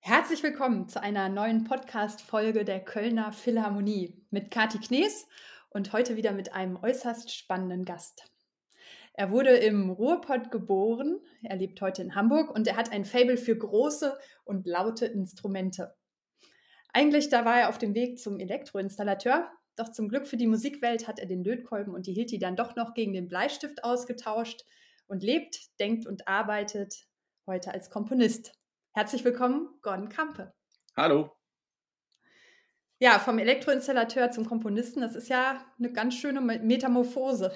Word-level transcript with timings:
Herzlich 0.00 0.42
willkommen 0.42 0.86
zu 0.86 1.00
einer 1.00 1.30
neuen 1.30 1.64
Podcast-Folge 1.64 2.66
der 2.66 2.80
Kölner 2.84 3.32
Philharmonie 3.32 4.22
mit 4.30 4.50
Kati 4.50 4.78
Knees 4.78 5.26
und 5.70 5.94
heute 5.94 6.16
wieder 6.16 6.32
mit 6.32 6.52
einem 6.52 6.76
äußerst 6.76 7.34
spannenden 7.34 7.86
Gast. 7.86 8.30
Er 9.14 9.30
wurde 9.30 9.56
im 9.56 9.88
Ruhrpott 9.88 10.50
geboren, 10.50 11.20
er 11.42 11.56
lebt 11.56 11.80
heute 11.80 12.02
in 12.02 12.14
Hamburg 12.14 12.54
und 12.54 12.66
er 12.66 12.76
hat 12.76 12.92
ein 12.92 13.06
Fabel 13.06 13.38
für 13.38 13.56
große 13.56 14.18
und 14.44 14.66
laute 14.66 15.06
Instrumente. 15.06 15.94
Eigentlich 16.92 17.30
da 17.30 17.46
war 17.46 17.60
er 17.60 17.68
auf 17.70 17.78
dem 17.78 17.94
Weg 17.94 18.18
zum 18.18 18.38
Elektroinstallateur, 18.38 19.50
doch 19.76 19.90
zum 19.90 20.10
Glück 20.10 20.26
für 20.26 20.36
die 20.36 20.46
Musikwelt 20.46 21.08
hat 21.08 21.18
er 21.18 21.26
den 21.26 21.42
Lötkolben 21.42 21.94
und 21.94 22.06
die 22.06 22.12
Hilti 22.12 22.38
dann 22.38 22.56
doch 22.56 22.76
noch 22.76 22.92
gegen 22.92 23.14
den 23.14 23.28
Bleistift 23.28 23.84
ausgetauscht 23.84 24.66
und 25.12 25.22
lebt, 25.22 25.78
denkt 25.78 26.06
und 26.06 26.26
arbeitet 26.26 27.06
heute 27.46 27.70
als 27.70 27.90
Komponist. 27.90 28.54
Herzlich 28.94 29.22
willkommen, 29.24 29.68
Gordon 29.82 30.08
Kampe. 30.08 30.54
Hallo. 30.96 31.30
Ja, 32.98 33.18
vom 33.18 33.38
Elektroinstallateur 33.38 34.30
zum 34.30 34.46
Komponisten, 34.46 35.02
das 35.02 35.14
ist 35.14 35.28
ja 35.28 35.70
eine 35.78 35.92
ganz 35.92 36.14
schöne 36.14 36.40
Metamorphose. 36.40 37.54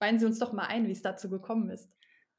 Weihen 0.00 0.18
Sie 0.18 0.26
uns 0.26 0.40
doch 0.40 0.52
mal 0.52 0.66
ein, 0.66 0.88
wie 0.88 0.92
es 0.92 1.00
dazu 1.00 1.30
gekommen 1.30 1.70
ist. 1.70 1.88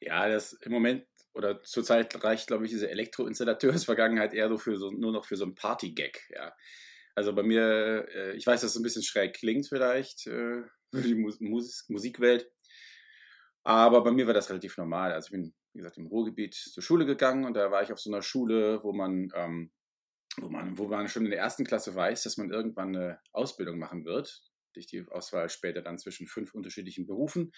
Ja, 0.02 0.28
das 0.28 0.52
im 0.52 0.74
Moment 0.74 1.06
oder 1.34 1.62
zurzeit 1.62 2.22
reicht, 2.22 2.48
glaube 2.48 2.66
ich, 2.66 2.72
diese 2.72 2.90
Elektroinstallateursvergangenheit 2.90 4.34
eher 4.34 4.50
so 4.50 4.58
für 4.58 4.76
so, 4.78 4.92
nur 4.92 5.14
noch 5.14 5.24
für 5.24 5.38
so 5.38 5.46
einen 5.46 5.56
Party-Gag, 5.56 6.30
ja. 6.36 6.54
Also 7.16 7.34
bei 7.34 7.44
mir, 7.44 8.06
äh, 8.14 8.36
ich 8.36 8.46
weiß, 8.46 8.60
dass 8.62 8.72
es 8.72 8.78
ein 8.78 8.84
bisschen 8.84 9.04
schräg 9.04 9.34
klingt 9.34 9.68
vielleicht 9.70 10.28
äh, 10.28 10.64
für 10.92 11.02
die 11.02 11.16
Mus 11.16 11.40
Musikwelt, 11.88 12.52
aber 13.68 14.04
bei 14.04 14.12
mir 14.12 14.28
war 14.28 14.34
das 14.34 14.50
relativ 14.50 14.78
normal. 14.78 15.12
Also 15.12 15.28
ich 15.28 15.32
bin 15.32 15.54
wie 15.78 15.82
gesagt, 15.82 15.98
im 15.98 16.08
Ruhrgebiet 16.08 16.56
zur 16.56 16.82
Schule 16.82 17.06
gegangen 17.06 17.46
und 17.46 17.54
da 17.56 17.70
war 17.70 17.84
ich 17.84 17.94
auf 17.94 18.00
so 18.00 18.10
einer 18.10 18.24
Schule, 18.24 18.84
wo 18.84 18.94
man, 18.94 19.30
ähm, 19.36 19.72
wo 20.38 20.50
man, 20.50 20.78
wo 20.78 20.88
man 20.88 21.08
schon 21.08 21.26
in 21.26 21.30
der 21.30 21.40
ersten 21.40 21.66
Klasse 21.66 21.94
weiß, 21.94 22.24
dass 22.24 22.38
man 22.38 22.50
irgendwann 22.52 22.96
eine 22.96 23.20
Ausbildung 23.32 23.78
machen 23.78 24.04
wird. 24.04 24.42
Durch 24.74 24.88
die 24.88 25.06
Auswahl 25.10 25.50
später 25.50 25.82
dann 25.82 25.98
zwischen 25.98 26.28
fünf 26.28 26.54
unterschiedlichen 26.54 27.08
Berufen. 27.08 27.52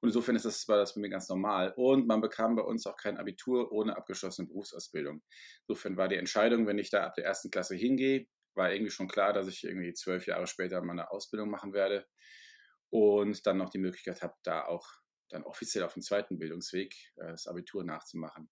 Und 0.00 0.08
insofern 0.08 0.36
ist 0.36 0.44
das, 0.44 0.68
war 0.68 0.78
das 0.78 0.92
für 0.92 1.00
mich 1.00 1.10
ganz 1.10 1.28
normal. 1.28 1.72
Und 1.76 2.06
man 2.06 2.20
bekam 2.20 2.56
bei 2.56 2.62
uns 2.62 2.86
auch 2.86 2.96
kein 2.96 3.18
Abitur 3.18 3.72
ohne 3.72 3.96
abgeschlossene 3.96 4.48
Berufsausbildung. 4.48 5.22
Insofern 5.66 5.96
war 5.96 6.08
die 6.08 6.16
Entscheidung, 6.16 6.66
wenn 6.66 6.78
ich 6.78 6.90
da 6.90 7.04
ab 7.04 7.14
der 7.14 7.24
ersten 7.24 7.50
Klasse 7.50 7.76
hingehe, 7.76 8.26
war 8.54 8.72
irgendwie 8.72 8.90
schon 8.90 9.08
klar, 9.08 9.32
dass 9.32 9.48
ich 9.48 9.64
irgendwie 9.64 9.92
zwölf 9.92 10.26
Jahre 10.26 10.46
später 10.46 10.82
meine 10.82 11.10
Ausbildung 11.10 11.50
machen 11.50 11.72
werde 11.72 12.06
und 12.90 13.46
dann 13.46 13.58
noch 13.58 13.70
die 13.70 13.78
Möglichkeit 13.78 14.22
habe, 14.22 14.34
da 14.42 14.64
auch 14.64 14.86
dann 15.28 15.44
offiziell 15.44 15.84
auf 15.84 15.94
dem 15.94 16.02
zweiten 16.02 16.38
Bildungsweg 16.38 16.94
äh, 17.16 17.28
das 17.28 17.46
Abitur 17.46 17.84
nachzumachen. 17.84 18.50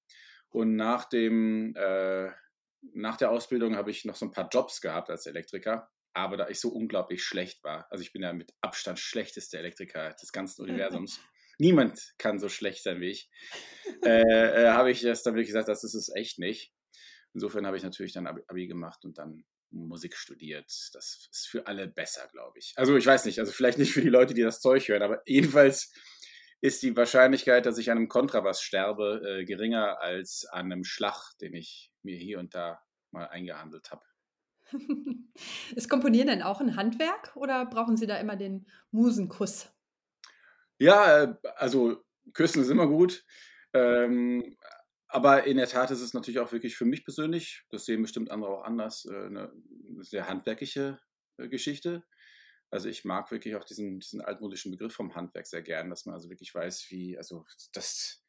Und 0.48 0.76
nach 0.76 1.08
dem, 1.08 1.74
äh, 1.76 2.30
nach 2.92 3.16
der 3.16 3.30
Ausbildung 3.30 3.76
habe 3.76 3.90
ich 3.90 4.04
noch 4.04 4.16
so 4.16 4.26
ein 4.26 4.30
paar 4.30 4.48
Jobs 4.48 4.80
gehabt 4.80 5.10
als 5.10 5.26
Elektriker, 5.26 5.90
aber 6.12 6.36
da 6.36 6.48
ich 6.48 6.60
so 6.60 6.68
unglaublich 6.68 7.24
schlecht 7.24 7.64
war, 7.64 7.90
also 7.90 8.02
ich 8.02 8.12
bin 8.12 8.22
ja 8.22 8.32
mit 8.32 8.54
Abstand 8.60 8.98
schlechteste 8.98 9.58
Elektriker 9.58 10.14
des 10.14 10.32
ganzen 10.32 10.62
Universums. 10.62 11.20
Niemand 11.58 12.14
kann 12.18 12.38
so 12.38 12.48
schlecht 12.48 12.82
sein 12.82 13.00
wie 13.00 13.10
ich. 13.10 13.30
Äh, 14.04 14.64
äh, 14.64 14.68
habe 14.70 14.90
ich 14.90 15.02
das 15.02 15.22
dann 15.22 15.34
wirklich 15.34 15.48
gesagt, 15.48 15.68
das 15.68 15.84
ist 15.84 15.94
es 15.94 16.12
echt 16.14 16.38
nicht. 16.38 16.72
Insofern 17.32 17.66
habe 17.66 17.76
ich 17.76 17.82
natürlich 17.82 18.12
dann 18.12 18.26
Abi, 18.26 18.42
Abi 18.46 18.66
gemacht 18.66 19.04
und 19.04 19.18
dann 19.18 19.44
Musik 19.70 20.16
studiert. 20.16 20.66
Das 20.92 21.28
ist 21.30 21.48
für 21.48 21.66
alle 21.66 21.88
besser, 21.88 22.28
glaube 22.30 22.58
ich. 22.58 22.72
Also 22.76 22.96
ich 22.96 23.06
weiß 23.06 23.24
nicht, 23.24 23.40
also 23.40 23.52
vielleicht 23.52 23.78
nicht 23.78 23.92
für 23.92 24.02
die 24.02 24.08
Leute, 24.08 24.34
die 24.34 24.42
das 24.42 24.60
Zeug 24.60 24.88
hören, 24.88 25.02
aber 25.02 25.22
jedenfalls 25.26 25.92
ist 26.64 26.82
die 26.82 26.96
Wahrscheinlichkeit, 26.96 27.66
dass 27.66 27.76
ich 27.76 27.90
an 27.90 27.98
einem 27.98 28.08
Kontrabass 28.08 28.62
sterbe, 28.62 29.20
äh, 29.22 29.44
geringer 29.44 30.00
als 30.00 30.46
an 30.46 30.72
einem 30.72 30.82
Schlag, 30.82 31.36
den 31.42 31.52
ich 31.52 31.92
mir 32.02 32.16
hier 32.16 32.38
und 32.38 32.54
da 32.54 32.80
mal 33.10 33.26
eingehandelt 33.28 33.90
habe. 33.90 34.02
ist 35.76 35.90
Komponieren 35.90 36.28
denn 36.28 36.40
auch 36.40 36.62
ein 36.62 36.74
Handwerk 36.74 37.36
oder 37.36 37.66
brauchen 37.66 37.98
Sie 37.98 38.06
da 38.06 38.16
immer 38.16 38.36
den 38.36 38.66
Musenkuss? 38.92 39.74
Ja, 40.78 41.24
äh, 41.24 41.34
also 41.56 42.02
Küssen 42.32 42.62
ist 42.62 42.70
immer 42.70 42.86
gut. 42.86 43.26
Ähm, 43.74 44.56
aber 45.08 45.44
in 45.44 45.58
der 45.58 45.68
Tat 45.68 45.90
ist 45.90 46.00
es 46.00 46.14
natürlich 46.14 46.40
auch 46.40 46.52
wirklich 46.52 46.76
für 46.76 46.86
mich 46.86 47.04
persönlich, 47.04 47.66
das 47.68 47.84
sehen 47.84 48.00
bestimmt 48.00 48.30
andere 48.30 48.50
auch 48.50 48.64
anders, 48.64 49.04
äh, 49.04 49.26
eine 49.26 49.52
sehr 50.00 50.28
handwerkliche 50.28 50.98
äh, 51.36 51.46
Geschichte. 51.46 52.04
Also 52.70 52.88
ich 52.88 53.04
mag 53.04 53.30
wirklich 53.30 53.54
auch 53.56 53.64
diesen, 53.64 54.00
diesen 54.00 54.20
altmodischen 54.20 54.72
Begriff 54.72 54.94
vom 54.94 55.14
Handwerk 55.14 55.46
sehr 55.46 55.62
gern, 55.62 55.90
dass 55.90 56.06
man 56.06 56.14
also 56.14 56.28
wirklich 56.28 56.54
weiß, 56.54 56.86
wie, 56.90 57.16
also 57.16 57.44
das, 57.72 58.22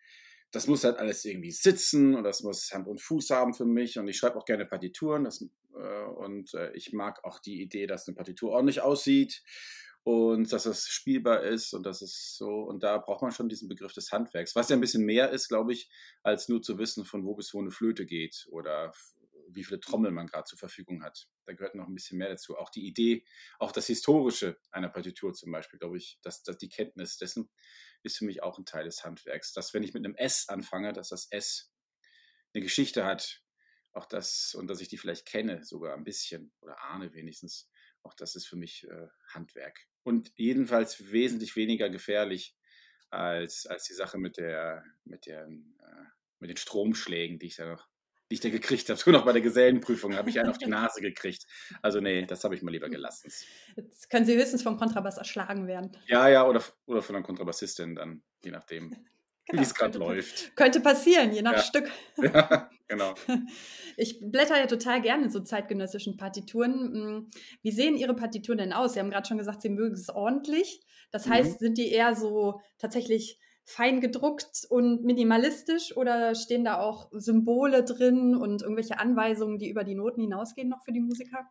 das 0.51 0.67
muss 0.67 0.83
halt 0.83 0.97
alles 0.97 1.25
irgendwie 1.25 1.51
sitzen 1.51 2.15
und 2.15 2.23
das 2.23 2.43
muss 2.43 2.71
Hand 2.71 2.87
und 2.87 3.01
Fuß 3.01 3.31
haben 3.31 3.53
für 3.53 3.65
mich. 3.65 3.97
Und 3.97 4.07
ich 4.07 4.17
schreibe 4.17 4.37
auch 4.37 4.45
gerne 4.45 4.65
Partituren. 4.65 5.23
Das, 5.23 5.41
äh, 5.75 6.03
und 6.03 6.53
äh, 6.53 6.71
ich 6.73 6.93
mag 6.93 7.23
auch 7.23 7.39
die 7.39 7.61
Idee, 7.61 7.87
dass 7.87 8.07
eine 8.07 8.15
Partitur 8.15 8.51
ordentlich 8.51 8.81
aussieht 8.81 9.43
und 10.05 10.53
dass 10.53 10.67
es 10.67 10.87
spielbar 10.87 11.41
ist 11.41 11.73
und 11.73 11.83
dass 11.83 12.03
es 12.03 12.37
so, 12.37 12.61
und 12.61 12.83
da 12.83 12.99
braucht 12.99 13.23
man 13.23 13.31
schon 13.31 13.49
diesen 13.49 13.67
Begriff 13.67 13.91
des 13.91 14.11
Handwerks, 14.11 14.55
was 14.55 14.69
ja 14.69 14.77
ein 14.77 14.81
bisschen 14.81 15.03
mehr 15.03 15.31
ist, 15.31 15.47
glaube 15.47 15.73
ich, 15.73 15.89
als 16.21 16.47
nur 16.47 16.61
zu 16.61 16.77
wissen, 16.77 17.05
von 17.05 17.25
wo 17.25 17.33
bis 17.33 17.55
wo 17.55 17.59
eine 17.59 17.71
Flöte 17.71 18.05
geht 18.05 18.47
oder 18.51 18.93
wie 19.55 19.63
viele 19.63 19.79
Trommeln 19.79 20.13
man 20.13 20.27
gerade 20.27 20.45
zur 20.45 20.59
Verfügung 20.59 21.03
hat. 21.03 21.27
Da 21.45 21.53
gehört 21.53 21.75
noch 21.75 21.87
ein 21.87 21.93
bisschen 21.93 22.17
mehr 22.17 22.29
dazu. 22.29 22.57
Auch 22.57 22.69
die 22.69 22.85
Idee, 22.85 23.25
auch 23.59 23.71
das 23.71 23.87
Historische 23.87 24.59
einer 24.71 24.89
Partitur 24.89 25.33
zum 25.33 25.51
Beispiel, 25.51 25.79
glaube 25.79 25.97
ich, 25.97 26.19
dass, 26.21 26.43
dass 26.43 26.57
die 26.57 26.69
Kenntnis 26.69 27.17
dessen 27.17 27.49
ist 28.03 28.17
für 28.17 28.25
mich 28.25 28.43
auch 28.43 28.57
ein 28.57 28.65
Teil 28.65 28.85
des 28.85 29.03
Handwerks. 29.03 29.53
Dass 29.53 29.73
wenn 29.73 29.83
ich 29.83 29.93
mit 29.93 30.05
einem 30.05 30.15
S 30.15 30.47
anfange, 30.47 30.93
dass 30.93 31.09
das 31.09 31.27
S 31.31 31.73
eine 32.53 32.63
Geschichte 32.63 33.05
hat, 33.05 33.41
auch 33.93 34.05
das, 34.05 34.55
und 34.55 34.67
dass 34.67 34.81
ich 34.81 34.89
die 34.89 34.97
vielleicht 34.97 35.25
kenne, 35.25 35.63
sogar 35.63 35.95
ein 35.95 36.03
bisschen 36.03 36.53
oder 36.61 36.81
ahne 36.81 37.13
wenigstens, 37.13 37.69
auch 38.03 38.13
das 38.13 38.35
ist 38.35 38.45
für 38.45 38.57
mich 38.57 38.85
äh, 38.87 39.07
Handwerk. 39.29 39.87
Und 40.03 40.31
jedenfalls 40.35 41.11
wesentlich 41.11 41.55
weniger 41.55 41.89
gefährlich 41.89 42.55
als, 43.09 43.65
als 43.65 43.85
die 43.85 43.93
Sache 43.93 44.17
mit 44.17 44.37
der, 44.37 44.83
mit 45.05 45.25
der, 45.25 45.47
äh, 45.47 46.05
mit 46.39 46.49
den 46.49 46.57
Stromschlägen, 46.57 47.39
die 47.39 47.47
ich 47.47 47.55
da 47.55 47.67
noch 47.67 47.87
die 48.29 48.35
ich 48.35 48.39
da 48.41 48.49
gekriegt 48.49 48.89
habe. 48.89 48.99
So 49.05 49.11
noch 49.11 49.25
bei 49.25 49.33
der 49.33 49.41
Gesellenprüfung 49.41 50.15
habe 50.15 50.29
ich 50.29 50.39
einen 50.39 50.49
auf 50.49 50.57
die 50.57 50.67
Nase 50.67 51.01
gekriegt. 51.01 51.45
Also 51.81 51.99
nee, 51.99 52.25
das 52.25 52.43
habe 52.43 52.55
ich 52.55 52.61
mal 52.61 52.71
lieber 52.71 52.89
gelassen. 52.89 53.31
Jetzt 53.75 54.09
können 54.09 54.25
Sie 54.25 54.35
höchstens 54.35 54.63
vom 54.63 54.77
Kontrabass 54.77 55.17
erschlagen 55.17 55.67
werden. 55.67 55.95
Ja, 56.07 56.27
ja, 56.27 56.47
oder, 56.47 56.63
oder 56.85 57.01
von 57.01 57.15
einer 57.15 57.25
Kontrabassistin 57.25 57.95
dann, 57.95 58.23
je 58.43 58.51
nachdem, 58.51 58.89
genau, 59.45 59.61
wie 59.61 59.65
es 59.65 59.75
gerade 59.75 59.99
läuft. 59.99 60.55
Könnte 60.55 60.79
passieren, 60.79 61.33
je 61.33 61.41
nach 61.41 61.53
ja. 61.53 61.61
Stück. 61.61 61.89
Ja, 62.17 62.69
genau. 62.87 63.13
Ich 63.97 64.19
blätter 64.21 64.57
ja 64.57 64.67
total 64.67 65.01
gerne 65.01 65.25
in 65.25 65.29
so 65.29 65.41
zeitgenössischen 65.41 66.17
Partituren. 66.17 66.93
Hm, 66.93 67.29
wie 67.61 67.71
sehen 67.71 67.97
Ihre 67.97 68.15
Partituren 68.15 68.57
denn 68.57 68.73
aus? 68.73 68.93
Sie 68.93 68.99
haben 68.99 69.11
gerade 69.11 69.27
schon 69.27 69.37
gesagt, 69.37 69.61
Sie 69.61 69.69
mögen 69.69 69.95
es 69.95 70.09
ordentlich. 70.09 70.81
Das 71.11 71.27
heißt, 71.27 71.61
mhm. 71.61 71.65
sind 71.65 71.77
die 71.77 71.91
eher 71.91 72.15
so 72.15 72.61
tatsächlich 72.77 73.39
fein 73.65 73.99
gedruckt 73.99 74.65
und 74.69 75.03
minimalistisch 75.03 75.97
oder 75.97 76.35
stehen 76.35 76.63
da 76.63 76.79
auch 76.79 77.09
Symbole 77.11 77.83
drin 77.83 78.35
und 78.35 78.61
irgendwelche 78.61 78.99
Anweisungen, 78.99 79.57
die 79.57 79.69
über 79.69 79.83
die 79.83 79.95
Noten 79.95 80.21
hinausgehen 80.21 80.69
noch 80.69 80.83
für 80.83 80.91
die 80.91 81.01
Musiker? 81.01 81.45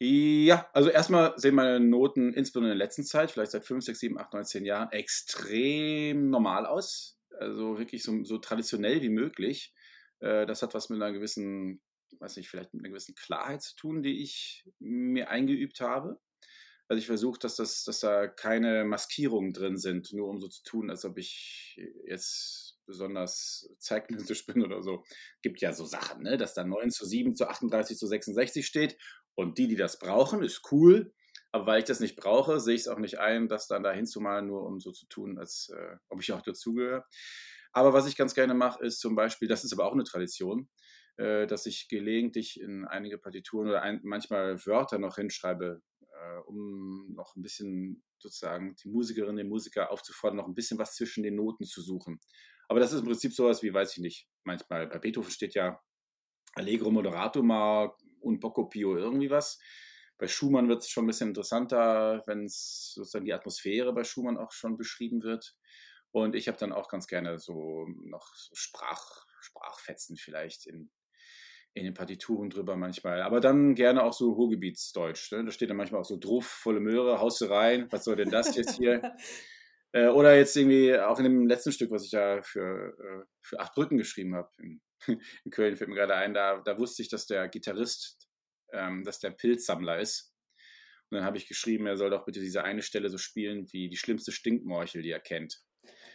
Ja, 0.00 0.68
also 0.74 0.90
erstmal 0.90 1.36
sehen 1.38 1.56
meine 1.56 1.80
Noten 1.80 2.32
insbesondere 2.32 2.72
in 2.72 2.78
der 2.78 2.86
letzten 2.86 3.02
Zeit, 3.02 3.32
vielleicht 3.32 3.50
seit 3.50 3.64
5, 3.64 3.84
6, 3.84 3.98
7, 3.98 4.18
8, 4.18 4.32
9, 4.32 4.44
10 4.44 4.64
Jahren, 4.64 4.92
extrem 4.92 6.30
normal 6.30 6.66
aus. 6.66 7.18
Also 7.40 7.78
wirklich 7.78 8.04
so, 8.04 8.22
so 8.22 8.38
traditionell 8.38 9.02
wie 9.02 9.08
möglich. 9.08 9.74
Äh, 10.20 10.46
das 10.46 10.62
hat 10.62 10.74
was 10.74 10.88
mit 10.88 11.02
einer 11.02 11.12
gewissen, 11.12 11.80
weiß 12.20 12.36
nicht, 12.36 12.48
vielleicht 12.48 12.74
mit 12.74 12.84
einer 12.84 12.90
gewissen 12.90 13.16
Klarheit 13.16 13.62
zu 13.62 13.74
tun, 13.74 14.02
die 14.02 14.22
ich 14.22 14.64
mir 14.78 15.30
eingeübt 15.30 15.80
habe. 15.80 16.20
Also 16.88 16.98
ich 16.98 17.06
versuche, 17.06 17.38
dass, 17.38 17.56
das, 17.56 17.84
dass 17.84 18.00
da 18.00 18.26
keine 18.26 18.84
Maskierungen 18.84 19.52
drin 19.52 19.76
sind, 19.76 20.12
nur 20.12 20.28
um 20.28 20.40
so 20.40 20.48
zu 20.48 20.62
tun, 20.62 20.90
als 20.90 21.04
ob 21.04 21.18
ich 21.18 21.78
jetzt 22.06 22.78
besonders 22.86 23.68
zeitgenössisch 23.78 24.46
bin 24.46 24.64
oder 24.64 24.82
so. 24.82 25.04
Gibt 25.42 25.60
ja 25.60 25.72
so 25.72 25.84
Sachen, 25.84 26.22
ne? 26.22 26.36
dass 26.38 26.54
da 26.54 26.64
9 26.64 26.90
zu 26.90 27.06
7 27.06 27.36
zu 27.36 27.48
38 27.48 27.96
zu 27.96 28.06
66 28.06 28.66
steht. 28.66 28.96
Und 29.34 29.58
die, 29.58 29.68
die 29.68 29.76
das 29.76 29.98
brauchen, 29.98 30.42
ist 30.42 30.72
cool. 30.72 31.12
Aber 31.52 31.66
weil 31.66 31.78
ich 31.78 31.84
das 31.84 32.00
nicht 32.00 32.16
brauche, 32.16 32.60
sehe 32.60 32.74
ich 32.74 32.82
es 32.82 32.88
auch 32.88 32.98
nicht 32.98 33.18
ein, 33.18 33.48
das 33.48 33.68
dann 33.68 33.82
da 33.82 33.92
hinzumalen, 33.92 34.46
nur 34.46 34.64
um 34.66 34.80
so 34.80 34.90
zu 34.90 35.06
tun, 35.06 35.38
als 35.38 35.70
äh, 35.74 35.96
ob 36.08 36.20
ich 36.20 36.32
auch 36.32 36.42
dazugehöre. 36.42 37.04
Aber 37.72 37.92
was 37.92 38.06
ich 38.06 38.16
ganz 38.16 38.34
gerne 38.34 38.54
mache, 38.54 38.82
ist 38.84 39.00
zum 39.00 39.14
Beispiel, 39.14 39.48
das 39.48 39.64
ist 39.64 39.72
aber 39.72 39.84
auch 39.84 39.92
eine 39.92 40.04
Tradition, 40.04 40.68
äh, 41.16 41.46
dass 41.46 41.66
ich 41.66 41.88
gelegentlich 41.88 42.60
in 42.60 42.84
einige 42.84 43.18
Partituren 43.18 43.68
oder 43.68 43.82
ein, 43.82 44.00
manchmal 44.02 44.64
Wörter 44.66 44.98
noch 44.98 45.16
hinschreibe, 45.16 45.80
äh, 46.20 46.38
um 46.46 47.12
noch 47.14 47.36
ein 47.36 47.42
bisschen 47.42 48.02
sozusagen 48.18 48.74
die 48.76 48.88
Musikerinnen, 48.88 49.36
den 49.36 49.48
Musiker 49.48 49.90
aufzufordern, 49.90 50.36
noch 50.36 50.48
ein 50.48 50.54
bisschen 50.54 50.78
was 50.78 50.94
zwischen 50.94 51.22
den 51.22 51.36
Noten 51.36 51.64
zu 51.64 51.80
suchen. 51.80 52.20
Aber 52.68 52.80
das 52.80 52.92
ist 52.92 53.00
im 53.00 53.06
Prinzip 53.06 53.32
sowas 53.32 53.62
wie, 53.62 53.72
weiß 53.72 53.92
ich 53.92 53.98
nicht, 53.98 54.28
manchmal 54.44 54.86
bei 54.86 54.98
Beethoven 54.98 55.30
steht 55.30 55.54
ja 55.54 55.80
Allegro 56.54 56.90
moderato 56.90 57.42
mal 57.42 57.94
und 58.20 58.40
Poco 58.40 58.66
pio 58.66 58.96
irgendwie 58.96 59.30
was. 59.30 59.58
Bei 60.18 60.26
Schumann 60.26 60.68
wird 60.68 60.82
es 60.82 60.90
schon 60.90 61.04
ein 61.04 61.06
bisschen 61.06 61.28
interessanter, 61.28 62.24
wenn 62.26 62.44
es 62.44 62.92
sozusagen 62.94 63.24
die 63.24 63.32
Atmosphäre 63.32 63.92
bei 63.92 64.02
Schumann 64.02 64.36
auch 64.36 64.50
schon 64.50 64.76
beschrieben 64.76 65.22
wird. 65.22 65.56
Und 66.10 66.34
ich 66.34 66.48
habe 66.48 66.58
dann 66.58 66.72
auch 66.72 66.88
ganz 66.88 67.06
gerne 67.06 67.38
so 67.38 67.86
noch 68.04 68.34
so 68.34 68.54
Sprach, 68.54 69.26
Sprachfetzen 69.40 70.16
vielleicht 70.16 70.66
in, 70.66 70.90
in 71.78 71.84
den 71.84 71.94
Partituren 71.94 72.50
drüber 72.50 72.76
manchmal. 72.76 73.22
Aber 73.22 73.40
dann 73.40 73.74
gerne 73.74 74.02
auch 74.02 74.12
so 74.12 74.32
Ruhrgebietsdeutsch. 74.32 75.32
Ne? 75.32 75.44
Da 75.44 75.50
steht 75.50 75.70
dann 75.70 75.76
manchmal 75.76 76.00
auch 76.00 76.06
so 76.06 76.16
Druff, 76.16 76.46
volle 76.46 76.80
Möhre, 76.80 77.20
haust 77.20 77.40
du 77.40 77.46
rein, 77.46 77.86
was 77.90 78.04
soll 78.04 78.16
denn 78.16 78.30
das 78.30 78.56
jetzt 78.56 78.76
hier? 78.76 79.14
äh, 79.92 80.08
oder 80.08 80.36
jetzt 80.36 80.56
irgendwie 80.56 80.96
auch 80.98 81.18
in 81.18 81.24
dem 81.24 81.46
letzten 81.46 81.72
Stück, 81.72 81.90
was 81.90 82.04
ich 82.04 82.10
da 82.10 82.42
für, 82.42 82.96
äh, 82.98 83.24
für 83.42 83.60
acht 83.60 83.74
Brücken 83.74 83.96
geschrieben 83.96 84.34
habe. 84.34 84.50
In, 84.58 84.80
in, 85.44 85.50
Köln 85.50 85.76
fällt 85.76 85.90
mir 85.90 85.96
gerade 85.96 86.16
ein, 86.16 86.34
da, 86.34 86.60
da 86.60 86.78
wusste 86.78 87.02
ich, 87.02 87.08
dass 87.08 87.26
der 87.26 87.48
Gitarrist, 87.48 88.28
ähm, 88.72 89.04
dass 89.04 89.20
der 89.20 89.30
Pilzsammler 89.30 90.00
ist. 90.00 90.34
Und 91.10 91.16
dann 91.16 91.24
habe 91.24 91.38
ich 91.38 91.48
geschrieben, 91.48 91.86
er 91.86 91.96
soll 91.96 92.10
doch 92.10 92.26
bitte 92.26 92.40
diese 92.40 92.64
eine 92.64 92.82
Stelle 92.82 93.08
so 93.08 93.16
spielen 93.16 93.66
wie 93.72 93.88
die 93.88 93.96
schlimmste 93.96 94.32
Stinkmorchel, 94.32 95.00
die 95.02 95.10
er 95.10 95.20
kennt. 95.20 95.62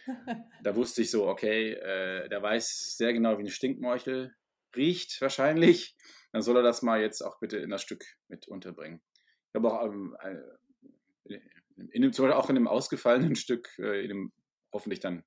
da 0.62 0.76
wusste 0.76 1.02
ich 1.02 1.10
so, 1.10 1.26
okay, 1.26 1.72
äh, 1.72 2.28
der 2.28 2.42
weiß 2.42 2.96
sehr 2.96 3.12
genau, 3.12 3.36
wie 3.38 3.42
eine 3.42 3.50
Stinkmorchel 3.50 4.34
riecht 4.76 5.20
wahrscheinlich. 5.20 5.96
Dann 6.32 6.42
soll 6.42 6.56
er 6.56 6.62
das 6.62 6.82
mal 6.82 7.00
jetzt 7.00 7.22
auch 7.22 7.38
bitte 7.38 7.58
in 7.58 7.70
das 7.70 7.82
Stück 7.82 8.04
mit 8.28 8.48
unterbringen. 8.48 9.02
Ich 9.50 9.54
habe 9.54 9.72
auch 9.72 9.86
ähm, 9.86 10.16
äh, 10.20 11.38
in 11.76 12.02
dem, 12.02 12.12
zum 12.12 12.24
Beispiel 12.24 12.40
auch 12.40 12.50
in 12.50 12.56
einem 12.56 12.68
ausgefallenen 12.68 13.36
Stück, 13.36 13.68
äh, 13.78 14.02
in 14.02 14.08
dem 14.08 14.32
hoffentlich 14.72 15.00
dann 15.00 15.24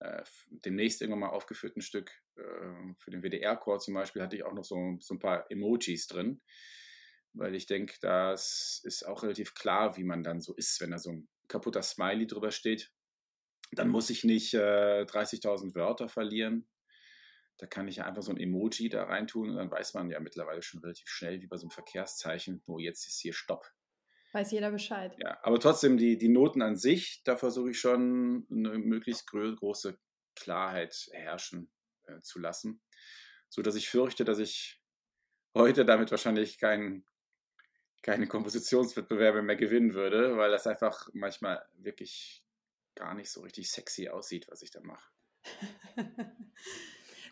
äh, 0.00 0.22
demnächst 0.50 1.00
irgendwann 1.00 1.20
mal 1.20 1.30
aufgeführten 1.30 1.82
Stück 1.82 2.10
äh, 2.36 2.94
für 2.98 3.10
den 3.10 3.22
WDR-Chor 3.22 3.78
zum 3.78 3.94
Beispiel, 3.94 4.22
hatte 4.22 4.36
ich 4.36 4.44
auch 4.44 4.52
noch 4.52 4.64
so, 4.64 4.96
so 5.00 5.14
ein 5.14 5.18
paar 5.18 5.50
Emojis 5.50 6.06
drin, 6.06 6.40
weil 7.32 7.54
ich 7.54 7.66
denke, 7.66 7.94
das 8.00 8.80
ist 8.84 9.06
auch 9.06 9.22
relativ 9.22 9.54
klar, 9.54 9.96
wie 9.96 10.04
man 10.04 10.22
dann 10.22 10.40
so 10.40 10.54
ist, 10.54 10.80
wenn 10.80 10.90
da 10.90 10.98
so 10.98 11.10
ein 11.10 11.28
kaputter 11.48 11.82
Smiley 11.82 12.26
drüber 12.26 12.50
steht. 12.50 12.92
Dann 13.72 13.88
muss 13.88 14.08
ich 14.10 14.24
nicht 14.24 14.54
äh, 14.54 15.02
30.000 15.02 15.74
Wörter 15.74 16.08
verlieren. 16.08 16.68
Da 17.58 17.66
kann 17.66 17.88
ich 17.88 17.96
ja 17.96 18.06
einfach 18.06 18.22
so 18.22 18.30
ein 18.30 18.38
Emoji 18.38 18.88
da 18.88 19.04
reintun 19.04 19.50
und 19.50 19.56
dann 19.56 19.70
weiß 19.70 19.94
man 19.94 20.10
ja 20.10 20.20
mittlerweile 20.20 20.62
schon 20.62 20.80
relativ 20.80 21.08
schnell, 21.08 21.40
wie 21.42 21.46
bei 21.46 21.56
so 21.56 21.66
einem 21.66 21.72
Verkehrszeichen, 21.72 22.62
wo 22.66 22.78
jetzt 22.78 23.06
ist 23.06 23.20
hier 23.20 23.32
Stopp. 23.32 23.72
Weiß 24.32 24.52
jeder 24.52 24.70
Bescheid. 24.70 25.16
Ja, 25.18 25.38
aber 25.42 25.58
trotzdem, 25.58 25.96
die, 25.96 26.18
die 26.18 26.28
Noten 26.28 26.62
an 26.62 26.76
sich, 26.76 27.22
da 27.24 27.36
versuche 27.36 27.70
ich 27.70 27.80
schon 27.80 28.46
eine 28.50 28.78
möglichst 28.78 29.26
große 29.26 29.98
Klarheit 30.34 31.08
herrschen 31.12 31.70
äh, 32.06 32.20
zu 32.20 32.38
lassen, 32.38 32.80
sodass 33.48 33.74
ich 33.74 33.88
fürchte, 33.88 34.24
dass 34.24 34.38
ich 34.38 34.80
heute 35.54 35.84
damit 35.84 36.10
wahrscheinlich 36.10 36.58
kein, 36.58 37.04
keine 38.02 38.28
Kompositionswettbewerbe 38.28 39.42
mehr 39.42 39.56
gewinnen 39.56 39.94
würde, 39.94 40.36
weil 40.36 40.50
das 40.50 40.66
einfach 40.66 41.08
manchmal 41.12 41.66
wirklich 41.74 42.44
gar 42.94 43.14
nicht 43.14 43.30
so 43.30 43.40
richtig 43.40 43.70
sexy 43.70 44.08
aussieht, 44.08 44.46
was 44.48 44.62
ich 44.62 44.70
da 44.70 44.80
mache. 44.80 45.10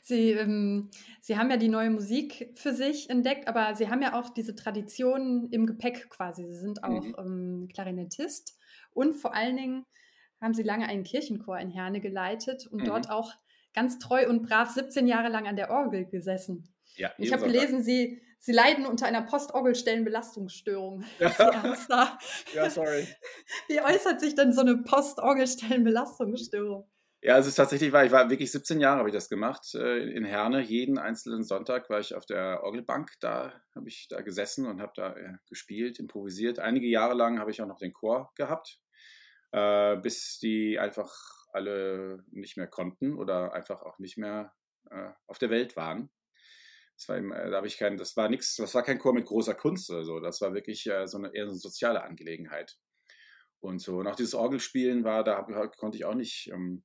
Sie, 0.07 0.31
ähm, 0.31 0.89
Sie 1.21 1.37
haben 1.37 1.51
ja 1.51 1.57
die 1.57 1.69
neue 1.69 1.91
Musik 1.91 2.53
für 2.55 2.73
sich 2.73 3.11
entdeckt, 3.11 3.49
aber 3.49 3.75
Sie 3.75 3.91
haben 3.91 4.03
ja 4.03 4.17
auch 4.17 4.31
diese 4.31 4.55
Tradition 4.55 5.49
im 5.51 5.67
Gepäck 5.67 6.09
quasi. 6.11 6.47
Sie 6.47 6.61
sind 6.61 6.85
auch 6.85 7.03
mhm. 7.03 7.17
ähm, 7.19 7.69
Klarinettist 7.75 8.57
und 8.93 9.15
vor 9.15 9.35
allen 9.35 9.57
Dingen 9.57 9.85
haben 10.41 10.55
Sie 10.55 10.63
lange 10.63 10.89
einen 10.89 11.03
Kirchenchor 11.03 11.59
in 11.59 11.71
Herne 11.71 12.01
geleitet 12.01 12.69
und 12.69 12.83
mhm. 12.83 12.85
dort 12.85 13.11
auch 13.11 13.33
ganz 13.75 13.99
treu 13.99 14.29
und 14.29 14.47
brav 14.47 14.71
17 14.71 15.09
Jahre 15.09 15.29
lang 15.29 15.49
an 15.49 15.57
der 15.57 15.71
Orgel 15.71 16.07
gesessen. 16.07 16.73
Ja, 16.95 17.11
ich 17.19 17.33
habe 17.33 17.43
gelesen, 17.43 17.83
Sie, 17.83 18.23
Sie 18.39 18.53
leiden 18.53 18.87
unter 18.87 19.07
einer 19.07 19.23
Postorgelstellenbelastungsstörung. 19.23 21.03
Ja. 21.19 21.33
ja, 22.55 22.71
sorry. 22.71 23.09
Wie 23.69 23.81
äußert 23.81 24.21
sich 24.21 24.37
denn 24.37 24.53
so 24.53 24.61
eine 24.61 24.77
Postorgelstellenbelastungsstörung? 24.77 26.89
Ja, 27.27 27.37
es 27.39 27.49
ist 27.49 27.57
tatsächlich 27.57 27.91
wahr. 27.91 28.05
Ich 28.05 28.13
war 28.13 28.31
wirklich 28.31 28.53
17 28.53 28.79
Jahre 28.79 29.01
habe 29.01 29.09
ich 29.09 29.13
das 29.13 29.29
gemacht 29.29 29.75
äh, 29.75 29.99
in 30.11 30.25
Herne. 30.25 30.63
Jeden 30.63 30.97
einzelnen 30.97 31.43
Sonntag 31.43 31.91
war 31.91 31.99
ich 31.99 32.15
auf 32.15 32.25
der 32.25 32.63
Orgelbank. 32.63 33.11
Da 33.19 33.53
habe 33.75 33.89
ich 33.89 34.07
da 34.09 34.21
gesessen 34.21 34.65
und 34.65 34.81
habe 34.81 34.93
da 34.95 35.13
äh, 35.17 35.33
gespielt, 35.49 35.99
improvisiert. 35.99 36.61
Einige 36.61 36.87
Jahre 36.87 37.15
lang 37.15 37.41
habe 37.41 37.51
ich 37.51 37.61
auch 37.61 37.67
noch 37.67 37.81
den 37.81 37.93
Chor 37.93 38.31
gehabt, 38.37 38.81
äh, 39.51 39.97
bis 39.97 40.39
die 40.39 40.79
einfach 40.79 41.13
alle 41.53 42.23
nicht 42.31 42.57
mehr 42.57 42.69
konnten 42.69 43.19
oder 43.19 43.53
einfach 43.55 43.83
auch 43.83 43.99
nicht 43.99 44.17
mehr 44.19 44.55
auf 45.27 45.39
der 45.41 45.51
Welt 45.51 45.75
waren. 45.75 46.11
Das 46.97 47.09
war, 47.09 47.21
da 47.21 47.57
habe 47.57 47.67
ich 47.67 47.77
kein, 47.77 47.97
das 47.97 48.17
war 48.17 48.29
nichts, 48.29 48.55
das 48.55 48.73
war 48.73 48.85
kein 48.85 49.01
Chor 49.01 49.13
mit 49.13 49.27
großer 49.27 49.55
Kunst 49.55 49.91
oder 49.91 50.05
so. 50.05 50.21
Das 50.21 50.41
war 50.43 50.55
wirklich 50.55 50.85
so 51.07 51.19
eine 51.19 51.35
eher 51.35 51.47
so 51.47 51.51
eine 51.51 51.59
soziale 51.59 52.05
Angelegenheit. 52.05 52.79
Und 53.59 53.81
so. 53.81 53.97
Und 53.97 54.07
auch 54.07 54.15
dieses 54.15 54.37
Orgelspielen 54.37 55.03
war, 55.03 55.25
da 55.25 55.43
konnte 55.77 55.99
ich 55.99 56.05
auch 56.05 56.15
nicht 56.15 56.53
ähm, 56.53 56.85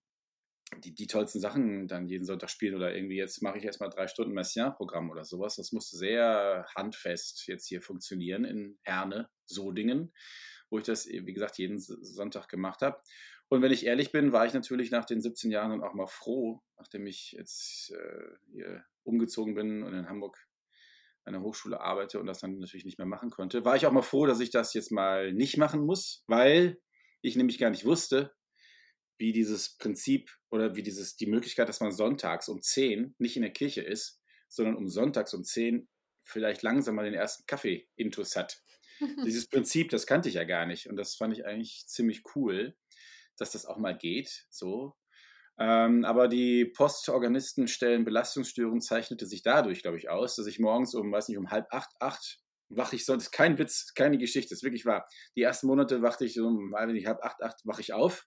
die, 0.80 0.94
die 0.94 1.08
tollsten 1.08 1.40
Sachen 1.40 1.88
dann 1.88 2.08
jeden 2.08 2.26
Sonntag 2.26 2.50
spielen 2.50 2.76
oder 2.76 2.96
irgendwie 2.96 3.18
jetzt 3.18 3.42
mache 3.42 3.58
ich 3.58 3.66
erstmal 3.66 3.90
drei 3.90 4.08
Stunden 4.08 4.34
Messiaen-Programm 4.34 5.10
oder 5.10 5.26
sowas. 5.26 5.56
Das 5.56 5.72
musste 5.72 5.98
sehr 5.98 6.66
handfest 6.76 7.48
jetzt 7.48 7.68
hier 7.68 7.82
funktionieren 7.82 8.46
in 8.46 8.78
Herne, 8.84 9.30
Sodingen, 9.46 10.14
wo 10.70 10.78
ich 10.80 10.86
das, 10.86 11.08
wie 11.08 11.34
gesagt, 11.34 11.58
jeden 11.58 11.78
Sonntag 11.78 12.48
gemacht 12.48 12.82
habe. 12.82 13.02
Und 13.50 13.62
wenn 13.62 13.72
ich 13.74 13.86
ehrlich 13.86 14.14
bin, 14.14 14.32
war 14.32 14.46
ich 14.46 14.54
natürlich 14.54 14.92
nach 14.92 15.04
den 15.04 15.22
17 15.22 15.52
Jahren 15.52 15.72
dann 15.72 15.84
auch 15.84 15.94
mal 15.94 16.08
froh, 16.08 16.62
nachdem 16.78 17.06
ich 17.06 17.34
jetzt 17.34 17.92
äh, 17.92 18.30
hier 18.54 18.86
umgezogen 19.04 19.56
bin 19.56 19.84
und 19.84 19.94
in 19.94 20.08
Hamburg 20.08 20.38
an 21.26 21.34
der 21.34 21.42
Hochschule 21.42 21.82
arbeite 21.82 22.20
und 22.20 22.28
das 22.28 22.40
dann 22.40 22.60
natürlich 22.60 22.86
nicht 22.86 22.98
mehr 22.98 23.08
machen 23.08 23.30
konnte, 23.30 23.66
war 23.66 23.76
ich 23.76 23.86
auch 23.86 23.92
mal 23.92 24.02
froh, 24.02 24.26
dass 24.26 24.40
ich 24.40 24.52
das 24.52 24.74
jetzt 24.74 24.92
mal 24.92 25.34
nicht 25.34 25.58
machen 25.58 25.86
muss, 25.86 26.24
weil 26.28 26.80
ich 27.22 27.36
nämlich 27.36 27.60
gar 27.60 27.70
nicht 27.70 27.86
wusste, 27.86 28.34
wie 29.22 29.32
dieses 29.32 29.78
Prinzip 29.78 30.36
oder 30.50 30.76
wie 30.76 30.84
dieses, 30.84 31.16
die 31.16 31.28
Möglichkeit, 31.28 31.70
dass 31.70 31.80
man 31.80 31.92
sonntags 31.92 32.50
um 32.50 32.62
10 32.62 33.16
nicht 33.20 33.38
in 33.38 33.44
der 33.44 33.54
Kirche 33.54 33.82
ist, 33.82 34.20
sondern 34.50 34.76
um 34.76 34.90
sonntags 34.90 35.34
um 35.34 35.44
10 35.44 35.88
vielleicht 36.24 36.64
langsam 36.64 36.96
mal 36.96 37.06
den 37.06 37.14
ersten 37.14 37.46
Kaffee 37.46 37.88
intus 37.96 38.36
hat. 38.36 38.62
Dieses 39.26 39.48
Prinzip, 39.48 39.90
das 39.90 40.08
kannte 40.08 40.28
ich 40.28 40.36
ja 40.36 40.44
gar 40.44 40.66
nicht 40.66 40.90
und 40.90 40.96
das 40.98 41.16
fand 41.16 41.38
ich 41.38 41.46
eigentlich 41.46 41.86
ziemlich 41.88 42.24
cool, 42.36 42.76
dass 43.38 43.52
das 43.52 43.66
auch 43.66 43.78
mal 43.78 43.96
geht, 43.96 44.46
so. 44.50 44.96
Ähm, 45.60 46.04
aber 46.04 46.28
die 46.28 46.66
Postorganistenstellen 46.66 48.04
Belastungsstörung 48.04 48.82
zeichnete 48.82 49.28
sich 49.28 49.44
dadurch, 49.44 49.84
glaube 49.84 49.98
ich, 49.98 50.10
aus, 50.10 50.36
dass 50.36 50.48
ich 50.48 50.60
morgens 50.60 50.96
um, 50.96 51.12
weiß 51.12 51.28
nicht, 51.28 51.38
um 51.38 51.52
halb 51.52 51.68
acht, 51.72 51.92
acht 52.00 52.40
wache 52.70 52.96
ich 52.96 53.06
sonst, 53.06 53.32
kein 53.32 53.60
Witz, 53.60 53.94
keine 53.94 54.18
Geschichte, 54.18 54.50
das 54.50 54.60
ist 54.60 54.64
wirklich 54.64 54.86
wahr. 54.86 55.08
Die 55.36 55.42
ersten 55.44 55.68
Monate 55.68 56.02
wachte 56.02 56.26
ich 56.26 56.40
um, 56.40 56.72
weiß 56.72 56.90
nicht, 56.92 57.06
halb 57.06 57.24
acht, 57.24 57.44
acht, 57.44 57.60
wache 57.66 57.82
ich 57.82 57.94
auf 57.94 58.26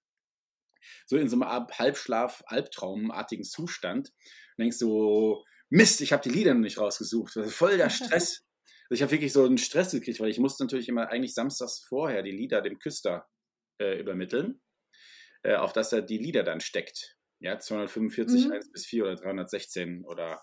so 1.06 1.16
in 1.16 1.28
so 1.28 1.40
einem 1.40 1.68
Halbschlaf, 1.70 2.42
Albtraumartigen 2.46 3.44
Zustand. 3.44 4.10
Und 4.56 4.62
denkst 4.62 4.78
du, 4.78 5.42
Mist, 5.70 6.00
ich 6.00 6.12
habe 6.12 6.22
die 6.22 6.30
Lieder 6.30 6.54
noch 6.54 6.60
nicht 6.60 6.78
rausgesucht. 6.78 7.34
Voll 7.48 7.76
der 7.76 7.90
Stress. 7.90 8.44
Also 8.90 8.96
ich 8.96 9.02
habe 9.02 9.12
wirklich 9.12 9.32
so 9.32 9.44
einen 9.44 9.58
Stress 9.58 9.92
gekriegt, 9.92 10.20
weil 10.20 10.30
ich 10.30 10.38
musste 10.38 10.62
natürlich 10.62 10.88
immer 10.88 11.08
eigentlich 11.08 11.34
samstags 11.34 11.84
vorher 11.88 12.22
die 12.22 12.30
Lieder 12.30 12.60
dem 12.60 12.78
Küster 12.78 13.26
äh, 13.80 13.98
übermitteln, 13.98 14.60
äh, 15.42 15.54
auf 15.54 15.72
dass 15.72 15.92
er 15.92 16.02
die 16.02 16.18
Lieder 16.18 16.42
dann 16.42 16.60
steckt. 16.60 17.16
Ja, 17.40 17.58
245, 17.58 18.46
mhm. 18.46 18.52
1 18.52 18.72
bis 18.72 18.86
4 18.86 19.04
oder 19.04 19.16
316 19.16 20.04
oder 20.04 20.40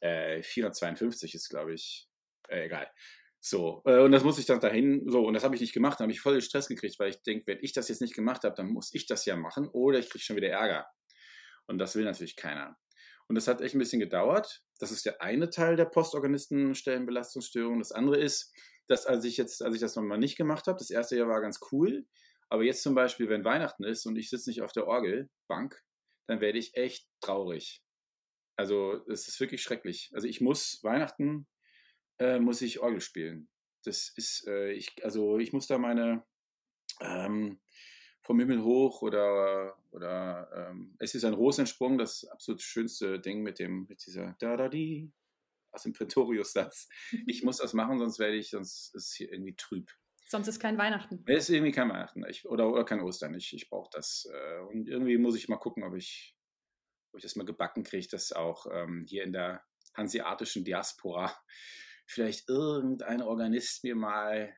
äh, 0.00 0.42
452 0.42 1.34
ist, 1.34 1.48
glaube 1.48 1.74
ich, 1.74 2.08
äh, 2.48 2.64
egal. 2.64 2.90
So, 3.48 3.80
äh, 3.86 4.00
und 4.00 4.12
das 4.12 4.24
muss 4.24 4.38
ich 4.38 4.44
dann 4.44 4.60
dahin, 4.60 5.08
so, 5.08 5.26
und 5.26 5.32
das 5.32 5.42
habe 5.42 5.54
ich 5.54 5.62
nicht 5.62 5.72
gemacht, 5.72 5.98
da 5.98 6.02
habe 6.02 6.12
ich 6.12 6.20
voll 6.20 6.38
Stress 6.42 6.68
gekriegt, 6.68 6.98
weil 6.98 7.08
ich 7.08 7.22
denke, 7.22 7.46
wenn 7.46 7.58
ich 7.62 7.72
das 7.72 7.88
jetzt 7.88 8.02
nicht 8.02 8.14
gemacht 8.14 8.44
habe, 8.44 8.54
dann 8.54 8.68
muss 8.68 8.92
ich 8.92 9.06
das 9.06 9.24
ja 9.24 9.36
machen 9.36 9.68
oder 9.68 9.98
ich 9.98 10.10
kriege 10.10 10.22
schon 10.22 10.36
wieder 10.36 10.48
Ärger. 10.48 10.86
Und 11.66 11.78
das 11.78 11.96
will 11.96 12.04
natürlich 12.04 12.36
keiner. 12.36 12.76
Und 13.26 13.36
das 13.36 13.48
hat 13.48 13.62
echt 13.62 13.74
ein 13.74 13.78
bisschen 13.78 14.00
gedauert. 14.00 14.62
Das 14.80 14.92
ist 14.92 15.06
der 15.06 15.22
eine 15.22 15.48
Teil 15.48 15.76
der 15.76 15.86
Postorganistenstellenbelastungsstörung. 15.86 17.78
Das 17.78 17.92
andere 17.92 18.18
ist, 18.18 18.52
dass 18.86 19.06
als 19.06 19.24
ich 19.24 19.38
jetzt, 19.38 19.62
als 19.62 19.74
ich 19.74 19.80
das 19.80 19.96
nochmal 19.96 20.18
nicht 20.18 20.36
gemacht 20.36 20.66
habe, 20.66 20.78
das 20.78 20.90
erste 20.90 21.16
Jahr 21.16 21.28
war 21.28 21.40
ganz 21.40 21.58
cool, 21.72 22.06
aber 22.50 22.64
jetzt 22.64 22.82
zum 22.82 22.94
Beispiel, 22.94 23.30
wenn 23.30 23.46
Weihnachten 23.46 23.84
ist 23.84 24.04
und 24.04 24.16
ich 24.16 24.28
sitze 24.28 24.50
nicht 24.50 24.60
auf 24.60 24.72
der 24.72 24.86
Orgelbank, 24.86 25.82
dann 26.26 26.42
werde 26.42 26.58
ich 26.58 26.74
echt 26.74 27.06
traurig. 27.22 27.82
Also 28.56 29.02
es 29.08 29.26
ist 29.26 29.40
wirklich 29.40 29.62
schrecklich. 29.62 30.10
Also 30.12 30.28
ich 30.28 30.42
muss 30.42 30.80
Weihnachten 30.82 31.46
äh, 32.18 32.38
muss 32.38 32.62
ich 32.62 32.80
Orgel 32.80 33.00
spielen. 33.00 33.48
Das 33.84 34.12
ist, 34.16 34.46
äh, 34.46 34.72
ich, 34.72 35.04
also 35.04 35.38
ich 35.38 35.52
muss 35.52 35.66
da 35.66 35.78
meine 35.78 36.24
ähm, 37.00 37.60
vom 38.22 38.40
Himmel 38.40 38.62
hoch 38.62 39.02
oder, 39.02 39.76
oder 39.90 40.50
ähm, 40.54 40.94
es 40.98 41.14
ist 41.14 41.24
ein 41.24 41.34
Rosensprung, 41.34 41.96
das 41.96 42.24
absolut 42.26 42.60
schönste 42.60 43.20
Ding 43.20 43.42
mit 43.42 43.58
dem, 43.58 43.86
mit 43.88 44.04
dieser 44.04 44.36
Da-Da-Di 44.38 45.10
aus 45.70 45.84
dem 45.84 45.92
Pretorius-Satz. 45.92 46.88
Ich 47.26 47.42
muss 47.42 47.58
das 47.58 47.72
machen, 47.72 47.98
sonst 47.98 48.18
werde 48.18 48.36
ich, 48.36 48.50
sonst 48.50 48.94
ist 48.94 49.06
es 49.06 49.14
hier 49.14 49.32
irgendwie 49.32 49.56
trüb. 49.56 49.90
Sonst 50.26 50.48
ist 50.48 50.60
kein 50.60 50.76
Weihnachten. 50.76 51.22
Es 51.26 51.48
ist 51.48 51.54
irgendwie 51.54 51.72
kein 51.72 51.88
Weihnachten 51.88 52.22
ich, 52.28 52.46
oder, 52.46 52.70
oder 52.70 52.84
kein 52.84 53.00
Ostern. 53.00 53.34
Ich, 53.34 53.54
ich 53.54 53.70
brauche 53.70 53.88
das. 53.92 54.28
Äh, 54.30 54.60
und 54.60 54.86
irgendwie 54.86 55.16
muss 55.16 55.36
ich 55.36 55.48
mal 55.48 55.56
gucken, 55.56 55.84
ob 55.84 55.94
ich, 55.94 56.36
ob 57.12 57.18
ich 57.18 57.22
das 57.22 57.36
mal 57.36 57.46
gebacken 57.46 57.82
kriege, 57.82 58.08
dass 58.10 58.32
auch 58.32 58.66
ähm, 58.70 59.06
hier 59.08 59.24
in 59.24 59.32
der 59.32 59.64
hanseatischen 59.94 60.64
Diaspora 60.64 61.34
vielleicht 62.08 62.48
irgendein 62.48 63.22
Organist 63.22 63.84
mir 63.84 63.94
mal 63.94 64.54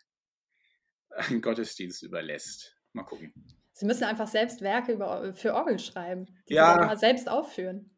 einen 1.11 1.43
Gottesdienst 1.43 2.03
überlässt. 2.03 2.77
Mal 2.93 3.05
gucken. 3.05 3.33
Sie 3.73 3.87
müssen 3.87 4.05
einfach 4.05 4.29
selbst 4.29 4.61
Werke 4.61 4.93
über, 4.93 5.33
für 5.35 5.55
Orgel 5.55 5.79
schreiben, 5.79 6.27
die 6.49 6.55
ja. 6.55 6.95
Sie 6.95 7.01
selbst 7.01 7.29
aufführen. 7.29 7.97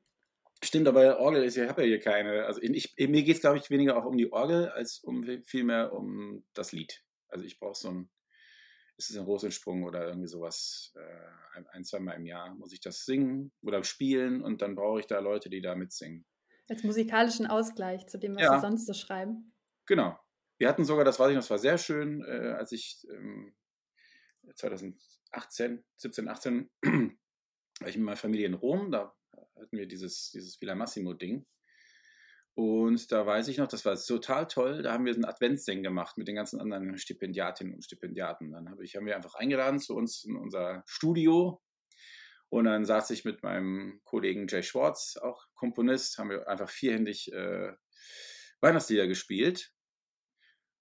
Stimmt, 0.64 0.87
aber 0.87 1.18
Orgel 1.18 1.42
ist, 1.42 1.56
ich 1.56 1.68
habe 1.68 1.82
ja 1.82 1.88
hier 1.88 2.00
keine. 2.00 2.44
Also 2.44 2.62
ich, 2.62 2.94
mir 2.97 3.25
geht 3.25 3.37
es, 3.37 3.40
glaube 3.40 3.59
ich, 3.59 3.68
weniger 3.68 3.97
auch 3.97 4.04
um 4.04 4.16
die 4.16 4.32
Orgel, 4.32 4.68
als 4.68 5.00
um 5.00 5.25
vielmehr 5.44 5.92
um 5.92 6.44
das 6.54 6.71
Lied. 6.71 7.02
Also 7.28 7.44
ich 7.44 7.59
brauche 7.59 7.75
so 7.75 7.90
ein, 7.90 8.11
ist 8.97 9.11
es 9.11 9.16
ein 9.16 9.25
Rosensprung 9.25 9.82
oder 9.82 10.06
irgendwie 10.06 10.28
sowas, 10.28 10.92
äh, 10.94 11.56
ein, 11.56 11.66
ein, 11.68 11.85
zwei 11.85 11.99
Mal 11.99 12.12
im 12.12 12.26
Jahr 12.26 12.54
muss 12.54 12.73
ich 12.73 12.80
das 12.80 13.04
singen 13.04 13.50
oder 13.62 13.82
spielen 13.82 14.40
und 14.40 14.62
dann 14.62 14.76
brauche 14.76 15.00
ich 15.00 15.06
da 15.06 15.18
Leute, 15.18 15.50
die 15.50 15.62
da 15.62 15.75
mitsingen. 15.75 16.25
Als 16.69 16.83
musikalischen 16.83 17.47
Ausgleich 17.47 18.07
zu 18.07 18.19
dem, 18.19 18.35
was 18.35 18.42
ja. 18.42 18.54
Sie 18.54 18.61
sonst 18.61 18.87
so 18.87 18.95
schreiben. 18.95 19.52
Genau. 19.87 20.19
Wir 20.59 20.69
hatten 20.69 20.85
sogar, 20.85 21.04
das 21.04 21.19
weiß 21.19 21.31
ich 21.31 21.35
noch, 21.35 21.42
das 21.42 21.50
war 21.50 21.59
sehr 21.59 21.78
schön, 21.78 22.25
äh, 22.25 22.54
als 22.57 22.73
ich 22.73 23.04
ähm, 23.11 23.54
2018, 24.54 25.85
17, 25.97 26.28
18, 26.28 26.71
war 26.83 27.88
ich 27.88 27.97
mit 27.97 28.04
meiner 28.04 28.16
Familie 28.16 28.47
in 28.47 28.54
Rom, 28.54 28.90
da 28.90 29.14
hatten 29.57 29.76
wir 29.76 29.87
dieses, 29.87 30.31
dieses 30.31 30.61
Villa 30.61 30.75
Massimo-Ding. 30.75 31.47
Und 32.54 33.11
da 33.11 33.25
weiß 33.25 33.49
ich 33.49 33.57
noch, 33.57 33.69
das 33.69 33.85
war 33.87 33.97
total 33.97 34.47
toll. 34.47 34.83
Da 34.83 34.92
haben 34.92 35.07
wir 35.07 35.14
einen 35.14 35.25
Adventssing 35.25 35.83
gemacht 35.83 36.19
mit 36.19 36.28
den 36.28 36.35
ganzen 36.35 36.61
anderen 36.61 36.99
Stipendiatinnen 36.99 37.75
und 37.75 37.83
Stipendiaten. 37.83 38.52
Dann 38.52 38.69
habe 38.71 38.85
ich, 38.85 38.95
haben 38.95 39.07
wir 39.07 39.16
einfach 39.16 39.35
eingeladen 39.35 39.81
zu 39.81 39.95
uns 39.95 40.25
in 40.25 40.37
unser 40.37 40.83
Studio. 40.87 41.62
Und 42.52 42.66
dann 42.66 42.85
saß 42.85 43.09
ich 43.12 43.25
mit 43.25 43.42
meinem 43.42 44.02
Kollegen 44.04 44.47
Jay 44.47 44.62
Schwartz, 44.62 45.16
auch 45.16 45.47
Komponist, 45.54 46.18
haben 46.18 46.28
wir 46.28 46.47
einfach 46.49 46.68
vierhändig 46.68 47.32
äh, 47.32 47.73
Weihnachtslieder 48.61 49.06
gespielt. 49.06 49.73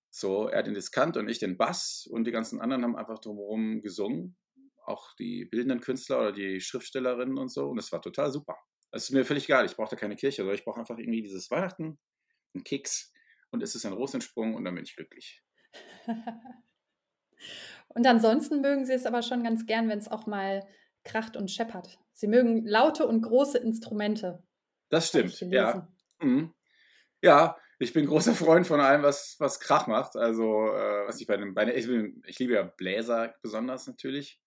So, 0.09 0.49
er 0.49 0.63
den 0.63 0.73
Diskant 0.73 1.15
und 1.15 1.29
ich 1.29 1.39
den 1.39 1.55
Bass 1.55 2.05
und 2.11 2.25
die 2.25 2.31
ganzen 2.31 2.59
anderen 2.59 2.83
haben 2.83 2.97
einfach 2.97 3.19
drumherum 3.19 3.81
gesungen. 3.81 4.35
Auch 4.83 5.15
die 5.15 5.45
bildenden 5.45 5.79
Künstler 5.79 6.19
oder 6.19 6.33
die 6.33 6.59
Schriftstellerinnen 6.59 7.37
und 7.37 7.47
so. 7.47 7.69
Und 7.69 7.77
es 7.77 7.89
war 7.93 8.01
total 8.01 8.33
super. 8.33 8.57
Es 8.91 9.03
ist 9.03 9.11
mir 9.11 9.23
völlig 9.23 9.45
egal, 9.45 9.65
ich 9.65 9.77
brauche 9.77 9.91
da 9.91 9.95
keine 9.95 10.17
Kirche, 10.17 10.41
sondern 10.41 10.55
ich 10.55 10.65
brauche 10.65 10.81
einfach 10.81 10.97
irgendwie 10.97 11.21
dieses 11.21 11.49
Weihnachten, 11.51 11.97
einen 12.53 12.65
Keks 12.65 13.13
und 13.49 13.63
es 13.63 13.75
ist 13.75 13.85
ein 13.85 13.93
Rosensprung 13.93 14.55
und 14.55 14.65
dann 14.65 14.75
bin 14.75 14.83
ich 14.83 14.97
glücklich. 14.97 15.41
und 17.87 18.05
ansonsten 18.05 18.59
mögen 18.59 18.85
Sie 18.85 18.91
es 18.91 19.05
aber 19.05 19.21
schon 19.21 19.45
ganz 19.45 19.65
gern, 19.65 19.87
wenn 19.87 19.99
es 19.99 20.09
auch 20.09 20.27
mal 20.27 20.67
kracht 21.03 21.37
und 21.37 21.49
scheppert. 21.49 21.99
Sie 22.13 22.27
mögen 22.27 22.65
laute 22.65 23.07
und 23.07 23.21
große 23.21 23.57
Instrumente. 23.57 24.43
Das 24.89 25.07
stimmt, 25.07 25.39
ja. 25.41 25.87
Mhm. 26.21 26.53
Ja, 27.21 27.57
ich 27.79 27.93
bin 27.93 28.05
großer 28.05 28.35
Freund 28.35 28.67
von 28.67 28.79
allem, 28.79 29.03
was, 29.03 29.35
was 29.39 29.59
Krach 29.59 29.87
macht. 29.87 30.15
Also, 30.15 30.43
äh, 30.43 31.07
was 31.07 31.19
ich 31.19 31.27
bei 31.27 31.35
einem, 31.35 31.53
bei 31.53 31.73
ich, 31.75 31.87
ich 31.87 32.39
liebe 32.39 32.53
ja 32.53 32.63
Bläser 32.63 33.35
besonders 33.41 33.87
natürlich. 33.87 34.39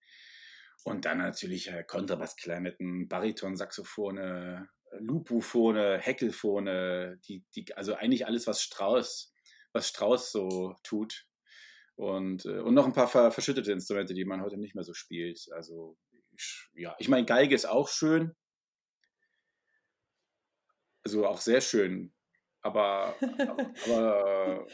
Und 0.85 1.05
dann 1.05 1.19
natürlich 1.19 1.71
äh, 1.71 1.83
Kontrabassklarinetten, 1.83 3.09
Bariton-Saxophone, 3.09 4.69
Lupophone, 4.99 5.99
Heckelphone, 5.99 7.19
die, 7.27 7.45
die, 7.55 7.75
also 7.75 7.95
eigentlich 7.95 8.27
alles, 8.27 8.47
was 8.47 8.63
Strauß, 8.63 9.33
was 9.73 9.89
Strauß 9.89 10.31
so 10.31 10.77
tut. 10.83 11.27
Und, 11.97 12.45
äh, 12.45 12.61
und 12.61 12.75
noch 12.75 12.87
ein 12.87 12.93
paar 12.93 13.09
ver 13.09 13.31
verschüttete 13.31 13.73
Instrumente, 13.73 14.15
die 14.15 14.25
man 14.25 14.43
heute 14.43 14.57
nicht 14.59 14.75
mehr 14.75 14.85
so 14.85 14.95
spielt. 14.95 15.47
Also, 15.53 15.97
ich, 16.37 16.69
ja, 16.75 16.95
ich 16.99 17.09
meine, 17.09 17.27
Geige 17.27 17.55
ist 17.55 17.67
auch 17.67 17.89
schön. 17.89 18.35
Also 21.05 21.27
auch 21.27 21.41
sehr 21.41 21.61
schön. 21.61 22.13
Aber, 22.63 23.15
aber 23.85 24.67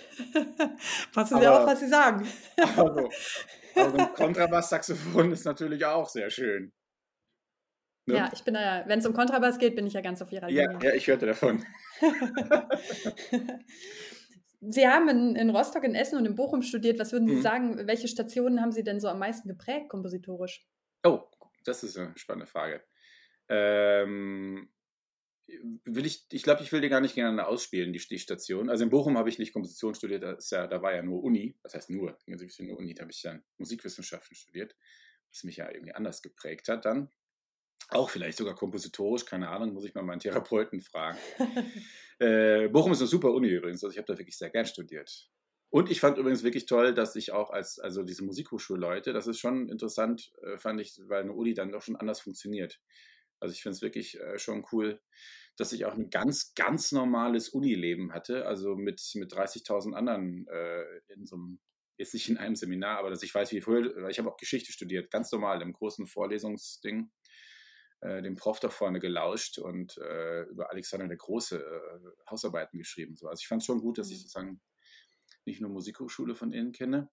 passen 1.13 1.41
Sie 1.41 1.47
auf, 1.49 1.67
was 1.67 1.81
Sie 1.81 1.89
sagen. 1.89 2.27
Aber 2.77 2.95
so, 2.95 3.11
aber 3.81 3.91
so 3.91 3.97
ein 3.99 4.15
Kontrabass-Saxophon 4.15 5.33
ist 5.33 5.45
natürlich 5.45 5.85
auch 5.85 6.09
sehr 6.09 6.31
schön. 6.31 6.73
Ne? 8.07 8.17
Ja, 8.17 8.31
ich 8.33 8.45
bin 8.45 8.55
da, 8.55 8.85
wenn 8.87 8.99
es 9.01 9.07
um 9.07 9.13
Kontrabass 9.13 9.59
geht, 9.59 9.75
bin 9.77 9.87
ich 9.87 9.95
ja 9.95 10.01
ganz 10.01 10.23
auf 10.23 10.31
Ihrer 10.33 10.49
Linie. 10.49 10.79
Ja, 10.81 10.91
ja 10.91 10.95
ich 10.95 11.07
hörte 11.09 11.27
davon. 11.27 11.65
Sie 14.61 14.87
haben 14.87 15.09
in, 15.09 15.37
in, 15.37 15.51
Rostock, 15.51 15.85
in 15.85 15.95
Essen 15.95 16.19
und 16.19 16.27
in 16.27 16.35
Bochum 16.35 16.63
studiert. 16.63 16.99
Was 16.99 17.13
würden 17.13 17.29
Sie 17.29 17.37
mhm. 17.37 17.43
sagen, 17.43 17.87
welche 17.87 18.09
Stationen 18.09 18.61
haben 18.61 18.73
Sie 18.73 18.85
denn 18.85 19.01
so 19.01 19.09
am 19.09 19.19
meisten 19.19 19.49
geprägt 19.49 19.89
kompositorisch? 19.89 20.67
Oh, 21.03 21.23
das 21.65 21.83
ist 21.83 21.97
eine 21.97 22.17
spannende 22.17 22.47
Frage. 22.47 22.83
Ähm, 23.49 24.71
will 25.85 26.07
ich, 26.07 26.27
ich 26.31 26.43
glaube, 26.43 26.63
ich 26.63 26.73
will 26.73 26.81
die 26.81 26.89
gar 26.89 27.01
nicht 27.01 27.15
gerne 27.15 27.47
ausspielen, 27.47 27.93
die, 27.93 27.99
die 27.99 28.19
Station. 28.19 28.71
Also 28.71 28.85
in 28.85 28.91
Bochum 28.91 29.19
habe 29.19 29.29
ich 29.29 29.39
nicht 29.39 29.53
Komposition 29.53 29.95
studiert, 29.95 30.23
da, 30.23 30.37
ja, 30.39 30.67
da 30.67 30.83
war 30.83 30.95
ja 30.95 31.03
nur 31.03 31.23
Uni, 31.23 31.59
das 31.63 31.75
heißt 31.75 31.91
nur, 31.91 32.17
nur 32.27 32.79
Uni, 32.79 32.95
da 32.95 33.03
habe 33.03 33.13
ich 33.13 33.23
dann 33.23 33.43
Musikwissenschaften 33.59 34.37
studiert, 34.37 34.77
was 35.31 35.45
mich 35.45 35.57
ja 35.57 35.71
irgendwie 35.71 35.93
anders 35.93 36.23
geprägt 36.23 36.69
hat 36.69 36.85
dann. 36.85 37.11
Auch 37.89 38.11
vielleicht 38.11 38.39
sogar 38.39 38.55
kompositorisch, 38.55 39.25
keine 39.25 39.49
Ahnung, 39.49 39.73
muss 39.73 39.85
ich 39.85 39.95
mal 39.95 40.03
meinen 40.03 40.21
Therapeuten 40.21 40.81
fragen. 40.81 41.19
äh, 42.19 42.69
Bochum 42.69 42.93
ist 42.93 43.01
eine 43.01 43.09
super 43.09 43.33
Uni 43.33 43.49
übrigens, 43.49 43.83
also 43.83 43.93
ich 43.93 43.99
habe 43.99 44.13
da 44.13 44.19
wirklich 44.19 44.37
sehr 44.37 44.51
gern 44.51 44.67
studiert. 44.67 45.29
Und 45.71 45.89
ich 45.89 46.01
fand 46.01 46.19
übrigens 46.19 46.43
wirklich 46.43 46.67
toll, 46.67 46.93
dass 46.95 47.15
ich 47.15 47.33
auch 47.33 47.51
als, 47.51 47.79
also 47.79 48.03
diese 48.03 48.25
Musikhochschulleute, 48.25 49.13
das 49.13 49.29
ist 49.29 49.39
schon 49.39 49.69
interessant, 49.69 50.33
äh, 50.43 50.59
fand 50.59 50.81
ich, 50.81 51.01
weil 51.07 51.23
eine 51.23 51.33
Uni 51.33 51.55
dann 51.55 51.71
doch 51.71 51.83
schon 51.83 51.95
anders 51.95 52.21
funktioniert. 52.21 52.81
Also 53.39 53.53
ich 53.53 53.63
finde 53.63 53.77
es 53.77 53.83
wirklich 53.83 54.19
äh, 54.19 54.39
schon 54.39 54.67
cool, 54.73 55.01
dass 55.57 55.73
ich 55.73 55.85
auch 55.85 55.95
ein 55.95 56.11
ganz, 56.11 56.55
ganz 56.55 56.91
normales 56.91 57.49
Unileben 57.49 58.13
hatte, 58.13 58.47
also 58.47 58.75
mit, 58.75 59.01
mit 59.15 59.33
30.000 59.33 59.93
anderen 59.93 60.47
äh, 60.49 60.85
in 61.09 61.25
so 61.25 61.37
einem, 61.37 61.61
jetzt 61.99 62.15
nicht 62.15 62.29
in 62.29 62.37
einem 62.37 62.57
Seminar, 62.57 62.99
aber 62.99 63.11
dass 63.11 63.23
ich 63.23 63.35
weiß, 63.35 63.53
wie 63.53 63.61
früher, 63.61 64.09
ich 64.09 64.19
habe 64.19 64.29
auch 64.29 64.37
Geschichte 64.37 64.73
studiert, 64.73 65.11
ganz 65.11 65.31
normal 65.31 65.63
im 65.63 65.73
großen 65.73 66.09
Vorlesungsding, 66.09 67.13
äh, 68.01 68.23
dem 68.23 68.35
Prof 68.35 68.59
da 68.59 68.71
vorne 68.71 68.99
gelauscht 68.99 69.59
und 69.59 69.99
äh, 69.99 70.43
über 70.45 70.71
Alexander 70.71 71.07
der 71.07 71.19
Große 71.19 71.59
äh, 71.59 72.31
Hausarbeiten 72.31 72.79
geschrieben. 72.79 73.17
So. 73.17 73.29
Also 73.29 73.41
ich 73.41 73.47
fand 73.47 73.63
es 73.63 73.67
schon 73.67 73.81
gut, 73.81 73.99
dass 73.99 74.09
ich 74.09 74.17
mhm. 74.17 74.21
sozusagen 74.23 74.61
nicht 75.47 75.61
nur 75.61 75.71
Musikhochschule 75.71 76.35
von 76.35 76.53
innen 76.53 76.73
kenne. 76.73 77.11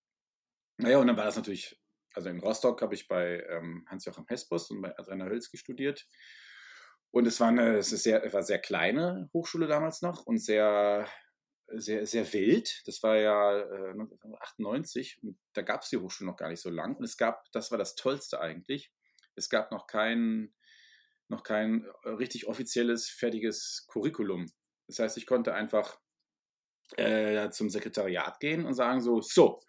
Naja, 0.77 0.99
und 0.99 1.07
dann 1.07 1.17
war 1.17 1.25
das 1.25 1.35
natürlich 1.35 1.79
also 2.17 2.29
in 2.29 2.39
Rostock 2.39 2.81
habe 2.81 2.95
ich 2.95 3.07
bei 3.07 3.45
ähm, 3.47 3.85
Hans-Joachim 3.87 4.25
Hespos 4.27 4.71
und 4.71 4.81
bei 4.81 4.97
Adriana 4.97 5.25
Hölzki 5.25 5.55
studiert. 5.55 6.07
Und 7.11 7.27
es 7.27 7.39
war 7.39 7.49
eine 7.49 7.77
es 7.77 7.91
ist 7.91 8.03
sehr, 8.03 8.33
war 8.33 8.41
sehr 8.41 8.57
kleine 8.57 9.29
Hochschule 9.33 9.67
damals 9.67 10.01
noch 10.01 10.25
und 10.25 10.39
sehr, 10.39 11.07
sehr, 11.67 12.07
sehr 12.07 12.33
wild. 12.33 12.81
Das 12.87 13.03
war 13.03 13.17
ja 13.17 13.59
äh, 13.59 13.91
1998 13.91 15.19
und 15.21 15.37
da 15.53 15.61
gab 15.61 15.83
es 15.83 15.89
die 15.89 15.97
Hochschule 15.97 16.29
noch 16.29 16.37
gar 16.37 16.49
nicht 16.49 16.61
so 16.61 16.71
lang. 16.71 16.95
Und 16.95 17.03
es 17.03 17.17
gab, 17.17 17.51
das 17.51 17.69
war 17.69 17.77
das 17.77 17.93
Tollste 17.93 18.41
eigentlich, 18.41 18.91
es 19.35 19.47
gab 19.47 19.71
noch 19.71 19.85
kein, 19.85 20.55
noch 21.27 21.43
kein 21.43 21.85
äh, 22.03 22.09
richtig 22.09 22.47
offizielles, 22.47 23.09
fertiges 23.09 23.85
Curriculum. 23.89 24.47
Das 24.87 24.97
heißt, 24.97 25.17
ich 25.17 25.27
konnte 25.27 25.53
einfach 25.53 25.99
äh, 26.95 27.49
zum 27.49 27.69
Sekretariat 27.69 28.39
gehen 28.39 28.65
und 28.65 28.73
sagen 28.73 29.01
so, 29.01 29.21
so, 29.21 29.59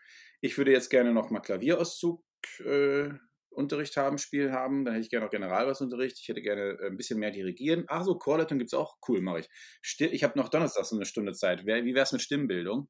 ich 0.41 0.57
würde 0.57 0.71
jetzt 0.73 0.91
gerne 0.91 1.13
noch 1.13 1.31
mal 1.31 1.41
Klavierauszug 1.41 2.23
äh, 2.65 3.09
Unterricht 3.51 3.97
haben, 3.97 4.19
Spiel 4.19 4.53
haben, 4.53 4.85
dann 4.85 4.95
hätte 4.95 5.05
ich 5.05 5.11
gerne 5.11 5.27
noch 5.27 5.33
Generalbassunterricht, 5.33 6.21
ich 6.21 6.29
hätte 6.29 6.43
gerne 6.43 6.79
äh, 6.81 6.87
ein 6.87 6.97
bisschen 6.97 7.19
mehr 7.19 7.33
dirigieren. 7.33 7.87
Ach 7.89 8.05
so, 8.05 8.17
Chorleitung 8.17 8.59
gibt 8.59 8.73
es 8.73 8.79
auch, 8.79 8.99
cool, 9.09 9.21
mache 9.21 9.41
ich. 9.41 9.49
Still, 9.83 10.15
ich 10.15 10.23
habe 10.23 10.39
noch 10.39 10.49
Donnerstag 10.49 10.85
so 10.85 10.95
eine 10.95 11.07
Stunde 11.07 11.33
Zeit. 11.33 11.67
Wie 11.67 11.95
wäre 11.95 12.05
es 12.05 12.13
mit 12.13 12.23
Stimmbildung? 12.23 12.89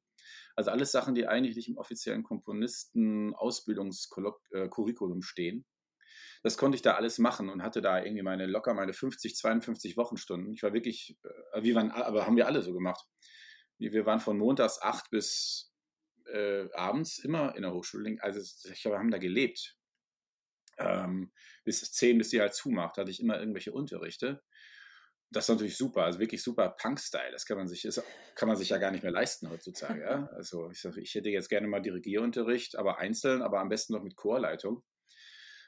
Also 0.55 0.71
alles 0.71 0.91
Sachen, 0.91 1.13
die 1.15 1.27
eigentlich 1.27 1.55
nicht 1.55 1.69
im 1.69 1.77
offiziellen 1.77 2.23
Komponisten-Ausbildungskurriculum 2.23 5.19
äh, 5.19 5.23
stehen. 5.23 5.65
Das 6.43 6.57
konnte 6.57 6.75
ich 6.75 6.81
da 6.81 6.95
alles 6.95 7.17
machen 7.17 7.49
und 7.49 7.63
hatte 7.63 7.81
da 7.81 8.03
irgendwie 8.03 8.23
meine 8.23 8.45
locker 8.45 8.73
meine 8.73 8.93
50, 8.93 9.35
52 9.35 9.97
Wochenstunden. 9.97 10.53
Ich 10.53 10.63
war 10.63 10.73
wirklich, 10.73 11.17
äh, 11.53 11.63
wie 11.63 11.75
waren, 11.75 11.91
aber 11.91 12.25
haben 12.25 12.37
wir 12.37 12.47
alle 12.47 12.61
so 12.61 12.73
gemacht. 12.73 13.05
Wir 13.79 14.05
waren 14.05 14.19
von 14.19 14.37
montags 14.37 14.81
8 14.81 15.09
bis 15.09 15.73
äh, 16.25 16.67
abends 16.73 17.19
immer 17.19 17.55
in 17.55 17.63
der 17.63 17.73
Hochschule. 17.73 18.17
Also 18.21 18.39
ich 18.71 18.85
wir 18.85 18.97
haben 18.97 19.11
da 19.11 19.17
gelebt. 19.17 19.75
Ähm, 20.77 21.31
bis 21.65 21.91
zehn, 21.91 22.17
bis 22.17 22.29
die 22.29 22.39
halt 22.39 22.53
zumacht, 22.53 22.97
hatte 22.97 23.11
ich 23.11 23.21
immer 23.21 23.39
irgendwelche 23.39 23.73
Unterrichte. 23.73 24.41
Das 25.31 25.45
ist 25.45 25.49
natürlich 25.49 25.77
super, 25.77 26.03
also 26.03 26.19
wirklich 26.19 26.41
super 26.41 26.69
Punk-Style. 26.69 27.31
Das 27.31 27.45
kann 27.45 27.57
man 27.57 27.67
sich, 27.67 27.83
das 27.83 28.01
kann 28.35 28.47
man 28.47 28.57
sich 28.57 28.69
ja 28.69 28.77
gar 28.77 28.89
nicht 28.91 29.03
mehr 29.03 29.11
leisten 29.11 29.49
heutzutage. 29.49 30.01
Ja? 30.01 30.29
Also 30.33 30.71
ich, 30.71 30.83
ich 30.83 31.15
hätte 31.15 31.29
jetzt 31.29 31.49
gerne 31.49 31.67
mal 31.67 31.81
Dirigierunterricht, 31.81 32.77
aber 32.77 32.97
einzeln, 32.97 33.41
aber 33.41 33.59
am 33.59 33.69
besten 33.69 33.93
noch 33.93 34.03
mit 34.03 34.15
Chorleitung. 34.15 34.83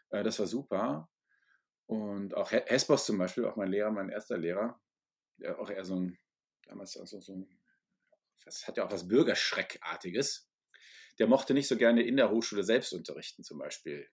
Äh, 0.10 0.24
das 0.24 0.40
war 0.40 0.48
super. 0.48 1.10
Und 1.86 2.34
auch 2.36 2.52
Hespos 2.52 3.06
zum 3.06 3.18
Beispiel, 3.18 3.46
auch 3.46 3.58
mein 3.58 3.70
Lehrer, 3.70 3.92
mein 3.92 4.10
erster 4.10 4.38
Lehrer, 4.38 4.80
der 5.38 5.60
auch 5.60 5.70
eher 5.70 5.84
so 5.84 6.00
ein, 6.00 6.18
damals 6.64 6.98
also 6.98 7.20
so 7.20 7.34
ein, 7.34 7.61
das 8.46 8.68
hat 8.68 8.78
ja 8.78 8.86
auch 8.86 8.92
was 8.92 9.08
Bürgerschreckartiges 9.08 10.52
der 11.22 11.28
mochte 11.28 11.54
nicht 11.54 11.68
so 11.68 11.78
gerne 11.78 12.02
in 12.02 12.18
der 12.18 12.32
Hochschule 12.32 12.64
selbst 12.64 12.94
unterrichten 12.94 13.44
zum 13.44 13.60
Beispiel. 13.60 14.08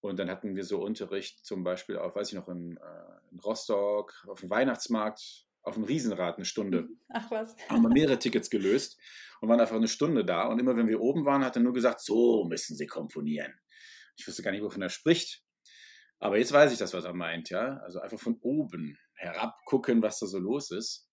Und 0.00 0.18
dann 0.18 0.30
hatten 0.30 0.56
wir 0.56 0.64
so 0.64 0.80
Unterricht 0.80 1.44
zum 1.44 1.62
Beispiel 1.64 1.96
auf, 1.96 2.14
weiß 2.14 2.28
ich 2.28 2.34
noch, 2.34 2.48
in, 2.48 2.76
äh, 2.76 3.30
in 3.32 3.40
Rostock, 3.40 4.14
auf 4.28 4.40
dem 4.40 4.50
Weihnachtsmarkt, 4.50 5.46
auf 5.62 5.74
dem 5.74 5.84
Riesenrad 5.84 6.36
eine 6.36 6.44
Stunde. 6.44 6.88
Ach 7.08 7.30
was. 7.30 7.56
Haben 7.68 7.82
wir 7.82 7.88
mehrere 7.88 8.18
Tickets 8.18 8.50
gelöst 8.50 8.98
und 9.40 9.48
waren 9.48 9.60
einfach 9.60 9.76
eine 9.76 9.88
Stunde 9.88 10.24
da. 10.24 10.46
Und 10.46 10.58
immer 10.58 10.76
wenn 10.76 10.88
wir 10.88 11.00
oben 11.00 11.24
waren, 11.24 11.44
hat 11.44 11.56
er 11.56 11.62
nur 11.62 11.72
gesagt, 11.72 12.00
so 12.00 12.44
müssen 12.44 12.76
Sie 12.76 12.86
komponieren. 12.86 13.52
Ich 14.16 14.26
wusste 14.26 14.42
gar 14.42 14.50
nicht, 14.50 14.62
wovon 14.62 14.82
er 14.82 14.90
spricht. 14.90 15.42
Aber 16.18 16.38
jetzt 16.38 16.52
weiß 16.52 16.72
ich 16.72 16.78
das, 16.78 16.94
was 16.94 17.04
er 17.04 17.14
meint, 17.14 17.50
ja. 17.50 17.78
Also 17.78 18.00
einfach 18.00 18.20
von 18.20 18.38
oben 18.42 18.96
herab 19.14 19.56
gucken, 19.64 20.02
was 20.02 20.18
da 20.18 20.26
so 20.26 20.38
los 20.38 20.70
ist. 20.70 21.08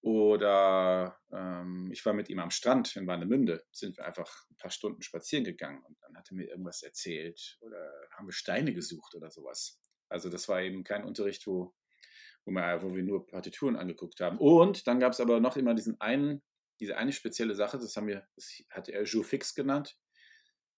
Oder 0.00 1.18
ähm, 1.32 1.90
ich 1.92 2.04
war 2.06 2.12
mit 2.12 2.28
ihm 2.28 2.38
am 2.38 2.50
Strand 2.50 2.94
in 2.94 3.06
Warnemünde, 3.06 3.64
sind 3.72 3.96
wir 3.96 4.06
einfach 4.06 4.32
ein 4.50 4.56
paar 4.56 4.70
Stunden 4.70 5.02
spazieren 5.02 5.44
gegangen 5.44 5.82
und 5.84 5.96
dann 6.02 6.16
hat 6.16 6.30
er 6.30 6.36
mir 6.36 6.48
irgendwas 6.48 6.82
erzählt 6.82 7.58
oder 7.60 7.90
haben 8.16 8.26
wir 8.26 8.32
Steine 8.32 8.72
gesucht 8.72 9.14
oder 9.16 9.30
sowas. 9.30 9.80
Also 10.08 10.30
das 10.30 10.48
war 10.48 10.62
eben 10.62 10.84
kein 10.84 11.04
Unterricht, 11.04 11.46
wo, 11.46 11.74
wo, 12.44 12.52
wir, 12.52 12.82
wo 12.82 12.94
wir 12.94 13.02
nur 13.02 13.26
Partituren 13.26 13.76
angeguckt 13.76 14.20
haben. 14.20 14.38
Und 14.38 14.86
dann 14.86 15.00
gab 15.00 15.12
es 15.12 15.20
aber 15.20 15.40
noch 15.40 15.56
immer 15.56 15.74
diesen 15.74 16.00
einen, 16.00 16.42
diese 16.80 16.96
eine 16.96 17.12
spezielle 17.12 17.56
Sache, 17.56 17.78
das 17.78 17.96
haben 17.96 18.06
wir, 18.06 18.26
das 18.36 18.62
hatte 18.70 18.92
er 18.92 19.02
Jour 19.02 19.24
fix 19.24 19.54
genannt. 19.54 19.98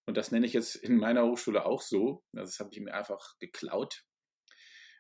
Und 0.06 0.16
das 0.16 0.32
nenne 0.32 0.46
ich 0.46 0.54
jetzt 0.54 0.76
in 0.76 0.96
meiner 0.96 1.24
Hochschule 1.24 1.66
auch 1.66 1.82
so. 1.82 2.24
Das 2.32 2.58
habe 2.58 2.70
ich 2.72 2.80
mir 2.80 2.94
einfach 2.94 3.38
geklaut. 3.38 4.02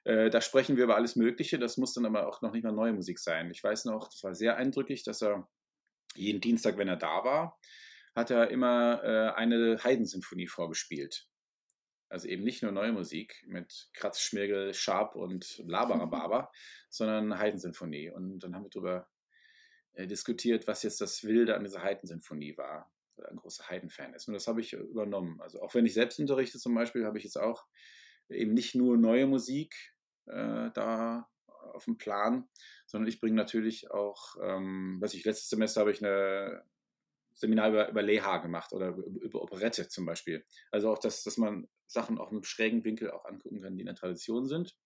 Äh, 0.04 0.30
da 0.30 0.40
sprechen 0.40 0.76
wir 0.76 0.84
über 0.84 0.96
alles 0.96 1.16
Mögliche. 1.16 1.58
Das 1.58 1.76
muss 1.76 1.94
dann 1.94 2.06
aber 2.06 2.26
auch 2.26 2.42
noch 2.42 2.52
nicht 2.52 2.64
mal 2.64 2.72
neue 2.72 2.92
Musik 2.92 3.18
sein. 3.18 3.50
Ich 3.50 3.62
weiß 3.62 3.84
noch, 3.84 4.08
das 4.08 4.22
war 4.24 4.34
sehr 4.34 4.56
eindrücklich, 4.56 5.02
dass 5.02 5.22
er 5.22 5.48
jeden 6.14 6.40
Dienstag, 6.40 6.76
wenn 6.76 6.88
er 6.88 6.96
da 6.96 7.24
war, 7.24 7.58
hat 8.14 8.30
er 8.30 8.50
immer 8.50 9.02
äh, 9.04 9.30
eine 9.34 9.82
Heidensymphonie 9.82 10.48
vorgespielt. 10.48 11.28
Also 12.08 12.26
eben 12.26 12.42
nicht 12.42 12.62
nur 12.62 12.72
neue 12.72 12.92
Musik 12.92 13.44
mit 13.46 13.88
Kratz, 13.94 14.20
Schmirgel, 14.20 14.74
Sharp 14.74 15.14
und 15.14 15.62
Labarababa, 15.64 16.50
sondern 16.90 17.38
Heidensymphonie. 17.38 18.10
Und 18.10 18.40
dann 18.40 18.54
haben 18.54 18.64
wir 18.64 18.70
darüber 18.70 19.08
äh, 19.92 20.06
diskutiert, 20.06 20.66
was 20.66 20.82
jetzt 20.82 21.00
das 21.00 21.22
Wilde 21.22 21.54
an 21.54 21.62
dieser 21.62 21.82
Heidensymphonie 21.82 22.56
war. 22.56 22.90
Weil 23.14 23.26
er 23.26 23.30
ein 23.30 23.36
großer 23.36 23.68
Heidenfan 23.68 24.14
ist. 24.14 24.26
Und 24.26 24.34
das 24.34 24.48
habe 24.48 24.60
ich 24.60 24.72
übernommen. 24.72 25.40
Also 25.40 25.62
auch 25.62 25.74
wenn 25.74 25.86
ich 25.86 25.94
selbst 25.94 26.18
unterrichte 26.18 26.58
zum 26.58 26.74
Beispiel, 26.74 27.04
habe 27.04 27.18
ich 27.18 27.24
jetzt 27.24 27.38
auch 27.38 27.64
eben 28.30 28.54
nicht 28.54 28.74
nur 28.74 28.96
neue 28.96 29.26
Musik 29.26 29.74
äh, 30.26 30.70
da 30.74 31.28
auf 31.72 31.84
dem 31.84 31.98
Plan, 31.98 32.48
sondern 32.86 33.08
ich 33.08 33.20
bringe 33.20 33.36
natürlich 33.36 33.90
auch, 33.90 34.36
ähm, 34.42 34.98
was 35.00 35.14
ich 35.14 35.24
letztes 35.24 35.48
Semester 35.50 35.80
habe 35.80 35.92
ich 35.92 36.04
eine 36.04 36.64
Seminar 37.34 37.68
über, 37.68 37.88
über 37.88 38.02
Leha 38.02 38.38
gemacht 38.38 38.72
oder 38.72 38.88
über, 38.88 39.04
über 39.04 39.42
Operette 39.42 39.88
zum 39.88 40.04
Beispiel. 40.04 40.44
Also 40.70 40.90
auch, 40.90 40.98
dass, 40.98 41.22
dass 41.22 41.36
man 41.36 41.68
Sachen 41.86 42.18
auch 42.18 42.30
mit 42.30 42.46
schrägen 42.46 42.84
Winkel 42.84 43.10
auch 43.10 43.24
angucken 43.24 43.60
kann, 43.60 43.76
die 43.76 43.80
in 43.80 43.86
der 43.86 43.94
Tradition 43.94 44.46
sind, 44.46 44.76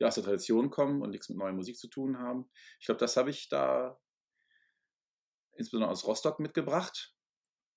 die 0.00 0.04
aus 0.04 0.14
der 0.14 0.24
Tradition 0.24 0.70
kommen 0.70 1.02
und 1.02 1.10
nichts 1.10 1.28
mit 1.28 1.38
neuer 1.38 1.52
Musik 1.52 1.76
zu 1.76 1.88
tun 1.88 2.18
haben. 2.18 2.50
Ich 2.80 2.86
glaube, 2.86 2.98
das 2.98 3.16
habe 3.16 3.30
ich 3.30 3.48
da 3.48 4.00
insbesondere 5.54 5.90
aus 5.90 6.06
Rostock 6.06 6.40
mitgebracht. 6.40 7.14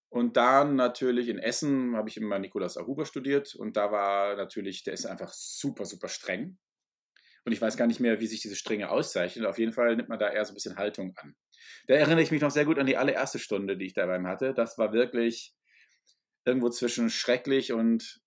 Und 0.09 0.37
dann 0.37 0.75
natürlich 0.75 1.27
in 1.27 1.39
Essen 1.39 1.95
habe 1.95 2.09
ich 2.09 2.17
immer 2.17 2.39
Nikolaus 2.39 2.77
Aruba 2.77 3.05
studiert 3.05 3.53
und 3.55 3.75
da 3.75 3.91
war 3.91 4.35
natürlich, 4.35 4.83
der 4.83 4.93
ist 4.93 5.05
einfach 5.05 5.33
super, 5.33 5.85
super 5.85 6.07
streng. 6.07 6.57
Und 7.43 7.51
ich 7.51 7.61
weiß 7.61 7.77
gar 7.77 7.85
nicht 7.85 7.99
mehr, 7.99 8.19
wie 8.19 8.27
sich 8.27 8.41
diese 8.41 8.55
Strenge 8.55 8.89
auszeichnet. 8.89 9.45
Auf 9.45 9.59
jeden 9.59 9.73
Fall 9.73 9.95
nimmt 9.95 10.09
man 10.09 10.17
da 10.17 10.29
eher 10.29 10.43
so 10.45 10.51
ein 10.51 10.55
bisschen 10.55 10.77
Haltung 10.77 11.13
an. 11.17 11.35
Da 11.87 11.93
erinnere 11.95 12.21
ich 12.21 12.31
mich 12.31 12.41
noch 12.41 12.49
sehr 12.49 12.65
gut 12.65 12.79
an 12.79 12.87
die 12.87 12.97
allererste 12.97 13.37
Stunde, 13.37 13.77
die 13.77 13.85
ich 13.85 13.93
dabei 13.93 14.21
hatte. 14.23 14.53
Das 14.53 14.77
war 14.77 14.93
wirklich 14.93 15.53
irgendwo 16.43 16.69
zwischen 16.69 17.09
schrecklich 17.09 17.71
und 17.71 18.21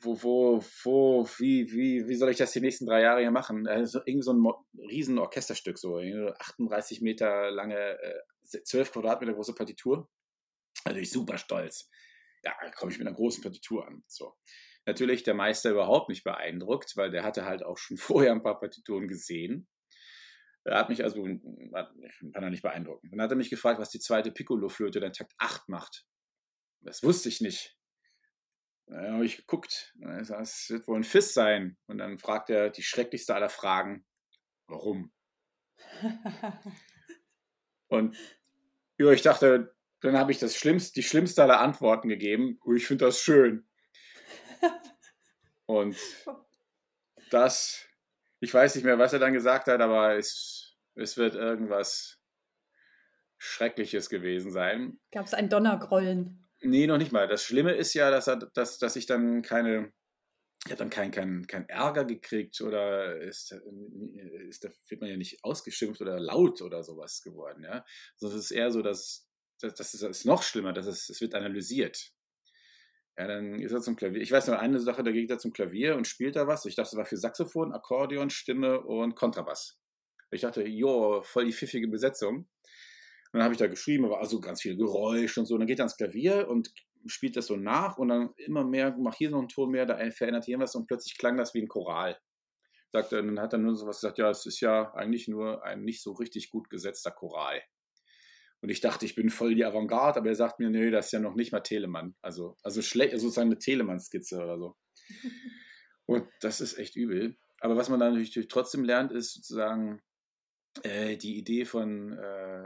wo, 0.00 0.22
wo, 0.22 0.64
wo, 0.82 1.28
wie, 1.38 1.70
wie, 1.72 2.08
wie 2.08 2.14
soll 2.16 2.30
ich 2.30 2.38
das 2.38 2.52
die 2.52 2.60
nächsten 2.60 2.86
drei 2.86 3.02
Jahre 3.02 3.20
hier 3.20 3.30
machen? 3.30 3.66
Also 3.68 4.00
irgendwie 4.04 4.22
so 4.22 4.32
ein 4.32 4.52
riesen 4.90 5.18
Orchesterstück, 5.18 5.78
so 5.78 5.98
38 5.98 7.02
Meter 7.02 7.50
lange, 7.50 7.98
12 8.42 8.88
äh, 8.88 8.92
Quadratmeter 8.92 9.34
große 9.34 9.54
Partitur. 9.54 10.08
Also 10.84 10.98
ich 10.98 11.10
super 11.10 11.38
stolz. 11.38 11.88
Ja, 12.44 12.54
da 12.60 12.70
komme 12.70 12.92
ich 12.92 12.98
mit 12.98 13.06
einer 13.06 13.16
großen 13.16 13.42
Partitur 13.42 13.86
an. 13.86 14.02
So 14.06 14.34
natürlich 14.86 15.22
der 15.22 15.34
Meister 15.34 15.70
überhaupt 15.70 16.08
nicht 16.08 16.24
beeindruckt, 16.24 16.96
weil 16.96 17.10
der 17.10 17.22
hatte 17.22 17.44
halt 17.44 17.62
auch 17.62 17.78
schon 17.78 17.96
vorher 17.98 18.32
ein 18.32 18.42
paar 18.42 18.58
Partituren 18.58 19.08
gesehen. 19.08 19.68
Er 20.64 20.78
hat 20.78 20.88
mich 20.88 21.02
also 21.02 21.24
kann 21.24 21.40
er 22.34 22.50
nicht 22.50 22.62
beeindrucken. 22.62 23.10
Dann 23.10 23.20
hat 23.20 23.30
er 23.30 23.36
mich 23.36 23.50
gefragt, 23.50 23.80
was 23.80 23.90
die 23.90 23.98
zweite 23.98 24.30
Piccolo-Flöte 24.30 25.00
der 25.00 25.12
Takt 25.12 25.32
8 25.38 25.68
macht. 25.68 26.06
Das 26.82 27.02
wusste 27.02 27.28
ich 27.28 27.40
nicht. 27.40 27.76
Dann 28.86 29.14
habe 29.14 29.24
ich 29.24 29.38
geguckt. 29.38 29.92
Das 30.00 30.70
wird 30.70 30.86
wohl 30.86 30.98
ein 30.98 31.04
Fiss 31.04 31.34
sein. 31.34 31.78
Und 31.86 31.98
dann 31.98 32.18
fragt 32.18 32.48
er 32.48 32.70
die 32.70 32.82
schrecklichste 32.84 33.34
aller 33.34 33.48
Fragen: 33.48 34.06
Warum? 34.68 35.12
Und 37.88 38.16
ja, 38.98 39.10
ich 39.10 39.22
dachte, 39.22 39.74
dann 40.02 40.18
habe 40.18 40.32
ich 40.32 40.38
das 40.38 40.56
schlimmste, 40.56 40.94
die 40.94 41.02
schlimmste 41.04 41.42
aller 41.42 41.60
Antworten 41.60 42.08
gegeben. 42.08 42.58
Ich 42.76 42.86
finde 42.86 43.06
das 43.06 43.20
schön. 43.20 43.66
Und 45.66 45.96
das, 47.30 47.86
ich 48.40 48.52
weiß 48.52 48.74
nicht 48.74 48.84
mehr, 48.84 48.98
was 48.98 49.12
er 49.12 49.20
dann 49.20 49.32
gesagt 49.32 49.68
hat, 49.68 49.80
aber 49.80 50.16
es, 50.16 50.76
es 50.96 51.16
wird 51.16 51.36
irgendwas 51.36 52.18
Schreckliches 53.38 54.08
gewesen 54.08 54.50
sein. 54.50 54.98
Gab 55.12 55.26
es 55.26 55.34
ein 55.34 55.48
Donnergrollen? 55.48 56.48
Nee, 56.60 56.86
noch 56.86 56.98
nicht 56.98 57.12
mal. 57.12 57.28
Das 57.28 57.44
Schlimme 57.44 57.72
ist 57.72 57.94
ja, 57.94 58.10
dass, 58.10 58.26
er, 58.26 58.36
dass, 58.36 58.78
dass 58.78 58.96
ich 58.96 59.06
dann 59.06 59.42
keine, 59.42 59.92
ich 60.64 60.70
habe 60.70 60.78
dann 60.78 60.90
keinen 60.90 61.12
kein, 61.12 61.46
kein 61.46 61.68
Ärger 61.68 62.04
gekriegt 62.04 62.60
oder 62.60 63.16
ist, 63.18 63.52
ist, 64.48 64.64
da 64.64 64.68
wird 64.88 65.00
man 65.00 65.10
ja 65.10 65.16
nicht 65.16 65.44
ausgeschimpft 65.44 66.00
oder 66.00 66.18
laut 66.18 66.60
oder 66.60 66.82
sowas 66.82 67.22
geworden. 67.22 67.64
Ja? 67.64 67.84
Sondern 68.16 68.38
es 68.38 68.46
ist 68.46 68.50
eher 68.52 68.70
so, 68.70 68.82
dass 68.82 69.28
das, 69.62 69.74
das 69.74 69.94
ist 69.94 70.24
noch 70.26 70.42
schlimmer, 70.42 70.72
dass 70.72 70.86
es, 70.86 71.08
es 71.08 71.20
wird 71.20 71.34
analysiert. 71.34 72.12
Ja, 73.18 73.26
dann 73.26 73.60
ist 73.60 73.72
er 73.72 73.80
zum 73.80 73.96
Klavier. 73.96 74.22
Ich 74.22 74.32
weiß 74.32 74.46
noch 74.48 74.58
eine 74.58 74.80
Sache, 74.80 75.02
da 75.02 75.12
geht 75.12 75.30
er 75.30 75.38
zum 75.38 75.52
Klavier 75.52 75.96
und 75.96 76.06
spielt 76.06 76.36
da 76.36 76.46
was. 76.46 76.64
Ich 76.64 76.74
dachte, 76.74 76.90
das 76.90 76.96
war 76.96 77.04
für 77.04 77.16
Saxophon, 77.16 77.72
Akkordeon, 77.72 78.30
Stimme 78.30 78.80
und 78.80 79.14
Kontrabass. 79.14 79.78
Ich 80.30 80.40
dachte, 80.40 80.66
jo, 80.66 81.22
voll 81.22 81.44
die 81.44 81.52
pfiffige 81.52 81.88
Besetzung. 81.88 82.36
Und 82.36 83.38
dann 83.38 83.42
habe 83.44 83.54
ich 83.54 83.58
da 83.58 83.66
geschrieben, 83.66 84.04
aber 84.06 84.20
also 84.20 84.40
ganz 84.40 84.62
viel 84.62 84.76
Geräusch 84.76 85.36
und 85.36 85.46
so. 85.46 85.54
Und 85.54 85.60
dann 85.60 85.66
geht 85.66 85.78
er 85.78 85.84
ans 85.84 85.96
Klavier 85.96 86.48
und 86.48 86.72
spielt 87.06 87.36
das 87.36 87.46
so 87.46 87.56
nach 87.56 87.98
und 87.98 88.08
dann 88.08 88.30
immer 88.36 88.64
mehr, 88.64 88.94
mach 88.98 89.14
hier 89.14 89.30
noch 89.30 89.40
einen 89.40 89.48
Ton 89.48 89.70
mehr, 89.70 89.86
da 89.86 89.98
verändert 90.10 90.44
hier 90.44 90.58
was 90.58 90.74
und 90.74 90.86
plötzlich 90.86 91.18
klang 91.18 91.36
das 91.36 91.52
wie 91.54 91.60
ein 91.60 91.68
Choral. 91.68 92.18
Sagt 92.92 93.12
dann 93.12 93.40
hat 93.40 93.52
er 93.54 93.58
nur 93.58 93.74
so 93.74 93.86
was 93.86 94.00
gesagt, 94.00 94.18
ja, 94.18 94.30
es 94.30 94.46
ist 94.46 94.60
ja 94.60 94.92
eigentlich 94.94 95.28
nur 95.28 95.64
ein 95.64 95.82
nicht 95.82 96.02
so 96.02 96.12
richtig 96.12 96.50
gut 96.50 96.68
gesetzter 96.70 97.10
Choral. 97.10 97.62
Und 98.62 98.68
ich 98.70 98.80
dachte, 98.80 99.04
ich 99.04 99.16
bin 99.16 99.28
voll 99.28 99.56
die 99.56 99.64
Avantgarde, 99.64 100.20
aber 100.20 100.28
er 100.28 100.36
sagt 100.36 100.60
mir, 100.60 100.70
nee, 100.70 100.90
das 100.90 101.06
ist 101.06 101.12
ja 101.12 101.18
noch 101.18 101.34
nicht 101.34 101.50
mal 101.50 101.60
Telemann. 101.60 102.14
Also, 102.22 102.56
also 102.62 102.80
schlecht, 102.80 103.12
also 103.12 103.26
sozusagen 103.26 103.48
eine 103.48 103.58
Telemann-Skizze 103.58 104.36
oder 104.36 104.56
so. 104.56 104.76
Und 106.06 106.28
das 106.40 106.60
ist 106.60 106.78
echt 106.78 106.94
übel. 106.94 107.36
Aber 107.60 107.76
was 107.76 107.88
man 107.88 107.98
dann 107.98 108.14
natürlich 108.14 108.48
trotzdem 108.48 108.84
lernt, 108.84 109.12
ist 109.12 109.34
sozusagen 109.34 110.00
äh, 110.82 111.16
die 111.16 111.36
Idee 111.36 111.64
von 111.64 112.12
äh, 112.12 112.64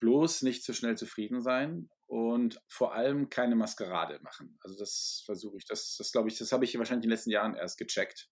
bloß 0.00 0.42
nicht 0.42 0.64
zu 0.64 0.72
schnell 0.72 0.96
zufrieden 0.96 1.42
sein 1.42 1.88
und 2.06 2.60
vor 2.68 2.94
allem 2.94 3.28
keine 3.28 3.54
Maskerade 3.54 4.18
machen. 4.22 4.58
Also 4.62 4.76
das 4.78 5.22
versuche 5.24 5.58
ich, 5.58 5.64
das, 5.64 5.96
das 5.96 6.10
glaube 6.10 6.28
ich, 6.28 6.38
das 6.38 6.50
habe 6.50 6.64
ich 6.64 6.76
wahrscheinlich 6.76 7.04
in 7.04 7.08
den 7.08 7.16
letzten 7.16 7.30
Jahren 7.30 7.54
erst 7.54 7.78
gecheckt. 7.78 8.28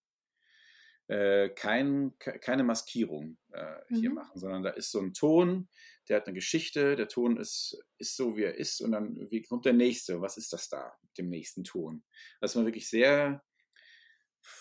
Äh, 1.09 1.49
kein, 1.49 2.13
keine 2.19 2.65
Maskierung 2.65 3.39
äh, 3.53 3.77
hier 3.89 4.11
mhm. 4.11 4.17
machen, 4.17 4.39
sondern 4.39 4.63
da 4.63 4.69
ist 4.69 4.91
so 4.91 5.01
ein 5.01 5.15
Ton, 5.15 5.71
der 6.07 6.19
hat 6.19 6.27
eine 6.27 6.35
Geschichte, 6.35 6.97
der 6.97 7.09
Ton 7.09 7.39
ist, 7.39 7.83
ist 7.97 8.15
so, 8.15 8.37
wie 8.37 8.43
er 8.43 8.57
ist 8.57 8.83
und 8.83 8.93
dann 8.93 9.17
wie 9.31 9.41
kommt 9.41 9.65
der 9.65 9.73
nächste, 9.73 10.21
was 10.21 10.37
ist 10.37 10.53
das 10.53 10.69
da 10.69 10.93
mit 11.01 11.17
dem 11.17 11.31
nächsten 11.31 11.65
Ton? 11.65 12.05
Also 12.41 12.59
man 12.59 12.67
wirklich 12.67 12.91
sehr, 12.91 13.43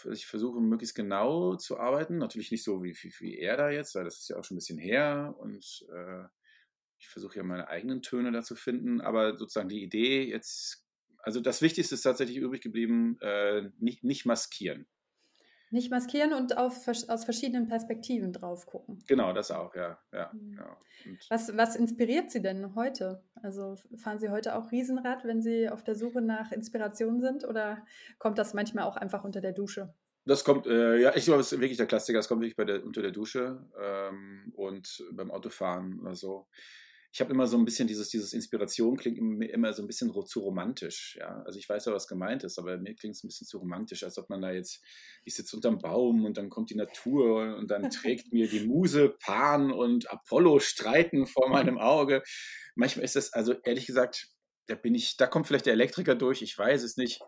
ich 0.10 0.26
versuche 0.26 0.62
möglichst 0.62 0.96
genau 0.96 1.58
zu 1.58 1.78
arbeiten, 1.80 2.18
natürlich 2.18 2.52
nicht 2.52 2.64
so 2.64 2.82
wie, 2.82 2.96
wie, 2.96 3.14
wie 3.20 3.38
er 3.40 3.58
da 3.58 3.70
jetzt, 3.70 3.94
weil 3.96 4.06
das 4.06 4.20
ist 4.20 4.30
ja 4.30 4.38
auch 4.38 4.46
schon 4.46 4.56
ein 4.56 4.60
bisschen 4.60 4.80
her 4.80 5.36
und 5.40 5.86
äh, 5.94 6.24
ich 6.98 7.10
versuche 7.10 7.36
ja 7.36 7.44
meine 7.44 7.68
eigenen 7.68 8.02
Töne 8.02 8.32
da 8.32 8.42
zu 8.42 8.56
finden, 8.56 9.02
aber 9.02 9.38
sozusagen 9.38 9.68
die 9.68 9.84
Idee 9.84 10.24
jetzt, 10.24 10.86
also 11.18 11.42
das 11.42 11.62
Wichtigste 11.62 11.96
ist 11.96 12.04
tatsächlich 12.04 12.38
übrig 12.38 12.62
geblieben, 12.62 13.18
äh, 13.20 13.70
nicht, 13.80 14.06
nicht 14.06 14.26
maskieren. 14.26 14.88
Nicht 15.69 15.91
maskieren 15.91 16.34
und 16.34 16.58
auf, 16.58 16.88
aus 16.88 17.25
verschiedenen 17.25 17.67
Perspektiven 17.67 18.32
drauf 18.32 18.65
gucken. 18.65 19.03
Genau, 19.08 19.34
das 19.34 19.51
auch, 19.51 19.75
ja. 19.75 19.97
ja, 20.13 20.32
mhm. 20.34 20.58
ja. 20.58 20.77
Was, 21.30 21.56
was 21.58 21.75
inspiriert 21.75 22.32
Sie 22.32 22.41
denn 22.41 22.75
heute? 22.75 23.23
Also 23.41 23.75
fahren 23.95 24.19
Sie 24.19 24.30
heute 24.30 24.56
auch 24.56 24.71
Riesenrad, 24.71 25.25
wenn 25.25 25.41
Sie 25.41 25.69
auf 25.69 25.84
der 25.84 25.95
Suche 25.95 26.21
nach 26.21 26.51
Inspiration 26.51 27.19
sind 27.19 27.43
oder 27.43 27.86
kommt 28.17 28.38
das 28.38 28.53
manchmal 28.53 28.86
auch 28.86 28.95
einfach 28.95 29.23
unter 29.23 29.41
der 29.41 29.53
Dusche? 29.53 29.93
Das 30.25 30.43
kommt, 30.43 30.67
äh, 30.67 30.97
ja, 30.97 31.15
ich 31.15 31.25
glaube, 31.25 31.39
es 31.39 31.53
ist 31.53 31.60
wirklich 31.60 31.77
der 31.77 31.86
Klassiker. 31.86 32.19
Es 32.19 32.27
kommt 32.27 32.41
wirklich 32.41 32.58
bei 32.58 32.65
der, 32.65 32.84
unter 32.84 33.01
der 33.01 33.12
Dusche 33.12 33.65
ähm, 33.82 34.51
und 34.56 35.06
beim 35.12 35.32
Autofahren 35.32 36.01
oder 36.01 36.15
so 36.15 36.47
ich 37.17 37.21
habe 37.21 37.34
immer 37.34 37.47
so 37.47 37.58
ein 37.58 37.65
bisschen 37.65 37.88
dieses, 37.88 38.10
dieses 38.10 38.32
Inspiration 38.32 38.95
klingt 38.95 39.17
immer 39.17 39.73
so 39.73 39.82
ein 39.82 39.88
bisschen 39.88 40.13
zu 40.27 40.39
romantisch. 40.39 41.17
Ja? 41.19 41.41
Also 41.47 41.58
ich 41.58 41.67
weiß 41.67 41.86
ja, 41.86 41.91
was 41.91 42.08
gemeint 42.08 42.43
ist, 42.43 42.60
aber 42.60 42.77
mir 42.77 42.93
klingt 42.93 43.15
es 43.15 43.23
ein 43.23 43.27
bisschen 43.27 43.47
zu 43.47 43.58
romantisch, 43.58 44.03
als 44.03 44.19
ob 44.19 44.30
man 44.30 44.39
da 44.39 44.51
jetzt, 44.51 44.84
ich 45.25 45.34
sitze 45.34 45.56
unterm 45.56 45.80
Baum 45.80 46.25
und 46.25 46.38
dann 46.38 46.51
kommt 46.51 46.69
die 46.69 46.75
Natur 46.75 47.58
und 47.58 47.71
dann 47.71 47.89
trägt 47.89 48.32
mir 48.34 48.47
die 48.47 48.67
Muse 48.67 49.10
Pan 49.19 49.71
und 49.71 50.12
Apollo 50.12 50.60
streiten 50.60 51.25
vor 51.25 51.49
meinem 51.49 51.80
Auge. 51.80 52.21
Manchmal 52.75 53.03
ist 53.06 53.15
das, 53.15 53.34
also 53.34 53.53
ehrlich 53.63 53.88
gesagt, 53.88 54.27
da 54.67 54.75
bin 54.75 54.93
ich, 54.93 55.17
da 55.17 55.25
kommt 55.25 55.47
vielleicht 55.47 55.65
der 55.65 55.73
Elektriker 55.73 56.13
durch, 56.13 56.43
ich 56.43 56.56
weiß 56.56 56.84
es 56.84 56.97
nicht. 56.97 57.19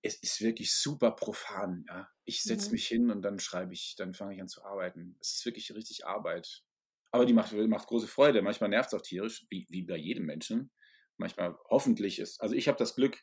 es 0.00 0.14
ist 0.22 0.40
wirklich 0.40 0.72
super 0.76 1.10
profan. 1.10 1.84
Ja. 1.88 2.08
Ich 2.24 2.44
setze 2.44 2.66
Mhm. 2.68 2.72
mich 2.72 2.86
hin 2.86 3.10
und 3.10 3.22
dann 3.22 3.40
schreibe 3.40 3.72
ich, 3.74 3.96
dann 3.98 4.14
fange 4.14 4.36
ich 4.36 4.40
an 4.40 4.46
zu 4.46 4.62
arbeiten. 4.62 5.16
Es 5.20 5.34
ist 5.34 5.44
wirklich 5.44 5.74
richtig 5.74 6.06
Arbeit. 6.06 6.62
Aber 7.10 7.24
die 7.24 7.32
macht, 7.32 7.52
macht 7.52 7.88
große 7.88 8.08
Freude. 8.08 8.42
Manchmal 8.42 8.70
nervt 8.70 8.92
es 8.92 8.98
auch 8.98 9.02
tierisch, 9.02 9.46
wie, 9.50 9.66
wie 9.70 9.82
bei 9.82 9.96
jedem 9.96 10.26
Menschen. 10.26 10.70
Manchmal 11.16 11.56
hoffentlich 11.68 12.18
ist. 12.18 12.40
Also 12.40 12.54
ich 12.54 12.68
habe 12.68 12.78
das 12.78 12.94
Glück, 12.94 13.22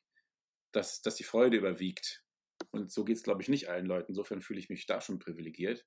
dass, 0.71 1.01
dass 1.01 1.15
die 1.15 1.23
Freude 1.23 1.57
überwiegt. 1.57 2.23
Und 2.71 2.91
so 2.91 3.05
geht 3.05 3.17
es, 3.17 3.23
glaube 3.23 3.41
ich, 3.41 3.49
nicht 3.49 3.69
allen 3.69 3.85
Leuten. 3.85 4.09
Insofern 4.09 4.41
fühle 4.41 4.59
ich 4.59 4.69
mich 4.69 4.85
da 4.85 5.01
schon 5.01 5.19
privilegiert. 5.19 5.85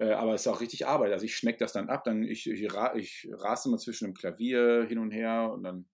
Äh, 0.00 0.12
aber 0.12 0.34
es 0.34 0.42
ist 0.42 0.46
auch 0.46 0.60
richtig 0.60 0.86
Arbeit. 0.86 1.12
Also 1.12 1.26
ich 1.26 1.36
schneck 1.36 1.58
das 1.58 1.72
dann 1.72 1.90
ab, 1.90 2.04
dann 2.04 2.22
ich, 2.22 2.48
ich, 2.48 2.62
ich 2.94 3.28
rase 3.32 3.68
immer 3.68 3.78
zwischen 3.78 4.06
dem 4.06 4.14
Klavier 4.14 4.86
hin 4.88 4.98
und 4.98 5.10
her 5.10 5.50
und 5.52 5.62
dann. 5.62 5.88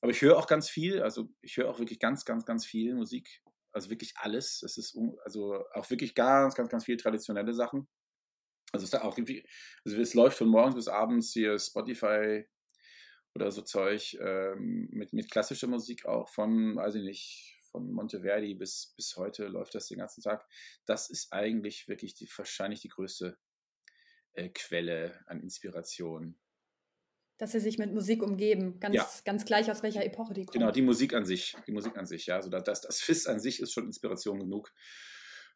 Aber 0.00 0.12
ich 0.12 0.22
höre 0.22 0.36
auch 0.36 0.46
ganz 0.46 0.68
viel, 0.68 1.02
also 1.02 1.28
ich 1.40 1.56
höre 1.56 1.68
auch 1.68 1.80
wirklich 1.80 1.98
ganz, 1.98 2.24
ganz, 2.24 2.44
ganz 2.44 2.64
viel 2.64 2.94
Musik. 2.94 3.42
Also 3.72 3.90
wirklich 3.90 4.14
alles. 4.16 4.62
Es 4.62 4.76
ist 4.76 4.96
also 5.24 5.64
auch 5.72 5.90
wirklich 5.90 6.14
ganz, 6.14 6.54
ganz, 6.54 6.68
ganz 6.68 6.84
viel 6.84 6.96
traditionelle 6.96 7.54
Sachen. 7.54 7.88
Also 8.72 8.84
es 8.84 8.94
auch 8.94 9.16
irgendwie, 9.16 9.46
also 9.84 10.00
es 10.00 10.14
läuft 10.14 10.38
von 10.38 10.48
morgens 10.48 10.74
bis 10.74 10.88
abends 10.88 11.32
hier 11.32 11.58
Spotify 11.58 12.46
oder 13.34 13.50
so 13.50 13.62
Zeug 13.62 14.16
ähm, 14.20 14.88
mit, 14.90 15.12
mit 15.12 15.30
klassischer 15.30 15.68
Musik 15.68 16.06
auch 16.06 16.28
von, 16.28 16.76
weiß 16.76 16.96
ich 16.96 17.04
nicht, 17.04 17.58
von 17.70 17.92
Monteverdi 17.92 18.54
bis, 18.54 18.94
bis 18.96 19.16
heute 19.16 19.46
läuft 19.46 19.74
das 19.74 19.88
den 19.88 19.98
ganzen 19.98 20.22
Tag. 20.22 20.46
Das 20.86 21.10
ist 21.10 21.32
eigentlich 21.32 21.88
wirklich 21.88 22.14
die, 22.14 22.28
wahrscheinlich 22.36 22.80
die 22.80 22.88
größte 22.88 23.38
äh, 24.32 24.48
Quelle 24.50 25.22
an 25.26 25.40
Inspiration. 25.40 26.38
Dass 27.38 27.52
sie 27.52 27.60
sich 27.60 27.78
mit 27.78 27.92
Musik 27.92 28.22
umgeben, 28.22 28.80
ganz, 28.80 28.96
Ja. 28.96 29.08
ganz 29.24 29.44
gleich 29.44 29.70
aus 29.70 29.82
welcher 29.82 30.04
Epoche 30.04 30.34
die 30.34 30.44
kommt. 30.44 30.54
Genau, 30.54 30.72
die 30.72 30.82
Musik 30.82 31.14
an 31.14 31.24
sich, 31.24 31.56
die 31.66 31.72
Musik 31.72 31.96
an 31.96 32.06
sich, 32.06 32.26
ja, 32.26 32.36
also 32.36 32.50
das, 32.50 32.80
das 32.80 33.00
FIS 33.00 33.26
an 33.26 33.38
sich 33.38 33.60
ist 33.60 33.72
schon 33.72 33.86
Inspiration 33.86 34.40
genug. 34.40 34.72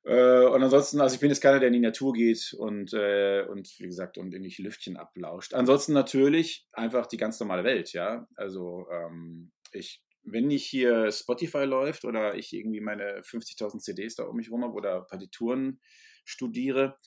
Äh, 0.05 0.47
und 0.47 0.63
ansonsten, 0.63 1.01
also 1.01 1.15
ich 1.15 1.21
bin 1.21 1.31
jetzt 1.31 1.41
keiner, 1.41 1.61
der 1.61 1.69
in 1.69 1.75
die 1.75 1.81
Natur 1.81 2.13
geht 2.13 2.55
und, 2.55 2.93
äh, 2.93 3.43
und 3.49 3.73
wie 3.79 3.87
gesagt, 3.87 4.19
und 4.19 4.33
irgendwelche 4.33 4.63
Lüftchen 4.63 4.97
ablauscht. 4.97 5.55
Ansonsten 5.55 5.93
natürlich 5.93 6.67
einfach 6.73 7.07
die 7.07 7.17
ganz 7.17 7.39
normale 7.39 7.65
Welt, 7.65 7.93
ja. 7.93 8.27
Also 8.35 8.87
ähm, 8.91 9.53
ich, 9.73 10.03
wenn 10.25 10.49
nicht 10.49 10.67
hier 10.67 11.11
Spotify 11.13 11.65
läuft 11.65 12.05
oder 12.05 12.35
ich 12.35 12.53
irgendwie 12.53 12.81
meine 12.81 13.23
50.000 13.23 13.79
CDs 13.81 14.17
da 14.17 14.25
um 14.25 14.37
mich 14.37 14.51
rum 14.51 14.65
habe 14.65 14.75
oder 14.75 15.03
Partituren 15.03 15.81
studiere, 16.25 16.99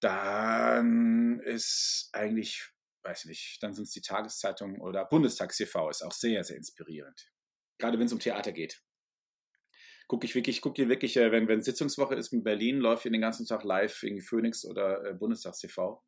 dann 0.00 1.40
ist 1.40 2.10
eigentlich, 2.12 2.70
weiß 3.04 3.24
nicht, 3.24 3.62
dann 3.62 3.74
sind 3.74 3.84
es 3.84 3.92
die 3.92 4.02
Tageszeitungen 4.02 4.80
oder 4.80 5.06
Bundestags-TV 5.06 5.90
ist 5.90 6.02
auch 6.02 6.12
sehr, 6.12 6.44
sehr 6.44 6.56
inspirierend. 6.56 7.30
Gerade 7.78 7.98
wenn 7.98 8.06
es 8.06 8.12
um 8.12 8.20
Theater 8.20 8.52
geht 8.52 8.82
gucke 10.08 10.26
ich 10.26 10.34
wirklich, 10.34 10.60
gucke 10.62 10.76
hier 10.76 10.88
wirklich, 10.88 11.16
äh, 11.16 11.30
wenn, 11.30 11.46
wenn 11.48 11.62
Sitzungswoche 11.62 12.16
ist 12.16 12.32
in 12.32 12.42
Berlin, 12.42 12.78
läuft 12.78 13.02
hier 13.02 13.12
den 13.12 13.20
ganzen 13.20 13.46
Tag 13.46 13.62
live 13.62 14.02
irgendwie 14.02 14.24
Phoenix 14.24 14.64
oder 14.64 15.04
äh, 15.04 15.14
Bundestags-TV. 15.14 16.02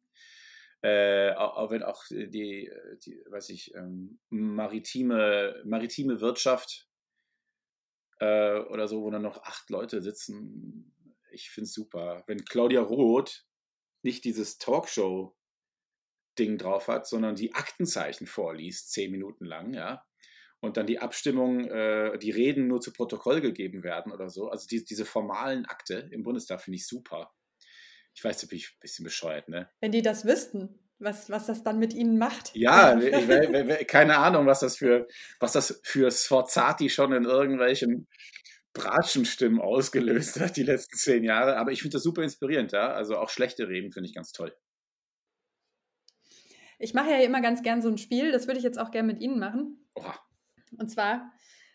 Äh, 0.83 1.35
auch, 1.35 1.59
auch 1.59 1.71
wenn 1.71 1.83
auch 1.83 2.03
die, 2.09 2.73
die 3.05 3.23
weiß 3.29 3.51
ich, 3.51 3.75
ähm, 3.75 4.19
maritime, 4.31 5.63
maritime 5.65 6.23
Wirtschaft 6.23 6.89
äh, 8.19 8.61
oder 8.61 8.89
so, 8.89 9.03
wo 9.03 9.11
dann 9.11 9.21
noch 9.23 9.43
acht 9.43 9.69
Leute 9.69 10.01
sitzen. 10.01 10.95
Ich 11.33 11.51
finde 11.51 11.67
es 11.67 11.75
super. 11.75 12.25
Wenn 12.27 12.47
Claudia 12.47 12.81
Roth 12.81 13.45
nicht 14.03 14.25
dieses 14.25 14.57
Talkshow-Ding 14.57 16.57
drauf 16.57 16.89
hat, 16.89 17.07
sondern 17.07 17.37
die 17.37 17.55
Aktenzeichen 17.55 18.27
vorliest, 18.27 18.91
zehn 18.93 19.11
Minuten 19.11 19.45
lang, 19.45 19.75
ja, 19.75 20.03
und 20.61 20.77
dann 20.77 20.87
die 20.87 20.99
Abstimmung, 20.99 21.65
äh, 21.69 22.19
die 22.19 22.31
Reden 22.31 22.67
nur 22.67 22.81
zu 22.81 22.93
Protokoll 22.93 23.41
gegeben 23.41 23.83
werden 23.83 24.13
oder 24.13 24.29
so. 24.29 24.49
Also 24.49 24.67
die, 24.69 24.85
diese 24.85 25.05
formalen 25.05 25.67
Akte 25.67 26.09
im 26.11 26.23
Bundestag 26.23 26.61
finde 26.61 26.77
ich 26.77 26.87
super. 26.87 27.33
Ich 28.15 28.23
weiß, 28.23 28.41
da 28.41 28.47
bin 28.47 28.59
ich 28.59 28.73
ein 28.73 28.81
bisschen 28.81 29.05
bescheuert, 29.05 29.49
ne? 29.49 29.71
Wenn 29.81 29.93
die 29.93 30.03
das 30.03 30.25
wüssten, 30.25 30.79
was, 30.99 31.31
was 31.31 31.47
das 31.47 31.63
dann 31.63 31.79
mit 31.79 31.95
ihnen 31.95 32.19
macht. 32.19 32.55
Ja, 32.55 32.99
ich, 32.99 33.13
ich, 33.13 33.87
keine 33.87 34.19
Ahnung, 34.19 34.47
was 34.47 34.61
das 34.61 34.77
für, 34.77 35.09
was 35.39 35.53
das 35.53 35.81
für 35.83 36.11
Sforzati 36.11 36.91
schon 36.91 37.13
in 37.13 37.25
irgendwelchen 37.25 38.07
Bratschenstimmen 38.73 39.61
ausgelöst 39.61 40.39
hat, 40.41 40.57
die 40.57 40.63
letzten 40.63 40.97
zehn 40.97 41.25
Jahre. 41.25 41.57
Aber 41.57 41.73
ich 41.73 41.81
finde 41.83 41.95
das 41.95 42.03
super 42.03 42.23
inspirierend, 42.23 42.73
ja. 42.73 42.93
Also 42.93 43.17
auch 43.17 43.31
schlechte 43.31 43.69
Reden 43.69 43.93
finde 43.93 44.09
ich 44.09 44.15
ganz 44.15 44.33
toll. 44.33 44.55
Ich 46.79 46.95
mache 46.95 47.11
ja 47.11 47.19
immer 47.19 47.43
ganz 47.43 47.63
gern 47.63 47.83
so 47.83 47.89
ein 47.89 47.99
Spiel, 47.99 48.33
das 48.33 48.47
würde 48.47 48.59
ich 48.59 48.65
jetzt 48.65 48.79
auch 48.79 48.91
gern 48.91 49.07
mit 49.07 49.21
Ihnen 49.21 49.39
machen. 49.39 49.87
Oha. 49.95 50.19
Und 50.79 50.91
zwar 50.91 51.33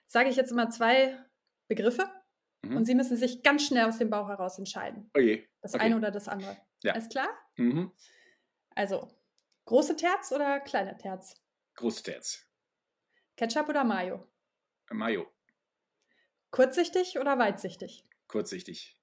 sage 0.07 0.29
ich 0.29 0.35
jetzt 0.35 0.51
immer 0.51 0.69
zwei 0.69 1.17
Begriffe 1.67 2.09
Mhm. 2.65 2.77
und 2.77 2.85
Sie 2.85 2.95
müssen 2.95 3.17
sich 3.17 3.43
ganz 3.43 3.67
schnell 3.67 3.85
aus 3.85 3.97
dem 3.97 4.09
Bauch 4.09 4.27
heraus 4.27 4.57
entscheiden. 4.57 5.09
Okay. 5.13 5.47
Das 5.61 5.73
okay. 5.73 5.83
eine 5.83 5.97
oder 5.97 6.11
das 6.11 6.27
andere. 6.27 6.57
Ja. 6.83 6.93
Alles 6.93 7.09
klar? 7.09 7.29
Mhm. 7.57 7.91
Also, 8.71 9.07
große 9.65 9.95
Terz 9.95 10.31
oder 10.31 10.59
kleine 10.59 10.97
Terz? 10.97 11.35
Großterz. 11.75 12.45
Ketchup 13.35 13.69
oder 13.69 13.83
Mayo? 13.83 14.27
Mayo. 14.89 15.31
Kurzsichtig 16.51 17.19
oder 17.19 17.37
weitsichtig? 17.37 18.05
Kurzsichtig. 18.27 18.99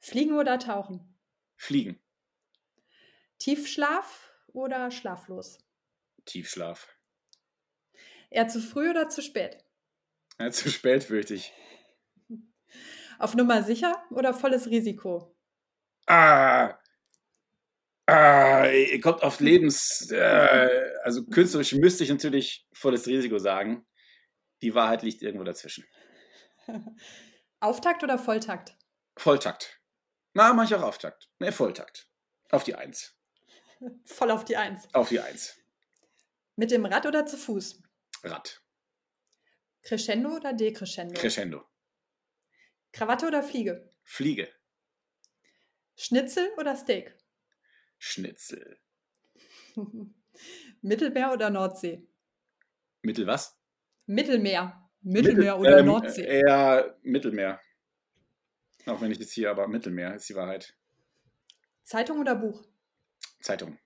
Fliegen 0.00 0.36
oder 0.38 0.58
tauchen? 0.58 1.18
Fliegen. 1.56 2.02
Tiefschlaf 3.38 4.32
oder 4.48 4.90
schlaflos? 4.90 5.58
Tiefschlaf. 6.24 6.88
Eher 8.30 8.48
zu 8.48 8.60
früh 8.60 8.90
oder 8.90 9.08
zu 9.08 9.22
spät? 9.22 9.58
Ja, 10.38 10.50
zu 10.50 10.70
spät 10.70 11.04
fürchte 11.04 11.34
ich. 11.34 11.52
Auf 13.18 13.34
Nummer 13.34 13.62
sicher 13.62 14.02
oder 14.10 14.32
volles 14.32 14.68
Risiko? 14.68 15.36
Ah, 16.06 16.78
ah, 18.06 18.66
kommt 19.02 19.22
auf 19.22 19.40
Lebens, 19.40 20.10
äh, 20.10 20.92
also 21.02 21.24
künstlerisch 21.26 21.74
müsste 21.74 22.04
ich 22.04 22.10
natürlich 22.10 22.66
volles 22.72 23.06
Risiko 23.06 23.38
sagen. 23.38 23.86
Die 24.62 24.74
Wahrheit 24.74 25.02
liegt 25.02 25.22
irgendwo 25.22 25.44
dazwischen. 25.44 25.84
Auftakt 27.60 28.02
oder 28.02 28.18
Volltakt? 28.18 28.76
Volltakt. 29.16 29.80
Na, 30.32 30.52
manch 30.52 30.74
auch 30.74 30.82
Auftakt. 30.82 31.28
Ne, 31.38 31.52
Volltakt. 31.52 32.08
Auf 32.50 32.64
die 32.64 32.74
Eins. 32.74 33.16
Voll 34.04 34.30
auf 34.30 34.44
die 34.44 34.56
Eins. 34.56 34.88
Auf 34.94 35.08
die 35.08 35.20
Eins. 35.20 35.56
Mit 36.56 36.70
dem 36.70 36.86
Rad 36.86 37.06
oder 37.06 37.26
zu 37.26 37.36
Fuß? 37.36 37.82
Rad. 38.22 38.62
Crescendo 39.82 40.36
oder 40.36 40.52
Decrescendo? 40.52 41.18
Crescendo. 41.18 41.64
Krawatte 42.92 43.26
oder 43.26 43.42
Fliege? 43.42 43.92
Fliege. 44.02 44.48
Schnitzel 45.96 46.50
oder 46.58 46.76
Steak? 46.76 47.16
Schnitzel. 47.98 48.78
Mittelmeer 50.82 51.32
oder 51.32 51.50
Nordsee? 51.50 52.06
Mittel 53.02 53.26
was? 53.26 53.58
Mittelmeer. 54.06 54.90
Mittelmeer 55.02 55.58
oder 55.58 55.78
ähm, 55.78 55.86
Nordsee? 55.86 56.24
Eher 56.24 56.98
Mittelmeer. 57.02 57.60
Auch 58.86 59.00
wenn 59.00 59.12
ich 59.12 59.18
jetzt 59.18 59.32
hier, 59.32 59.50
aber 59.50 59.68
Mittelmeer 59.68 60.14
ist 60.14 60.28
die 60.28 60.34
Wahrheit. 60.34 60.74
Zeitung 61.84 62.20
oder 62.20 62.34
Buch? 62.34 62.66
Zeitung. 63.40 63.78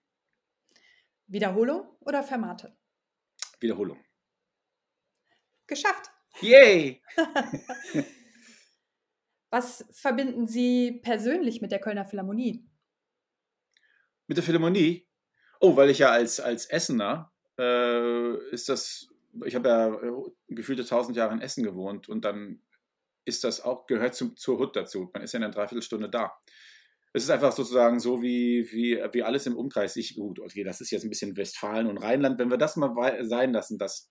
Wiederholung 1.27 1.97
oder 2.01 2.23
Fermate? 2.23 2.77
Wiederholung. 3.61 4.05
Geschafft. 5.67 6.11
Yay! 6.41 7.03
Was 9.51 9.85
verbinden 9.93 10.47
Sie 10.47 11.01
persönlich 11.03 11.61
mit 11.61 11.71
der 11.71 11.81
Kölner 11.81 12.05
Philharmonie? 12.05 12.67
Mit 14.27 14.37
der 14.37 14.45
Philharmonie? 14.45 15.07
Oh, 15.61 15.77
weil 15.77 15.91
ich 15.91 15.99
ja 15.99 16.11
als, 16.11 16.41
als 16.41 16.67
Essener 16.67 17.33
äh, 17.59 18.37
ist 18.51 18.69
das, 18.69 19.09
ich 19.45 19.55
habe 19.55 19.69
ja 19.69 19.95
äh, 19.95 20.13
gefühlte 20.49 20.85
tausend 20.85 21.17
Jahre 21.17 21.35
in 21.35 21.41
Essen 21.41 21.63
gewohnt 21.63 22.09
und 22.09 22.25
dann 22.25 22.63
ist 23.25 23.45
das 23.45 23.61
auch, 23.61 23.87
gehört 23.87 24.15
zum, 24.15 24.37
zur 24.37 24.59
Hut 24.59 24.77
dazu. 24.77 25.11
Man 25.15 25.23
ist 25.23 25.33
ja 25.33 25.39
in 25.39 25.45
einer 25.45 25.55
Dreiviertelstunde 25.55 26.11
da. 26.11 26.33
Es 27.13 27.23
ist 27.23 27.31
einfach 27.31 27.53
sozusagen 27.53 28.01
so 28.01 28.23
wie, 28.23 28.69
wie, 28.73 29.01
wie 29.13 29.23
alles 29.23 29.47
im 29.47 29.57
Umkreis. 29.57 29.95
Ich, 29.97 30.17
gut, 30.17 30.41
okay, 30.41 30.65
das 30.65 30.81
ist 30.81 30.91
jetzt 30.91 31.05
ein 31.05 31.11
bisschen 31.11 31.37
Westfalen 31.37 31.87
und 31.87 31.99
Rheinland. 31.99 32.39
Wenn 32.39 32.51
wir 32.51 32.59
das 32.59 32.75
mal 32.75 33.25
sein 33.25 33.53
lassen, 33.53 33.79
dass, 33.79 34.11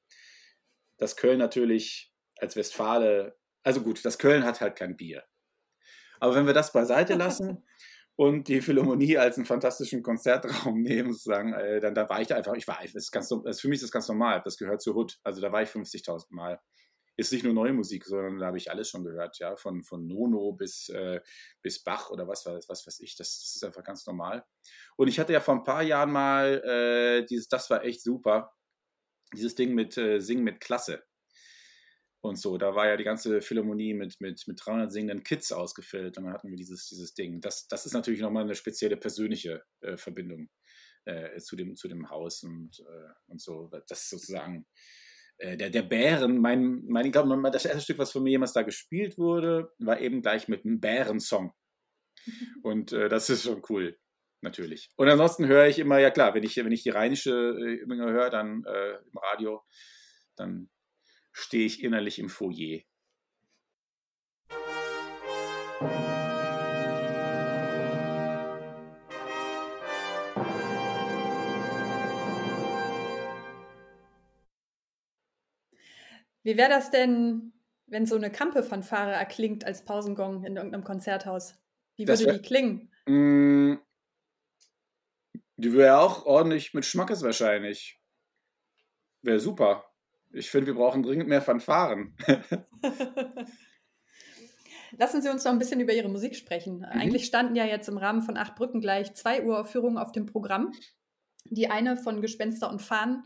dass 0.98 1.16
Köln 1.16 1.40
natürlich 1.40 2.14
als 2.38 2.56
Westfale, 2.56 3.38
also 3.64 3.82
gut, 3.82 4.04
das 4.04 4.18
Köln 4.18 4.44
hat 4.44 4.62
halt 4.62 4.76
kein 4.76 4.98
Bier. 4.98 5.24
Aber 6.20 6.36
wenn 6.36 6.46
wir 6.48 6.54
das 6.54 6.72
beiseite 6.72 7.16
lassen 7.16 7.66
und 8.16 8.48
die 8.48 8.62
Philharmonie 8.62 9.18
als 9.18 9.38
einen 9.38 9.46
fantastischen 9.46 10.04
Konzertraum 10.04 10.82
nehmen, 10.82 11.14
sozusagen, 11.14 11.54
äh, 11.54 11.80
dann 11.80 11.96
da 11.96 12.08
war 12.08 12.22
ich 12.22 12.28
da 12.28 12.36
einfach, 12.36 12.54
ich 12.54 12.68
war, 12.68 12.80
das 12.82 12.94
ist 12.96 13.12
ganz, 13.12 13.34
das 13.44 13.60
für 13.60 13.68
mich 13.68 13.78
ist 13.78 13.84
das 13.84 13.92
ganz 13.92 14.08
normal, 14.08 14.42
das 14.44 14.58
gehört 14.58 14.82
zur 14.82 14.96
Hut. 14.96 15.20
Also 15.24 15.42
da 15.42 15.52
war 15.52 15.62
ich 15.62 15.70
50.000 15.70 16.28
Mal. 16.30 16.60
Ist 17.16 17.32
nicht 17.32 17.44
nur 17.44 17.54
neue 17.54 17.74
Musik, 17.74 18.06
sondern 18.06 18.40
da 18.40 18.48
habe 18.48 18.58
ich 18.58 18.72
alles 18.72 18.90
schon 18.90 19.04
gehört, 19.04 19.38
ja, 19.38 19.56
von, 19.56 19.84
von 19.84 20.08
Nono 20.08 20.54
bis, 20.54 20.90
äh, 20.90 21.22
bis 21.62 21.84
Bach 21.84 22.10
oder 22.10 22.28
was, 22.28 22.44
was, 22.48 22.68
was 22.68 22.88
weiß 22.88 23.02
ich, 23.02 23.16
das, 23.16 23.40
das, 23.40 23.56
ist 23.56 23.64
einfach 23.64 23.84
ganz 23.84 24.08
normal. 24.08 24.44
Und 24.96 25.10
ich 25.10 25.20
hatte 25.20 25.32
ja 25.32 25.40
vor 25.40 25.54
ein 25.54 25.64
paar 25.64 25.84
Jahren 25.84 26.12
mal 26.12 26.64
äh, 26.64 27.26
dieses, 27.26 27.48
das 27.50 27.70
war 27.70 27.84
echt 27.84 28.02
super, 28.02 28.52
dieses 29.34 29.56
Ding 29.56 29.74
mit 29.74 29.98
äh, 29.98 30.20
Singen 30.20 30.44
mit 30.44 30.60
Klasse. 30.60 31.04
und 32.22 32.38
so. 32.38 32.58
Da 32.58 32.76
war 32.76 32.88
ja 32.88 32.98
die 32.98 33.04
ganze 33.04 33.42
Philharmonie 33.42 33.94
mit, 33.94 34.22
mit, 34.22 34.44
mit 34.48 34.60
300 34.66 34.92
singenden 34.92 35.24
Kids 35.24 35.52
ausgefüllt 35.52 36.18
und 36.18 36.26
dann 36.26 36.34
hatten 36.34 36.50
wir 36.50 36.58
dieses, 36.58 36.88
dieses 36.88 37.14
Ding. 37.14 37.42
Das, 37.42 37.68
das 37.68 37.86
ist 37.86 37.94
natürlich 37.94 38.22
nochmal 38.22 38.44
eine 38.44 38.56
spezielle 38.56 38.98
persönliche 38.98 39.64
äh, 39.82 39.98
Verbindung 39.98 40.50
äh, 41.06 41.38
zu, 41.40 41.56
dem, 41.56 41.76
zu 41.76 41.88
dem 41.88 42.10
Haus 42.10 42.44
und, 42.44 42.80
äh, 42.80 43.14
und 43.28 43.42
so. 43.42 43.70
Das 43.88 44.04
ist 44.04 44.10
sozusagen 44.10 44.66
äh, 45.38 45.58
der, 45.58 45.70
der 45.70 45.84
Bären, 45.84 46.40
mein, 46.40 46.84
mein, 46.86 47.06
ich 47.06 47.12
glaube, 47.12 47.52
das 47.52 47.66
erste 47.66 47.82
Stück, 47.82 47.98
was 47.98 48.12
von 48.12 48.24
mir 48.24 48.32
jemals 48.32 48.54
da 48.54 48.62
gespielt 48.62 49.18
wurde, 49.18 49.74
war 49.80 50.00
eben 50.00 50.22
gleich 50.22 50.48
mit 50.48 50.66
einem 50.66 50.80
Bärensong. 50.80 51.54
Und 52.64 52.94
äh, 52.94 53.10
das 53.10 53.30
ist 53.30 53.44
schon 53.44 53.62
cool, 53.70 53.98
natürlich. 54.44 54.92
Und 54.96 55.10
ansonsten 55.10 55.48
höre 55.48 55.68
ich 55.68 55.80
immer, 55.80 56.00
ja 56.00 56.12
klar, 56.12 56.36
wenn 56.36 56.44
ich, 56.44 56.58
wenn 56.58 56.72
ich 56.72 56.84
die 56.84 56.90
rheinische 56.90 57.32
äh, 57.32 57.86
höre, 57.88 58.30
dann 58.30 58.64
äh, 58.66 58.92
im 58.92 59.18
Radio, 59.18 59.64
dann 60.36 60.70
stehe 61.32 61.66
ich 61.66 61.84
innerlich 61.84 62.20
im 62.20 62.30
Foyer. 62.30 62.82
Wie 76.46 76.58
wäre 76.58 76.70
das 76.70 76.92
denn, 76.92 77.54
wenn 77.88 78.06
so 78.06 78.16
eine 78.16 78.30
Kampe-Fanfare 78.30 79.14
erklingt 79.14 79.66
als 79.66 79.86
Pausengong 79.86 80.44
in 80.44 80.58
irgendeinem 80.58 80.84
Konzerthaus? 80.84 81.56
Wie 81.96 82.08
würde 82.08 82.26
wär, 82.26 82.34
die 82.34 82.42
klingen? 82.42 82.92
Die 85.64 85.72
wäre 85.74 86.00
auch 86.00 86.26
ordentlich 86.26 86.74
mit 86.74 86.86
Schmackes 86.86 87.24
wahrscheinlich. 87.24 88.02
Wäre 89.22 89.40
super. 89.40 89.86
Ich 90.34 90.50
finde, 90.50 90.68
wir 90.68 90.74
brauchen 90.74 91.04
dringend 91.04 91.30
mehr 91.30 91.42
Fanfaren. 91.42 92.18
Lassen 94.98 95.22
Sie 95.22 95.30
uns 95.30 95.46
noch 95.46 95.54
ein 95.54 95.60
bisschen 95.60 95.80
über 95.80 95.94
Ihre 95.94 96.10
Musik 96.10 96.36
sprechen. 96.36 96.80
Mhm. 96.80 96.86
Eigentlich 96.86 97.26
standen 97.26 97.56
ja 97.56 97.64
jetzt 97.66 97.88
im 97.88 97.98
Rahmen 97.98 98.22
von 98.22 98.36
Acht 98.36 98.56
Brücken 98.56 98.82
gleich 98.82 99.14
zwei 99.14 99.42
Uraufführungen 99.46 99.98
auf 99.98 100.12
dem 100.12 100.26
Programm. 100.26 100.74
Die 101.46 101.70
eine 101.70 101.96
von 101.96 102.22
Gespenster 102.22 102.70
und 102.70 102.82
Fahnen 102.82 103.24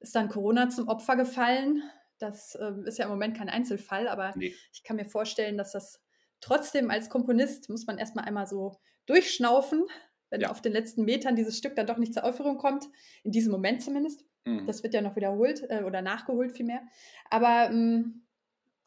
ist 0.00 0.16
dann 0.16 0.28
Corona 0.28 0.68
zum 0.68 0.88
Opfer 0.88 1.14
gefallen. 1.14 1.84
Das 2.18 2.56
äh, 2.56 2.72
ist 2.84 2.98
ja 2.98 3.04
im 3.04 3.12
Moment 3.12 3.36
kein 3.36 3.48
Einzelfall, 3.48 4.08
aber 4.08 4.32
nee. 4.34 4.52
ich 4.72 4.82
kann 4.82 4.96
mir 4.96 5.06
vorstellen, 5.06 5.56
dass 5.56 5.70
das 5.70 6.02
trotzdem 6.40 6.90
als 6.90 7.10
Komponist 7.10 7.68
muss 7.68 7.86
man 7.86 7.98
erstmal 7.98 8.24
einmal 8.24 8.48
so 8.48 8.80
durchschnaufen, 9.06 9.86
wenn 10.30 10.40
ja. 10.40 10.50
auf 10.50 10.60
den 10.60 10.72
letzten 10.72 11.04
Metern 11.04 11.36
dieses 11.36 11.56
Stück 11.56 11.76
dann 11.76 11.86
doch 11.86 11.98
nicht 11.98 12.14
zur 12.14 12.24
Aufführung 12.24 12.58
kommt. 12.58 12.86
In 13.22 13.32
diesem 13.32 13.52
Moment 13.52 13.82
zumindest. 13.82 14.24
Mhm. 14.44 14.66
Das 14.66 14.82
wird 14.82 14.94
ja 14.94 15.02
noch 15.02 15.16
wiederholt 15.16 15.64
äh, 15.68 15.82
oder 15.82 16.02
nachgeholt 16.02 16.52
vielmehr. 16.52 16.82
Aber 17.30 17.70
ähm, 17.70 18.22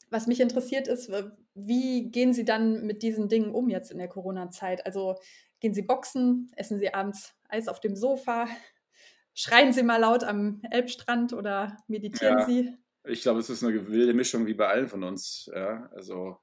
was 0.10 0.28
mich 0.28 0.40
interessiert 0.40 0.88
ist, 0.88 1.12
wie 1.54 2.10
gehen 2.10 2.34
Sie 2.34 2.46
dann 2.46 2.86
mit 2.86 3.04
diesen 3.04 3.30
Dingen 3.30 3.52
um 3.52 3.70
jetzt 3.70 3.92
in 3.92 3.98
der 3.98 4.08
Corona-Zeit? 4.08 4.86
Also 4.86 5.16
gehen 5.60 5.74
Sie 5.74 5.82
boxen, 5.82 6.52
essen 6.56 6.80
Sie 6.80 6.94
abends 6.94 7.36
Eis 7.48 7.68
auf 7.68 7.80
dem 7.80 7.96
Sofa, 7.96 8.48
schreien 9.34 9.74
Sie 9.74 9.84
mal 9.84 9.98
laut 9.98 10.24
am 10.24 10.62
Elbstrand 10.72 11.34
oder 11.34 11.78
meditieren 11.88 12.40
ja. 12.40 12.46
Sie? 12.46 12.78
Ich 13.06 13.22
glaube, 13.22 13.40
es 13.40 13.50
ist 13.50 13.64
eine 13.64 13.88
wilde 13.88 14.14
Mischung 14.14 14.46
wie 14.46 14.54
bei 14.54 14.68
allen 14.68 14.88
von 14.88 15.04
uns. 15.04 15.50
Ja, 15.54 15.90
also 15.94 16.38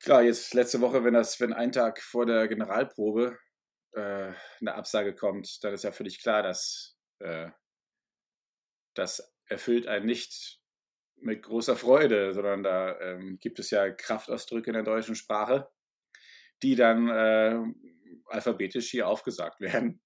klar, 0.00 0.22
jetzt 0.22 0.54
letzte 0.54 0.80
Woche, 0.80 1.04
wenn 1.04 1.14
das, 1.14 1.38
wenn 1.40 1.52
ein 1.52 1.72
Tag 1.72 2.00
vor 2.00 2.26
der 2.26 2.48
Generalprobe 2.48 3.38
äh, 3.92 4.32
eine 4.60 4.74
Absage 4.74 5.14
kommt, 5.14 5.62
dann 5.64 5.74
ist 5.74 5.84
ja 5.84 5.92
völlig 5.92 6.22
klar, 6.22 6.42
dass 6.42 6.96
äh, 7.20 7.50
das 8.94 9.34
erfüllt 9.46 9.86
einen 9.86 10.06
nicht 10.06 10.60
mit 11.16 11.42
großer 11.42 11.76
Freude, 11.76 12.32
sondern 12.32 12.62
da 12.62 12.98
ähm, 13.00 13.38
gibt 13.40 13.58
es 13.58 13.70
ja 13.70 13.90
Kraftausdrücke 13.90 14.70
in 14.70 14.74
der 14.74 14.82
deutschen 14.82 15.14
Sprache, 15.14 15.68
die 16.62 16.76
dann 16.76 17.08
äh, 17.08 17.60
alphabetisch 18.26 18.90
hier 18.90 19.08
aufgesagt 19.08 19.60
werden. 19.60 20.02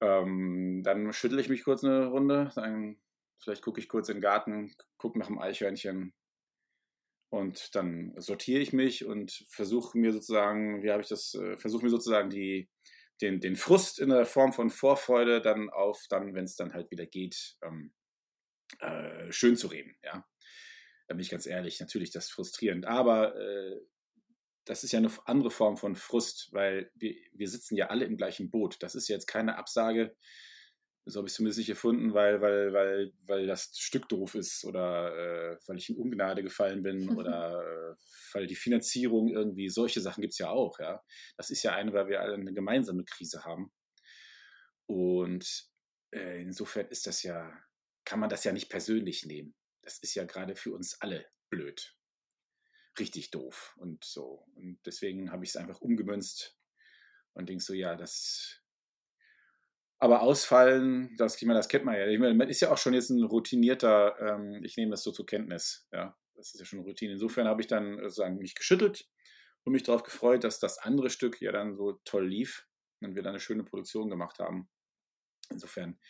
Ähm, 0.00 0.82
dann 0.84 1.12
schüttle 1.12 1.40
ich 1.40 1.48
mich 1.48 1.64
kurz 1.64 1.84
eine 1.84 2.06
Runde, 2.06 2.50
dann 2.54 3.02
Vielleicht 3.42 3.62
gucke 3.62 3.80
ich 3.80 3.88
kurz 3.88 4.08
in 4.08 4.16
den 4.16 4.22
Garten, 4.22 4.72
gucke 4.98 5.18
nach 5.18 5.26
dem 5.26 5.40
Eichhörnchen 5.40 6.14
und 7.32 7.74
dann 7.74 8.12
sortiere 8.18 8.60
ich 8.60 8.74
mich 8.74 9.06
und 9.06 9.46
versuche 9.48 9.96
mir 9.96 10.12
sozusagen, 10.12 10.82
wie 10.82 10.90
habe 10.90 11.00
ich 11.00 11.08
das, 11.08 11.32
äh, 11.32 11.56
versuche 11.56 11.82
mir 11.82 11.88
sozusagen 11.88 12.28
die, 12.28 12.68
den, 13.22 13.40
den 13.40 13.56
Frust 13.56 13.98
in 14.00 14.10
der 14.10 14.26
Form 14.26 14.52
von 14.52 14.68
Vorfreude 14.68 15.40
dann 15.40 15.70
auf, 15.70 16.04
dann, 16.10 16.34
wenn 16.34 16.44
es 16.44 16.56
dann 16.56 16.74
halt 16.74 16.90
wieder 16.90 17.06
geht, 17.06 17.56
ähm, 17.62 17.94
äh, 18.80 19.32
schön 19.32 19.56
zu 19.56 19.68
reden. 19.68 19.96
Ja, 20.04 20.28
da 21.08 21.14
bin 21.14 21.20
ich 21.20 21.30
ganz 21.30 21.46
ehrlich, 21.46 21.80
natürlich 21.80 22.10
das 22.10 22.26
ist 22.26 22.32
frustrierend, 22.32 22.84
aber 22.84 23.34
äh, 23.34 23.80
das 24.66 24.84
ist 24.84 24.92
ja 24.92 24.98
eine 24.98 25.10
andere 25.24 25.50
Form 25.50 25.78
von 25.78 25.96
Frust, 25.96 26.50
weil 26.52 26.90
wir, 26.94 27.14
wir 27.32 27.48
sitzen 27.48 27.76
ja 27.76 27.86
alle 27.86 28.04
im 28.04 28.18
gleichen 28.18 28.50
Boot. 28.50 28.76
Das 28.82 28.94
ist 28.94 29.08
jetzt 29.08 29.26
keine 29.26 29.56
Absage 29.56 30.14
so 31.04 31.18
habe 31.18 31.28
ich 31.28 31.34
zumindest 31.34 31.58
nicht 31.58 31.68
erfunden, 31.68 32.14
weil, 32.14 32.40
weil, 32.40 32.72
weil, 32.72 33.12
weil 33.26 33.46
das 33.46 33.76
Stück 33.76 34.08
doof 34.08 34.34
ist 34.34 34.64
oder 34.64 35.16
äh, 35.16 35.58
weil 35.66 35.78
ich 35.78 35.90
in 35.90 35.96
Ungnade 35.96 36.42
gefallen 36.42 36.82
bin 36.82 37.08
oder 37.16 37.60
äh, 37.60 37.94
weil 38.32 38.46
die 38.46 38.54
Finanzierung 38.54 39.28
irgendwie, 39.28 39.68
solche 39.68 40.00
Sachen 40.00 40.20
gibt 40.20 40.32
es 40.32 40.38
ja 40.38 40.50
auch, 40.50 40.78
ja. 40.78 41.02
Das 41.36 41.50
ist 41.50 41.62
ja 41.64 41.74
eine, 41.74 41.92
weil 41.92 42.08
wir 42.08 42.20
alle 42.20 42.34
eine 42.34 42.52
gemeinsame 42.52 43.04
Krise 43.04 43.44
haben. 43.44 43.72
Und 44.86 45.68
äh, 46.12 46.40
insofern 46.40 46.86
ist 46.86 47.06
das 47.06 47.22
ja, 47.22 47.52
kann 48.04 48.20
man 48.20 48.30
das 48.30 48.44
ja 48.44 48.52
nicht 48.52 48.68
persönlich 48.68 49.26
nehmen. 49.26 49.54
Das 49.82 49.98
ist 49.98 50.14
ja 50.14 50.24
gerade 50.24 50.54
für 50.54 50.72
uns 50.72 51.00
alle 51.00 51.26
blöd. 51.50 51.96
Richtig 52.98 53.30
doof 53.30 53.74
und 53.78 54.04
so. 54.04 54.46
Und 54.54 54.78
deswegen 54.86 55.32
habe 55.32 55.44
ich 55.44 55.50
es 55.50 55.56
einfach 55.56 55.80
umgemünzt 55.80 56.56
und 57.32 57.48
denke 57.48 57.64
so, 57.64 57.72
ja, 57.72 57.96
das 57.96 58.61
aber 60.02 60.20
ausfallen, 60.20 61.14
das, 61.16 61.36
ich 61.36 61.46
meine, 61.46 61.60
das 61.60 61.68
kennt 61.68 61.84
man 61.84 61.94
ja. 61.94 62.08
Ich 62.08 62.18
meine, 62.18 62.34
man 62.34 62.48
ist 62.48 62.60
ja 62.60 62.72
auch 62.72 62.76
schon 62.76 62.92
jetzt 62.92 63.10
ein 63.10 63.22
routinierter, 63.22 64.16
ähm, 64.18 64.64
ich 64.64 64.76
nehme 64.76 64.90
das 64.90 65.04
so 65.04 65.12
zur 65.12 65.26
Kenntnis. 65.26 65.86
Ja, 65.92 66.18
das 66.34 66.52
ist 66.52 66.58
ja 66.58 66.66
schon 66.66 66.80
Routine. 66.80 67.12
Insofern 67.12 67.46
habe 67.46 67.60
ich 67.60 67.68
dann 67.68 67.98
sozusagen 67.98 68.36
mich 68.38 68.56
geschüttelt 68.56 69.08
und 69.62 69.72
mich 69.72 69.84
darauf 69.84 70.02
gefreut, 70.02 70.42
dass 70.42 70.58
das 70.58 70.78
andere 70.78 71.08
Stück 71.08 71.40
ja 71.40 71.52
dann 71.52 71.76
so 71.76 72.00
toll 72.04 72.26
lief 72.26 72.66
und 73.00 73.14
wir 73.14 73.22
dann 73.22 73.30
eine 73.30 73.38
schöne 73.38 73.62
Produktion 73.62 74.10
gemacht 74.10 74.40
haben. 74.40 74.68
Insofern, 75.50 76.00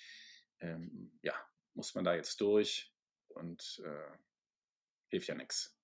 ähm, 0.61 1.13
ja, 1.21 1.35
muss 1.75 1.95
man 1.95 2.05
da 2.05 2.15
jetzt 2.15 2.41
durch 2.41 2.95
und 3.29 3.79
äh, 3.85 4.17
hilft 5.09 5.29
ja 5.29 5.35
nichts. 5.35 5.79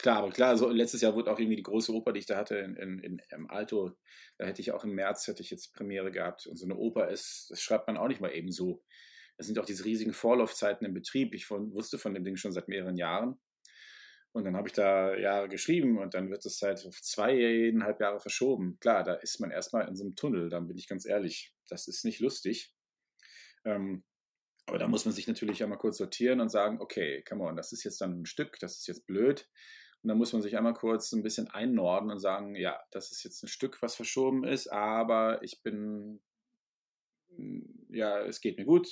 Klar, 0.00 0.16
aber 0.16 0.30
klar, 0.30 0.56
so 0.56 0.70
letztes 0.70 1.02
Jahr 1.02 1.14
wurde 1.14 1.30
auch 1.30 1.38
irgendwie 1.38 1.56
die 1.56 1.62
große 1.62 1.92
Oper, 1.92 2.14
die 2.14 2.20
ich 2.20 2.26
da 2.26 2.38
hatte 2.38 2.56
in, 2.56 2.74
in, 2.76 3.20
im 3.30 3.50
Alto, 3.50 3.94
da 4.38 4.46
hätte 4.46 4.62
ich 4.62 4.72
auch 4.72 4.82
im 4.82 4.94
März 4.94 5.26
hätte 5.26 5.42
ich 5.42 5.50
jetzt 5.50 5.74
Premiere 5.74 6.10
gehabt. 6.10 6.46
Und 6.46 6.56
so 6.56 6.64
eine 6.64 6.76
Oper 6.76 7.10
ist, 7.10 7.48
das 7.50 7.60
schreibt 7.60 7.86
man 7.86 7.98
auch 7.98 8.08
nicht 8.08 8.22
mal 8.22 8.32
eben 8.32 8.50
so. 8.50 8.82
Es 9.36 9.46
sind 9.46 9.58
auch 9.58 9.66
diese 9.66 9.84
riesigen 9.84 10.14
Vorlaufzeiten 10.14 10.86
im 10.86 10.94
Betrieb. 10.94 11.34
Ich 11.34 11.44
von, 11.44 11.74
wusste 11.74 11.98
von 11.98 12.14
dem 12.14 12.24
Ding 12.24 12.36
schon 12.36 12.52
seit 12.52 12.66
mehreren 12.66 12.96
Jahren. 12.96 13.38
Und 14.32 14.44
dann 14.44 14.56
habe 14.56 14.68
ich 14.68 14.72
da 14.72 15.14
Jahre 15.16 15.50
geschrieben 15.50 15.98
und 15.98 16.14
dann 16.14 16.30
wird 16.30 16.46
es 16.46 16.58
seit 16.58 16.78
zweieinhalb 16.78 18.00
Jahre 18.00 18.20
verschoben. 18.20 18.78
Klar, 18.80 19.04
da 19.04 19.14
ist 19.14 19.38
man 19.38 19.50
erstmal 19.50 19.86
in 19.86 19.96
so 19.96 20.04
einem 20.04 20.16
Tunnel, 20.16 20.48
dann 20.48 20.66
bin 20.66 20.78
ich 20.78 20.88
ganz 20.88 21.04
ehrlich. 21.04 21.54
Das 21.68 21.88
ist 21.88 22.06
nicht 22.06 22.20
lustig. 22.20 22.74
Ähm, 23.66 24.04
aber 24.64 24.78
da 24.78 24.88
muss 24.88 25.04
man 25.04 25.12
sich 25.12 25.26
natürlich 25.26 25.62
einmal 25.62 25.78
kurz 25.78 25.98
sortieren 25.98 26.40
und 26.40 26.48
sagen, 26.48 26.80
okay, 26.80 27.22
come 27.28 27.44
on, 27.44 27.56
das 27.56 27.72
ist 27.72 27.84
jetzt 27.84 28.00
dann 28.00 28.22
ein 28.22 28.26
Stück, 28.26 28.58
das 28.60 28.78
ist 28.78 28.86
jetzt 28.86 29.06
blöd. 29.06 29.46
Und 30.02 30.08
dann 30.08 30.18
muss 30.18 30.32
man 30.32 30.40
sich 30.42 30.56
einmal 30.56 30.74
kurz 30.74 31.12
ein 31.12 31.22
bisschen 31.22 31.48
einnorden 31.48 32.10
und 32.10 32.18
sagen, 32.18 32.54
ja, 32.54 32.82
das 32.90 33.12
ist 33.12 33.22
jetzt 33.22 33.42
ein 33.42 33.48
Stück, 33.48 33.82
was 33.82 33.94
verschoben 33.94 34.44
ist, 34.44 34.68
aber 34.68 35.42
ich 35.42 35.62
bin, 35.62 36.22
hm, 37.28 37.86
ja, 37.90 38.20
es 38.22 38.40
geht 38.40 38.58
mir 38.58 38.64
gut. 38.64 38.88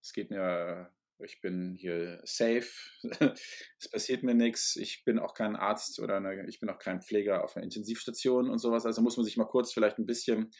Es 0.00 0.12
geht 0.12 0.30
mir, 0.30 0.92
ich 1.20 1.40
bin 1.40 1.76
hier 1.76 2.20
safe. 2.24 2.70
es 3.78 3.90
passiert 3.90 4.22
mir 4.22 4.34
nichts. 4.34 4.76
Ich 4.76 5.04
bin 5.04 5.18
auch 5.18 5.34
kein 5.34 5.54
Arzt 5.54 6.00
oder 6.00 6.16
eine, 6.16 6.48
ich 6.48 6.60
bin 6.60 6.70
auch 6.70 6.78
kein 6.78 7.00
Pfleger 7.02 7.44
auf 7.44 7.56
einer 7.56 7.64
Intensivstation 7.64 8.50
und 8.50 8.58
sowas. 8.58 8.84
Also 8.84 9.02
muss 9.02 9.16
man 9.16 9.24
sich 9.24 9.36
mal 9.36 9.44
kurz 9.44 9.72
vielleicht 9.72 9.98
ein 9.98 10.06
bisschen 10.06 10.50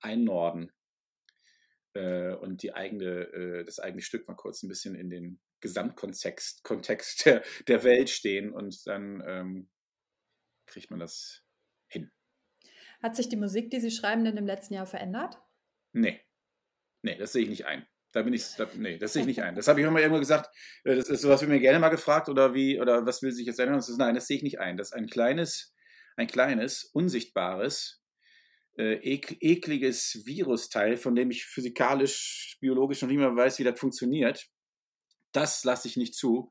einnorden 0.00 0.72
äh, 1.98 2.34
und 2.34 2.62
die 2.62 2.72
eigene, 2.74 3.24
äh, 3.32 3.64
das 3.64 3.80
eigene 3.80 4.02
Stück 4.02 4.28
mal 4.28 4.34
kurz 4.34 4.62
ein 4.62 4.68
bisschen 4.68 4.94
in 4.94 5.10
den 5.10 5.40
Gesamtkontext 5.60 6.62
Kontext 6.62 7.26
der, 7.26 7.42
der 7.66 7.82
Welt 7.82 8.10
stehen 8.10 8.52
und 8.52 8.86
dann 8.86 9.22
ähm, 9.26 9.70
kriegt 10.66 10.90
man 10.90 11.00
das 11.00 11.42
hin. 11.88 12.10
Hat 13.02 13.16
sich 13.16 13.28
die 13.28 13.36
Musik, 13.36 13.70
die 13.70 13.80
Sie 13.80 13.90
schreiben, 13.90 14.24
denn 14.24 14.36
im 14.36 14.46
letzten 14.46 14.74
Jahr 14.74 14.86
verändert? 14.86 15.38
Nee. 15.92 16.20
Nee, 17.02 17.16
das 17.16 17.32
sehe 17.32 17.42
ich 17.42 17.48
nicht 17.48 17.66
ein. 17.66 17.86
Da 18.12 18.22
bin 18.22 18.32
ich, 18.32 18.54
da, 18.56 18.68
nee, 18.74 18.98
das 18.98 19.12
sehe 19.12 19.22
ich 19.22 19.28
nicht 19.28 19.42
ein. 19.44 19.54
Das 19.54 19.68
habe 19.68 19.80
ich 19.80 19.86
immer 19.86 20.00
irgendwo 20.00 20.20
gesagt, 20.20 20.54
äh, 20.84 20.94
das 20.94 21.08
ist 21.08 21.22
sowas, 21.22 21.40
wird 21.40 21.50
mir 21.50 21.60
gerne 21.60 21.78
mal 21.78 21.88
gefragt 21.88 22.28
oder 22.28 22.54
wie, 22.54 22.80
oder 22.80 23.04
was 23.06 23.22
will 23.22 23.32
sich 23.32 23.46
jetzt 23.46 23.58
ändern? 23.58 23.76
Das 23.76 23.88
ist, 23.88 23.98
nein, 23.98 24.14
das 24.14 24.26
sehe 24.26 24.36
ich 24.36 24.42
nicht 24.42 24.60
ein. 24.60 24.76
Das 24.76 24.88
ist 24.88 24.94
ein 24.94 25.06
kleines, 25.06 25.74
ein 26.16 26.26
kleines, 26.28 26.84
unsichtbares, 26.84 28.02
äh, 28.78 28.94
ekliges 28.94 30.22
Virusteil, 30.24 30.96
von 30.96 31.14
dem 31.14 31.30
ich 31.30 31.44
physikalisch, 31.44 32.56
biologisch 32.60 33.02
noch 33.02 33.08
nicht 33.08 33.18
mehr 33.18 33.36
weiß, 33.36 33.58
wie 33.58 33.64
das 33.64 33.78
funktioniert 33.78 34.48
das 35.32 35.64
lasse 35.64 35.88
ich 35.88 35.96
nicht 35.96 36.14
zu, 36.14 36.50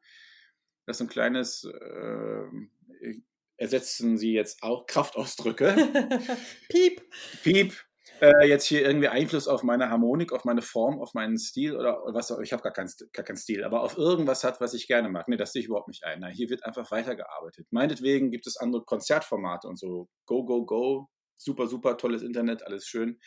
Das 0.86 0.98
ist 0.98 1.02
ein 1.02 1.10
kleines, 1.10 1.66
äh, 1.66 3.16
ersetzen 3.58 4.18
Sie 4.18 4.34
jetzt 4.34 4.64
auch 4.64 4.86
Kraftausdrücke. 4.86 5.76
Piep. 6.70 7.02
Piep. 7.44 7.74
Äh, 8.22 8.48
jetzt 8.48 8.66
hier 8.66 8.84
irgendwie 8.84 9.10
Einfluss 9.10 9.48
auf 9.48 9.64
meine 9.64 9.90
Harmonik, 9.90 10.32
auf 10.32 10.46
meine 10.46 10.62
Form, 10.62 11.02
auf 11.02 11.14
meinen 11.14 11.38
Stil 11.38 11.76
oder 11.76 12.02
was 12.14 12.32
auch 12.32 12.40
Ich 12.40 12.54
habe 12.54 12.64
gar, 12.64 12.72
kein, 12.72 12.90
gar 13.12 13.26
keinen 13.26 13.38
Stil, 13.38 13.64
aber 13.64 13.82
auf 13.82 13.98
irgendwas 13.98 14.44
hat, 14.44 14.62
was 14.62 14.74
ich 14.74 14.88
gerne 14.88 15.10
mag. 15.10 15.28
Nee, 15.28 15.36
das 15.36 15.52
sehe 15.52 15.62
ich 15.62 15.68
überhaupt 15.68 15.90
nicht 15.90 16.04
ein. 16.06 16.22
Nein, 16.22 16.34
hier 16.34 16.50
wird 16.50 16.64
einfach 16.64 16.90
weitergearbeitet. 16.90 17.68
Meinetwegen 17.72 18.32
gibt 18.32 18.48
es 18.48 18.58
andere 18.58 18.86
Konzertformate 18.86 19.68
und 19.68 19.78
so. 19.78 20.08
Go, 20.26 20.46
go, 20.46 20.66
go. 20.66 21.10
Super, 21.38 21.68
super, 21.68 21.98
tolles 21.98 22.22
Internet, 22.22 22.64
alles 22.64 22.88
schön. 22.88 23.20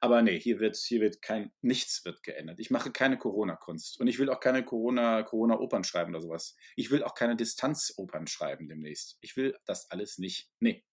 Aber 0.00 0.22
nee, 0.22 0.38
hier 0.38 0.60
wird, 0.60 0.76
hier 0.76 1.00
wird 1.00 1.22
kein, 1.22 1.50
nichts 1.60 2.04
wird 2.04 2.22
geändert. 2.22 2.60
Ich 2.60 2.70
mache 2.70 2.92
keine 2.92 3.18
Corona-Kunst. 3.18 4.00
Und 4.00 4.06
ich 4.06 4.18
will 4.18 4.30
auch 4.30 4.40
keine 4.40 4.64
Corona, 4.64 5.22
Corona-Opern 5.24 5.82
schreiben 5.82 6.14
oder 6.14 6.22
sowas. 6.22 6.56
Ich 6.76 6.90
will 6.90 7.02
auch 7.02 7.14
keine 7.14 7.34
Distanzopern 7.34 8.26
schreiben 8.28 8.68
demnächst. 8.68 9.18
Ich 9.20 9.36
will 9.36 9.56
das 9.64 9.90
alles 9.90 10.18
nicht. 10.18 10.50
Nee. 10.60 10.84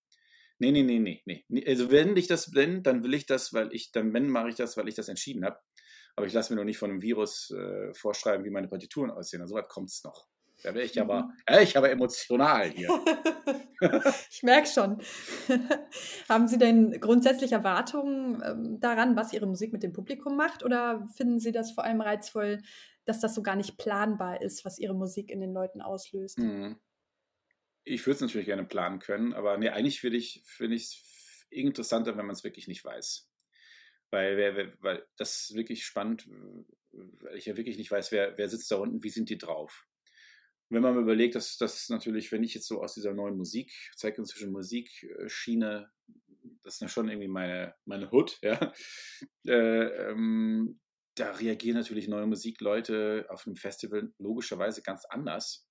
Nee, 0.58 0.72
nee, 0.72 0.84
nee, 0.84 1.00
nee, 1.00 1.22
nee. 1.26 1.68
Also 1.68 1.92
wenn 1.92 2.16
ich 2.18 2.28
das 2.28 2.52
bin, 2.52 2.82
dann 2.82 3.04
will 3.04 3.14
ich 3.14 3.26
das, 3.26 3.54
weil 3.54 3.74
ich, 3.74 3.92
dann 3.92 4.14
wenn 4.14 4.30
mache 4.30 4.50
ich 4.50 4.56
das, 4.56 4.78
weil 4.78 4.88
ich 4.88 4.96
das 4.96 5.10
entschieden 5.10 5.46
habe. 5.46 5.60
Aber 6.16 6.26
ich 6.26 6.34
lasse 6.34 6.54
mir 6.54 6.58
noch 6.58 6.66
nicht 6.66 6.78
von 6.78 6.90
einem 6.90 7.02
Virus 7.02 7.52
äh, 7.52 7.94
vorschreiben, 7.94 8.46
wie 8.46 8.50
meine 8.50 8.70
Partituren 8.70 9.12
aussehen. 9.12 9.42
Also, 9.42 9.54
so 9.54 9.60
weit 9.60 9.68
kommt 9.68 9.90
es 9.90 10.04
noch. 10.04 10.28
Da 10.66 10.74
wäre 10.74 10.86
ich 10.86 11.00
aber, 11.00 11.32
äh, 11.46 11.64
ich 11.64 11.78
aber 11.78 11.92
emotional 11.92 12.72
hier. 12.72 12.90
ich 14.32 14.42
merke 14.42 14.68
schon. 14.68 15.00
Haben 16.30 16.48
Sie 16.48 16.58
denn 16.58 17.00
grundsätzlich 17.00 17.52
Erwartungen 17.52 18.42
ähm, 18.44 18.80
daran, 18.80 19.16
was 19.16 19.32
Ihre 19.32 19.46
Musik 19.46 19.72
mit 19.72 19.84
dem 19.84 19.94
Publikum 19.94 20.36
macht? 20.36 20.64
Oder 20.64 21.08
finden 21.16 21.40
Sie 21.40 21.52
das 21.52 21.72
vor 21.72 21.84
allem 21.84 22.02
reizvoll, 22.02 22.64
dass 23.06 23.20
das 23.20 23.36
so 23.36 23.44
gar 23.44 23.56
nicht 23.56 23.78
planbar 23.78 24.42
ist, 24.42 24.66
was 24.66 24.80
Ihre 24.80 24.96
Musik 24.96 25.30
in 25.30 25.40
den 25.40 25.54
Leuten 25.54 25.82
auslöst? 25.82 26.40
Mhm. 26.40 26.78
Ich 27.84 28.04
würde 28.08 28.16
es 28.16 28.22
natürlich 28.22 28.48
gerne 28.48 28.66
planen 28.66 28.98
können, 28.98 29.34
aber 29.34 29.60
nee, 29.60 29.70
eigentlich 29.70 30.02
finde 30.02 30.18
ich 30.18 30.38
es 30.38 30.50
find 30.50 30.82
interessanter, 31.52 32.18
wenn 32.18 32.26
man 32.26 32.34
es 32.34 32.44
wirklich 32.44 32.68
nicht 32.68 32.84
weiß. 32.84 33.30
Weil, 34.10 34.74
weil 34.80 35.06
das 35.16 35.42
ist 35.42 35.56
wirklich 35.56 35.86
spannend, 35.86 36.28
weil 36.92 37.38
ich 37.38 37.46
ja 37.46 37.56
wirklich 37.56 37.78
nicht 37.78 37.92
weiß, 37.92 38.12
wer, 38.12 38.36
wer 38.40 38.50
sitzt 38.50 38.72
da 38.72 38.78
unten, 38.78 39.04
wie 39.04 39.10
sind 39.12 39.30
die 39.30 39.38
drauf 39.38 39.86
wenn 40.70 40.82
man 40.82 40.98
überlegt, 40.98 41.36
dass 41.36 41.58
das 41.58 41.90
natürlich, 41.90 42.32
wenn 42.32 42.44
ich 42.44 42.54
jetzt 42.54 42.68
so 42.68 42.82
aus 42.82 42.94
dieser 42.94 43.14
neuen 43.14 43.38
Musik, 43.38 43.72
zeitgenössischen 43.96 44.52
Musikschiene, 44.52 45.92
das 46.64 46.76
ist 46.76 46.82
ja 46.82 46.88
schon 46.88 47.10
irgendwie 47.10 47.28
meine, 47.28 47.76
meine 47.86 48.12
Hood, 48.12 48.40
ja, 48.42 48.74
äh, 49.48 50.10
ähm, 50.12 50.80
da 51.16 51.32
reagieren 51.32 51.78
natürlich 51.78 52.08
neue 52.08 52.28
Musikleute 52.28 53.26
auf 53.30 53.48
einem 53.48 53.56
Festival 53.56 54.14
logischerweise 54.18 54.82
ganz 54.82 55.06
anders. 55.06 55.68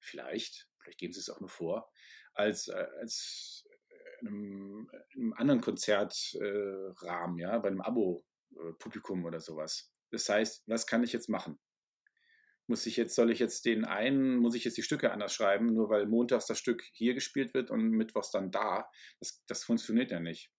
Vielleicht, 0.00 0.68
vielleicht 0.80 0.98
geben 0.98 1.12
sie 1.12 1.20
es 1.20 1.28
auch 1.28 1.40
nur 1.40 1.50
vor, 1.50 1.90
als, 2.32 2.68
äh, 2.68 2.86
als 3.00 3.64
in 4.20 4.28
einem, 4.28 4.90
in 5.10 5.22
einem 5.22 5.32
anderen 5.34 5.60
Konzertrahmen, 5.60 7.38
äh, 7.38 7.42
ja, 7.42 7.58
bei 7.58 7.68
einem 7.68 7.82
Abo-Publikum 7.82 9.24
oder 9.24 9.40
sowas. 9.40 9.92
Das 10.10 10.28
heißt, 10.28 10.62
was 10.66 10.86
kann 10.86 11.02
ich 11.02 11.12
jetzt 11.12 11.28
machen? 11.28 11.58
Muss 12.72 12.86
ich 12.86 12.96
jetzt, 12.96 13.14
soll 13.14 13.30
ich 13.30 13.38
jetzt 13.38 13.66
den 13.66 13.84
einen, 13.84 14.38
muss 14.38 14.54
ich 14.54 14.64
jetzt 14.64 14.78
die 14.78 14.82
Stücke 14.82 15.12
anders 15.12 15.34
schreiben, 15.34 15.74
nur 15.74 15.90
weil 15.90 16.06
montags 16.06 16.46
das 16.46 16.58
Stück 16.58 16.82
hier 16.94 17.12
gespielt 17.12 17.52
wird 17.52 17.70
und 17.70 17.90
mittwochs 17.90 18.30
dann 18.30 18.50
da. 18.50 18.88
Das, 19.20 19.44
das 19.46 19.62
funktioniert 19.62 20.10
ja 20.10 20.20
nicht. 20.20 20.50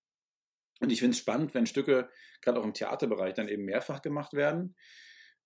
Und 0.80 0.92
ich 0.92 1.00
finde 1.00 1.16
es 1.16 1.18
spannend, 1.18 1.56
wenn 1.56 1.66
Stücke, 1.66 2.12
gerade 2.40 2.60
auch 2.60 2.64
im 2.64 2.76
Theaterbereich, 2.76 3.34
dann 3.34 3.48
eben 3.48 3.66
mehrfach 3.66 4.04
gemacht 4.04 4.34
werden. 4.34 4.76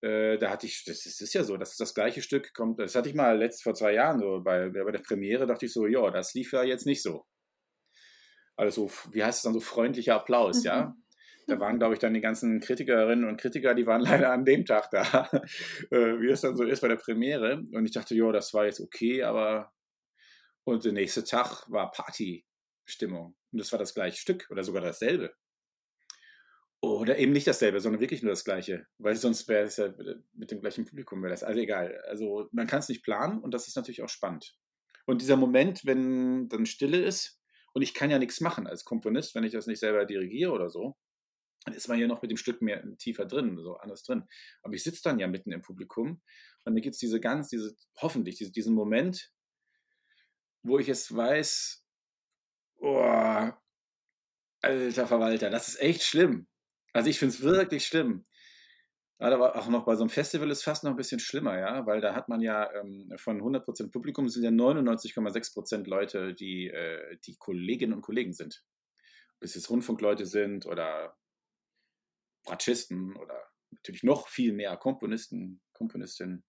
Äh, 0.02 0.36
da 0.36 0.50
hatte 0.50 0.66
ich, 0.66 0.84
das 0.84 1.06
ist, 1.06 1.22
ist, 1.22 1.32
ja 1.32 1.42
so, 1.42 1.56
dass 1.56 1.74
das 1.78 1.94
gleiche 1.94 2.20
Stück 2.20 2.52
kommt, 2.52 2.78
das 2.80 2.94
hatte 2.94 3.08
ich 3.08 3.14
mal 3.14 3.38
letzt 3.38 3.62
vor 3.62 3.72
zwei 3.72 3.94
Jahren 3.94 4.18
so, 4.18 4.42
bei, 4.44 4.68
bei 4.68 4.90
der 4.92 4.98
Premiere 4.98 5.46
dachte 5.46 5.64
ich 5.64 5.72
so, 5.72 5.86
ja, 5.86 6.10
das 6.10 6.34
lief 6.34 6.52
ja 6.52 6.64
jetzt 6.64 6.84
nicht 6.84 7.02
so. 7.02 7.24
Also, 8.56 8.90
wie 9.12 9.24
heißt 9.24 9.38
es 9.38 9.42
dann 9.42 9.54
so, 9.54 9.60
freundlicher 9.60 10.16
Applaus, 10.16 10.58
mhm. 10.58 10.64
ja. 10.66 10.96
Da 11.48 11.58
waren, 11.58 11.78
glaube 11.78 11.94
ich, 11.94 11.98
dann 11.98 12.12
die 12.12 12.20
ganzen 12.20 12.60
Kritikerinnen 12.60 13.26
und 13.26 13.40
Kritiker, 13.40 13.74
die 13.74 13.86
waren 13.86 14.02
leider 14.28 14.30
an 14.32 14.44
dem 14.44 14.66
Tag 14.66 14.90
da, 14.90 15.28
äh, 15.90 16.20
wie 16.20 16.28
es 16.28 16.42
dann 16.42 16.56
so 16.56 16.64
ist 16.64 16.82
bei 16.82 16.88
der 16.88 16.96
Premiere. 16.96 17.62
Und 17.72 17.86
ich 17.86 17.92
dachte, 17.92 18.14
ja, 18.14 18.30
das 18.30 18.52
war 18.52 18.66
jetzt 18.66 18.80
okay, 18.80 19.22
aber. 19.22 19.72
Und 20.64 20.84
der 20.84 20.92
nächste 20.92 21.24
Tag 21.24 21.64
war 21.70 21.90
Partystimmung. 21.90 23.34
Und 23.50 23.58
das 23.58 23.72
war 23.72 23.78
das 23.78 23.94
gleiche 23.94 24.18
Stück 24.18 24.46
oder 24.50 24.62
sogar 24.62 24.82
dasselbe. 24.82 25.34
Oder 26.80 27.18
eben 27.18 27.32
nicht 27.32 27.46
dasselbe, 27.46 27.80
sondern 27.80 28.02
wirklich 28.02 28.22
nur 28.22 28.30
das 28.30 28.44
gleiche. 28.44 28.86
Weil 28.98 29.16
sonst 29.16 29.48
wäre 29.48 29.64
es 29.64 29.78
ja 29.78 29.92
mit 30.34 30.50
dem 30.50 30.60
gleichen 30.60 30.84
Publikum 30.84 31.22
wäre 31.22 31.30
das. 31.30 31.42
Also 31.42 31.58
egal. 31.58 31.98
Also 32.06 32.48
man 32.52 32.66
kann 32.66 32.80
es 32.80 32.90
nicht 32.90 33.02
planen 33.02 33.40
und 33.40 33.54
das 33.54 33.66
ist 33.66 33.76
natürlich 33.76 34.02
auch 34.02 34.10
spannend. 34.10 34.54
Und 35.06 35.22
dieser 35.22 35.36
Moment, 35.36 35.86
wenn 35.86 36.50
dann 36.50 36.66
Stille 36.66 36.98
ist, 36.98 37.40
und 37.72 37.82
ich 37.82 37.94
kann 37.94 38.10
ja 38.10 38.18
nichts 38.18 38.40
machen 38.40 38.66
als 38.66 38.84
Komponist, 38.84 39.34
wenn 39.34 39.44
ich 39.44 39.52
das 39.52 39.66
nicht 39.66 39.80
selber 39.80 40.04
dirigiere 40.04 40.52
oder 40.52 40.68
so, 40.68 40.96
dann 41.68 41.76
ist 41.76 41.88
man 41.88 41.98
ja 41.98 42.06
noch 42.06 42.22
mit 42.22 42.30
dem 42.30 42.36
Stück 42.36 42.62
mehr 42.62 42.82
tiefer 42.96 43.26
drin, 43.26 43.58
so 43.58 43.76
anders 43.76 44.02
drin. 44.02 44.24
Aber 44.62 44.74
ich 44.74 44.82
sitze 44.82 45.02
dann 45.04 45.18
ja 45.18 45.26
mitten 45.26 45.52
im 45.52 45.62
Publikum 45.62 46.22
und 46.64 46.72
mir 46.72 46.80
gibt 46.80 46.94
es 46.94 47.00
diese 47.00 47.20
ganz, 47.20 47.48
diese, 47.48 47.76
hoffentlich, 48.00 48.36
diese, 48.36 48.52
diesen 48.52 48.74
Moment, 48.74 49.30
wo 50.62 50.78
ich 50.78 50.86
jetzt 50.86 51.14
weiß, 51.14 51.84
oh, 52.78 53.50
alter 54.60 55.06
Verwalter, 55.06 55.50
das 55.50 55.68
ist 55.68 55.80
echt 55.80 56.02
schlimm. 56.02 56.46
Also 56.92 57.10
ich 57.10 57.18
finde 57.18 57.34
es 57.34 57.42
wirklich 57.42 57.86
schlimm. 57.86 58.24
Aber 59.20 59.56
auch 59.56 59.68
noch 59.68 59.84
bei 59.84 59.96
so 59.96 60.02
einem 60.02 60.10
Festival 60.10 60.50
ist 60.50 60.62
fast 60.62 60.84
noch 60.84 60.92
ein 60.92 60.96
bisschen 60.96 61.18
schlimmer, 61.18 61.58
ja, 61.58 61.84
weil 61.86 62.00
da 62.00 62.14
hat 62.14 62.28
man 62.28 62.40
ja 62.40 62.72
ähm, 62.72 63.12
von 63.16 63.42
100% 63.42 63.90
Publikum 63.90 64.28
sind 64.28 64.44
ja 64.44 64.50
99,6% 64.50 65.88
Leute, 65.88 66.34
die, 66.34 66.68
äh, 66.68 67.18
die 67.26 67.36
Kolleginnen 67.36 67.94
und 67.94 68.02
Kollegen 68.02 68.32
sind. 68.32 68.64
Ob 69.36 69.42
es 69.42 69.54
jetzt 69.54 69.70
Rundfunkleute 69.70 70.24
sind 70.24 70.66
oder 70.66 71.16
Bratschisten 72.48 73.16
oder 73.16 73.48
natürlich 73.70 74.02
noch 74.02 74.28
viel 74.28 74.52
mehr 74.52 74.76
Komponisten, 74.76 75.60
Komponistinnen. 75.72 76.44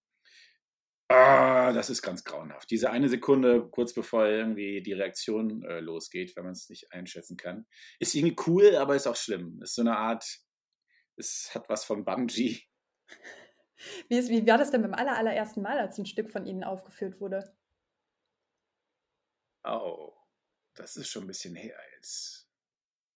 Ah, 1.12 1.74
das 1.74 1.90
ist 1.90 2.04
ganz 2.04 2.24
grauenhaft. 2.24 2.70
Diese 2.70 2.92
eine 2.92 3.10
Sekunde, 3.10 3.68
kurz 3.70 3.94
bevor 3.94 4.28
irgendwie 4.28 4.82
die 4.82 4.94
Reaktion 4.94 5.64
äh, 5.64 5.80
losgeht, 5.80 6.36
wenn 6.36 6.44
man 6.44 6.54
es 6.54 6.70
nicht 6.70 6.92
einschätzen 6.94 7.36
kann, 7.36 7.66
ist 8.00 8.14
irgendwie 8.14 8.36
cool, 8.46 8.76
aber 8.76 8.96
ist 8.96 9.08
auch 9.08 9.16
schlimm. 9.16 9.60
Ist 9.62 9.76
so 9.76 9.82
eine 9.82 9.98
Art, 9.98 10.24
es 11.16 11.50
hat 11.54 11.68
was 11.68 11.84
von 11.84 12.06
Bungee. 12.06 12.62
Wie, 14.08 14.18
ist, 14.18 14.30
wie 14.30 14.46
war 14.46 14.58
das 14.58 14.72
denn 14.72 14.84
beim 14.84 14.94
aller, 14.94 15.18
allerersten 15.18 15.62
Mal, 15.62 15.80
als 15.80 15.98
ein 15.98 16.06
Stück 16.06 16.30
von 16.30 16.46
Ihnen 16.46 16.64
aufgeführt 16.64 17.20
wurde? 17.20 17.56
Oh, 19.64 20.14
das 20.76 20.96
ist 20.96 21.10
schon 21.10 21.24
ein 21.24 21.28
bisschen 21.28 21.56
her 21.56 21.78
jetzt. 21.96 22.48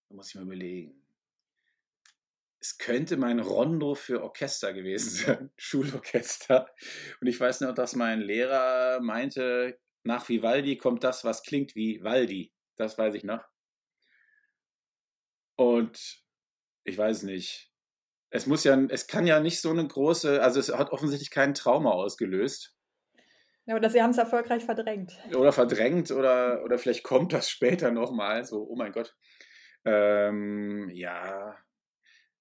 Da 0.08 0.16
muss 0.16 0.30
ich 0.30 0.34
mal 0.34 0.44
überlegen 0.44 1.03
es 2.64 2.78
könnte 2.78 3.18
mein 3.18 3.40
Rondo 3.40 3.94
für 3.94 4.22
Orchester 4.22 4.72
gewesen 4.72 5.10
sein, 5.10 5.50
Schulorchester. 5.58 6.66
Und 7.20 7.26
ich 7.26 7.38
weiß 7.38 7.60
noch, 7.60 7.74
dass 7.74 7.94
mein 7.94 8.22
Lehrer 8.22 9.00
meinte, 9.02 9.78
nach 10.02 10.30
Vivaldi 10.30 10.78
kommt 10.78 11.04
das, 11.04 11.24
was 11.24 11.42
klingt 11.42 11.74
wie 11.74 12.02
Waldi. 12.02 12.54
Das 12.76 12.96
weiß 12.96 13.16
ich 13.16 13.24
noch. 13.24 13.44
Und 15.56 16.24
ich 16.84 16.96
weiß 16.96 17.24
nicht. 17.24 17.70
Es 18.30 18.46
muss 18.46 18.64
ja, 18.64 18.82
es 18.88 19.08
kann 19.08 19.26
ja 19.26 19.40
nicht 19.40 19.60
so 19.60 19.68
eine 19.68 19.86
große, 19.86 20.42
also 20.42 20.58
es 20.58 20.74
hat 20.74 20.90
offensichtlich 20.90 21.30
keinen 21.30 21.52
Trauma 21.52 21.90
ausgelöst. 21.90 22.74
Ja, 23.66 23.76
oder 23.76 23.90
sie 23.90 24.02
haben 24.02 24.10
es 24.10 24.18
erfolgreich 24.18 24.64
verdrängt. 24.64 25.12
Oder 25.34 25.52
verdrängt 25.52 26.10
oder, 26.10 26.64
oder 26.64 26.78
vielleicht 26.78 27.04
kommt 27.04 27.34
das 27.34 27.50
später 27.50 27.90
nochmal, 27.90 28.46
so, 28.46 28.66
oh 28.66 28.74
mein 28.74 28.92
Gott. 28.92 29.14
Ähm, 29.84 30.88
ja, 30.94 31.58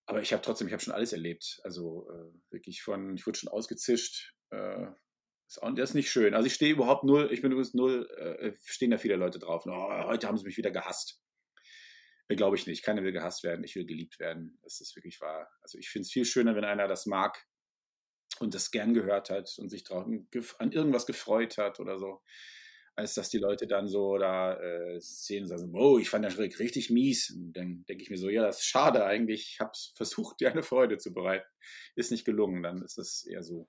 aber 0.06 0.22
ich 0.22 0.34
habe 0.34 0.42
trotzdem, 0.42 0.68
ich 0.68 0.74
habe 0.74 0.84
schon 0.84 0.94
alles 0.94 1.14
erlebt. 1.14 1.60
Also 1.64 2.08
äh, 2.10 2.54
wirklich 2.54 2.82
von, 2.82 3.16
ich 3.16 3.26
wurde 3.26 3.40
schon 3.40 3.50
ausgezischt. 3.50 4.34
Äh, 4.50 4.88
das 5.48 5.90
ist 5.90 5.94
nicht 5.94 6.12
schön. 6.12 6.34
Also 6.34 6.48
ich 6.48 6.54
stehe 6.54 6.72
überhaupt 6.72 7.04
null, 7.04 7.30
ich 7.32 7.42
bin 7.42 7.52
übrigens 7.52 7.74
null, 7.74 8.10
äh, 8.18 8.54
stehen 8.64 8.92
da 8.92 8.98
viele 8.98 9.16
Leute 9.16 9.40
drauf. 9.40 9.66
Oh, 9.66 10.06
heute 10.06 10.28
haben 10.28 10.38
sie 10.38 10.46
mich 10.46 10.58
wieder 10.58 10.72
gehasst. 10.72 11.22
Äh, 12.28 12.36
Glaube 12.36 12.56
ich 12.56 12.68
nicht. 12.68 12.84
Keiner 12.84 13.04
will 13.04 13.12
gehasst 13.12 13.44
werden, 13.44 13.64
ich 13.64 13.76
will 13.76 13.86
geliebt 13.86 14.20
werden. 14.20 14.58
Das 14.64 14.82
ist 14.82 14.96
wirklich 14.96 15.22
wahr. 15.22 15.50
Also 15.62 15.78
ich 15.78 15.90
finde 15.90 16.06
es 16.06 16.12
viel 16.12 16.26
schöner, 16.26 16.56
wenn 16.56 16.66
einer 16.66 16.88
das 16.88 17.06
mag 17.06 17.46
und 18.40 18.56
das 18.56 18.72
gern 18.72 18.94
gehört 18.94 19.30
hat 19.30 19.54
und 19.58 19.70
sich 19.70 19.90
an 19.92 20.72
irgendwas 20.72 21.06
gefreut 21.06 21.58
hat 21.58 21.80
oder 21.80 22.00
so 22.00 22.22
als 22.96 23.16
dass 23.16 23.30
die 23.30 23.40
Leute 23.40 23.68
dann 23.68 23.88
so 23.88 24.18
da 24.18 24.60
äh, 24.60 25.00
sehen 25.00 25.44
und 25.44 25.50
sagen, 25.50 25.74
oh, 25.76 25.98
ich 25.98 26.10
fand 26.10 26.26
den 26.26 26.32
Schreck 26.32 26.60
richtig 26.60 26.90
mies. 26.90 27.32
Und 27.32 27.54
dann 27.54 27.86
denke 27.88 28.04
ich 28.04 28.10
mir 28.10 28.18
so, 28.18 28.30
ja, 28.30 28.44
das 28.44 28.60
ist 28.60 28.66
schade 28.66 29.04
eigentlich. 29.04 29.54
Ich 29.54 29.60
habe 29.60 29.72
versucht, 29.96 30.40
dir 30.40 30.52
eine 30.52 30.64
Freude 30.64 30.98
zu 30.98 31.14
bereiten. 31.14 31.48
Ist 31.96 32.12
nicht 32.12 32.26
gelungen, 32.26 32.64
dann 32.64 32.82
ist 32.82 32.98
es 32.98 33.26
eher 33.26 33.44
so. 33.44 33.68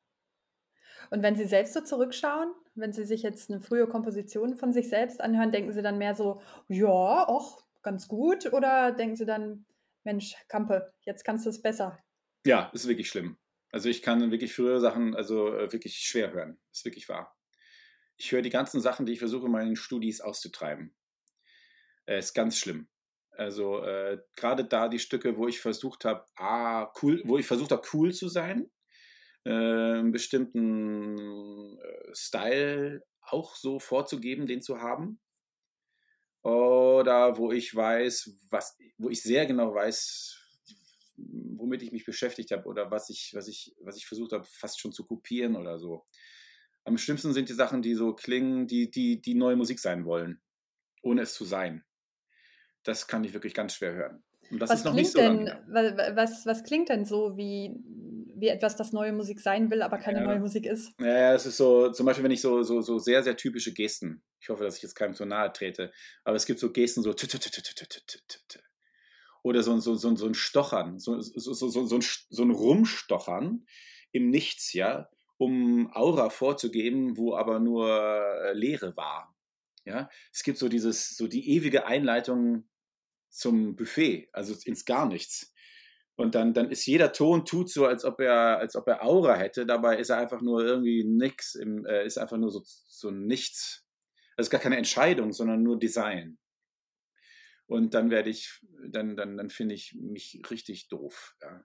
Und 1.11 1.23
wenn 1.23 1.37
Sie 1.37 1.45
selbst 1.45 1.75
so 1.75 1.81
zurückschauen, 1.83 2.53
wenn 2.75 2.93
Sie 2.93 3.05
sich 3.05 3.23
jetzt 3.23 3.51
eine 3.51 3.61
frühe 3.61 3.87
Komposition 3.87 4.57
von 4.57 4.73
sich 4.73 4.89
selbst 4.89 5.21
anhören, 5.21 5.53
denken 5.53 5.73
Sie 5.73 5.83
dann 5.83 5.99
mehr 5.99 6.15
so, 6.15 6.41
ja, 6.69 6.89
auch 7.29 7.63
ganz 7.83 8.09
gut? 8.09 8.53
Oder 8.53 8.93
denken 8.93 9.17
Sie 9.17 9.27
dann, 9.27 9.67
Mensch, 10.03 10.35
Kampe, 10.49 10.93
jetzt 11.03 11.25
kannst 11.25 11.47
du 11.47 11.51
es 11.51 11.61
besser? 11.61 11.99
Ja, 12.47 12.71
ist 12.75 12.89
wirklich 12.89 13.09
schlimm. 13.09 13.39
Also 13.71 13.89
ich 13.89 14.03
kann 14.03 14.31
wirklich 14.31 14.55
frühere 14.55 14.81
Sachen 14.81 15.17
also 15.17 15.55
äh, 15.55 15.73
wirklich 15.73 15.97
schwer 15.97 16.33
hören. 16.33 16.59
Ist 16.71 16.85
wirklich 16.85 17.09
wahr. 17.09 17.35
Ich 18.17 18.33
höre 18.33 18.43
die 18.43 18.51
ganzen 18.51 18.81
Sachen, 18.81 19.07
die 19.07 19.13
ich 19.13 19.19
versuche 19.19 19.47
in 19.47 19.53
meinen 19.53 19.77
Studis 19.77 20.21
auszutreiben. 20.21 20.95
Äh, 22.07 22.19
ist 22.19 22.35
ganz 22.35 22.59
schlimm. 22.59 22.89
Also 23.37 23.83
äh, 23.83 24.19
gerade 24.37 24.65
da 24.65 24.89
die 24.89 25.01
Stücke, 25.01 25.37
wo 25.37 25.49
ich 25.49 25.61
versucht 25.61 26.05
habe, 26.05 26.25
ah, 26.37 26.93
cool, 27.03 27.23
wo 27.25 27.37
ich 27.39 27.47
versucht 27.47 27.73
habe, 27.73 27.87
cool 27.93 28.13
zu 28.13 28.29
sein, 28.29 28.71
äh, 29.45 29.51
einen 29.51 30.13
bestimmten 30.13 31.79
äh, 31.79 32.15
Style 32.15 33.05
auch 33.21 33.57
so 33.57 33.81
vorzugeben, 33.81 34.47
den 34.47 34.63
zu 34.63 34.81
haben. 34.81 35.21
Oder 36.43 37.39
wo 37.39 37.53
ich 37.53 37.75
weiß, 37.75 38.37
was, 38.51 38.77
wo 38.99 39.09
ich 39.09 39.23
sehr 39.23 39.47
genau 39.47 39.75
weiß, 39.75 40.39
womit 41.17 41.83
ich 41.83 41.91
mich 41.91 42.05
beschäftigt 42.05 42.51
habe 42.51 42.69
oder 42.69 42.91
was 42.91 43.09
ich, 43.09 43.33
was 43.35 43.49
ich, 43.49 43.75
was 43.81 43.97
ich 43.97 44.07
versucht 44.07 44.33
habe, 44.33 44.45
fast 44.45 44.79
schon 44.79 44.93
zu 44.93 45.07
kopieren 45.07 45.57
oder 45.57 45.79
so. 45.79 46.07
Am 46.85 46.99
schlimmsten 46.99 47.33
sind 47.33 47.49
die 47.49 47.55
Sachen, 47.55 47.83
die 47.83 47.95
so 47.95 48.15
klingen, 48.15 48.67
die, 48.67 48.91
die, 48.91 49.21
die 49.21 49.35
neue 49.35 49.57
Musik 49.57 49.81
sein 49.81 50.05
wollen, 50.05 50.41
ohne 51.03 51.23
es 51.23 51.35
zu 51.35 51.45
sein. 51.45 51.85
Das 52.83 53.07
kann 53.07 53.25
ich 53.25 53.33
wirklich 53.33 53.55
ganz 53.55 53.75
schwer 53.75 53.95
hören. 53.95 54.25
Und 54.51 54.61
das 54.61 54.71
was 54.71 54.79
ist 54.81 54.85
noch 54.85 54.93
nicht 54.93 55.11
so 55.11 55.19
denn, 55.19 55.51
was, 55.67 56.45
was 56.45 56.65
klingt 56.65 56.91
denn 56.91 57.05
so 57.05 57.37
wie, 57.37 57.75
wie 58.37 58.49
etwas, 58.49 58.77
das 58.77 58.93
neue 58.93 59.13
Musik 59.13 59.41
sein 59.41 59.71
will, 59.71 59.83
aber 59.83 59.99
keine 59.99 60.21
ja. 60.21 60.27
neue 60.27 60.41
Musik 60.41 60.67
ist? 60.67 60.93
Ja, 61.01 61.33
es 61.33 61.47
ist 61.47 61.57
so, 61.57 61.91
zum 61.91 62.07
Beispiel, 62.07 62.25
wenn 62.25 62.31
ich 62.31 62.41
so, 62.41 62.63
so, 62.63 62.83
so 62.83 62.99
sehr, 62.99 63.23
sehr 63.23 63.37
typische 63.37 63.73
Gesten, 63.73 64.23
ich 64.41 64.49
hoffe, 64.49 64.65
dass 64.65 64.77
ich 64.77 64.83
jetzt 64.83 64.95
keinem 64.95 65.15
zu 65.15 65.25
nahe 65.25 65.53
trete, 65.53 65.93
aber 66.25 66.37
es 66.37 66.45
gibt 66.45 66.61
so 66.61 66.71
Gesten 66.71 67.03
so 67.03 67.15
oder 69.43 69.63
so, 69.63 69.79
so, 69.79 69.95
so, 69.95 70.17
so 70.17 70.27
ein 70.27 70.35
Stochern, 70.35 70.99
so, 70.99 71.21
so, 71.21 71.53
so, 71.53 71.69
so, 71.69 71.87
so, 71.87 71.97
ein, 71.97 72.05
so 72.31 72.43
ein 72.43 72.51
Rumstochern 72.51 73.67
im 74.13 74.31
Nichts, 74.31 74.73
ja, 74.73 75.09
um 75.45 75.91
Aura 75.93 76.31
vorzugeben, 76.31 77.17
wo 77.17 77.35
aber 77.35 77.61
nur 77.61 78.53
Leere 78.55 78.97
war. 78.97 79.35
Ja, 79.85 80.09
es 80.33 80.43
gibt 80.43 80.59
so 80.59 80.69
dieses, 80.69 81.17
so 81.17 81.29
die 81.29 81.51
ewige 81.51 81.87
Einleitung 81.87 82.69
zum 83.29 83.77
Buffet, 83.77 84.29
also 84.33 84.55
ins 84.65 84.85
Gar 84.85 85.07
nichts. 85.07 85.53
Und 86.17 86.37
dann, 86.37 86.55
dann 86.55 86.71
ist 86.71 86.87
jeder 86.87 87.13
Ton 87.13 87.45
tut 87.45 87.71
so, 87.71 87.87
als 87.87 88.05
ob 88.05 88.21
er, 88.21 88.59
als 88.59 88.77
ob 88.77 88.87
er 88.87 89.05
Aura 89.05 89.35
hätte. 89.35 89.67
Dabei 89.67 89.99
ist 89.99 90.11
er 90.11 90.19
einfach 90.19 90.41
nur 90.41 90.65
irgendwie 90.65 91.05
nix, 91.05 91.55
im, 91.57 91.85
äh, 91.87 92.07
ist 92.07 92.19
einfach 92.19 92.37
nur 92.37 92.51
so, 92.51 92.63
so 92.65 93.11
nichts. 93.11 93.85
Das 94.37 94.47
ist 94.47 94.51
gar 94.51 94.61
keine 94.61 94.77
Entscheidung, 94.77 95.33
sondern 95.33 95.63
nur 95.63 95.79
Design. 95.79 96.39
Und 97.67 97.95
dann 97.95 98.11
werde 98.11 98.31
ich, 98.31 98.61
dann, 98.87 99.17
dann, 99.17 99.37
dann 99.37 99.51
finde 99.51 99.75
ich 99.75 99.95
mich 99.95 100.41
richtig 100.51 100.89
doof. 100.89 101.35
Ja. 101.43 101.65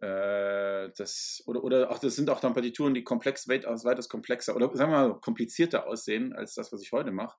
Äh, 0.00 0.90
das, 0.96 1.42
oder, 1.46 1.64
oder 1.64 1.90
auch, 1.90 1.98
das 1.98 2.16
sind 2.16 2.28
auch 2.28 2.40
dann 2.40 2.54
Partituren, 2.54 2.94
die 2.94 3.04
komplex, 3.04 3.48
weitaus, 3.48 3.84
weitaus 3.84 4.08
komplexer 4.08 4.54
oder 4.54 4.74
sagen 4.76 4.92
wir 4.92 5.08
mal 5.08 5.20
komplizierter 5.20 5.86
aussehen 5.86 6.34
als 6.34 6.54
das, 6.54 6.72
was 6.72 6.82
ich 6.82 6.92
heute 6.92 7.12
mache. 7.12 7.38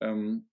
Ähm, 0.00 0.48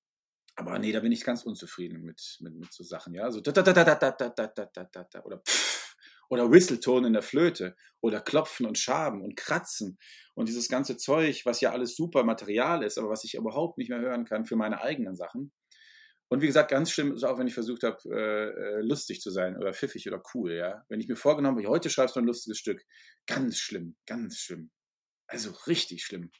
aber 0.55 0.79
nee, 0.79 0.91
da 0.91 0.99
bin 0.99 1.11
ich 1.11 1.23
ganz 1.23 1.43
unzufrieden 1.43 2.03
mit, 2.03 2.37
mit, 2.41 2.55
mit 2.55 2.73
so 2.73 2.83
Sachen, 2.83 3.13
ja. 3.13 3.31
So 3.31 3.39
oder 3.39 5.39
pff, 5.39 5.95
oder 6.29 6.51
Whistleton 6.51 7.05
in 7.05 7.13
der 7.13 7.21
Flöte 7.21 7.75
oder 8.01 8.21
Klopfen 8.21 8.65
und 8.65 8.77
Schaben 8.77 9.21
und 9.21 9.35
Kratzen 9.35 9.97
und 10.35 10.47
dieses 10.47 10.69
ganze 10.69 10.95
Zeug, 10.95 11.41
was 11.45 11.59
ja 11.59 11.71
alles 11.71 11.95
super 11.95 12.23
Material 12.23 12.83
ist, 12.83 12.97
aber 12.97 13.09
was 13.09 13.23
ich 13.23 13.35
überhaupt 13.35 13.77
nicht 13.77 13.89
mehr 13.89 13.99
hören 13.99 14.25
kann 14.25 14.45
für 14.45 14.55
meine 14.55 14.81
eigenen 14.81 15.15
Sachen. 15.15 15.51
Und 16.29 16.41
wie 16.41 16.47
gesagt, 16.47 16.71
ganz 16.71 16.91
schlimm 16.91 17.13
ist 17.13 17.23
auch, 17.23 17.37
wenn 17.37 17.47
ich 17.47 17.53
versucht 17.53 17.83
habe, 17.83 17.97
äh, 18.09 18.81
lustig 18.81 19.21
zu 19.21 19.31
sein 19.31 19.57
oder 19.57 19.73
pfiffig 19.73 20.07
oder 20.07 20.21
cool, 20.33 20.53
ja. 20.53 20.85
Wenn 20.87 20.99
ich 20.99 21.07
mir 21.07 21.15
vorgenommen 21.15 21.57
habe, 21.57 21.67
heute 21.67 21.89
schreibst 21.89 22.15
du 22.15 22.19
ein 22.21 22.25
lustiges 22.25 22.57
Stück, 22.57 22.85
ganz 23.25 23.57
schlimm, 23.57 23.95
ganz 24.05 24.37
schlimm. 24.37 24.71
Also 25.27 25.51
richtig 25.67 26.03
schlimm. 26.03 26.31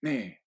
Nee, 0.00 0.38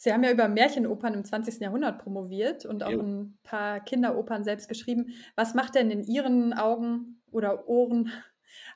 Sie 0.00 0.12
haben 0.12 0.22
ja 0.22 0.30
über 0.30 0.46
Märchenopern 0.46 1.14
im 1.14 1.24
20. 1.24 1.58
Jahrhundert 1.60 1.98
promoviert 2.00 2.64
und 2.64 2.84
auch 2.84 2.90
jo. 2.90 3.02
ein 3.02 3.38
paar 3.42 3.80
Kinderopern 3.80 4.44
selbst 4.44 4.68
geschrieben. 4.68 5.08
Was 5.34 5.54
macht 5.54 5.74
denn 5.74 5.90
in 5.90 6.04
Ihren 6.04 6.52
Augen 6.52 7.20
oder 7.32 7.68
Ohren 7.68 8.12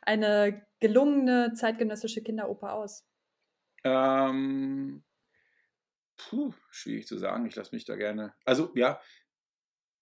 eine 0.03 0.67
gelungene 0.81 1.53
zeitgenössische 1.55 2.23
Kinderoper 2.23 2.73
aus? 2.73 3.07
Ähm, 3.85 5.05
puh, 6.29 6.55
schwierig 6.71 7.07
zu 7.07 7.19
sagen. 7.19 7.47
Ich 7.47 7.57
lasse 7.57 7.75
mich 7.75 7.85
da 7.85 7.97
gerne. 7.97 8.35
Also 8.45 8.73
ja, 8.75 9.01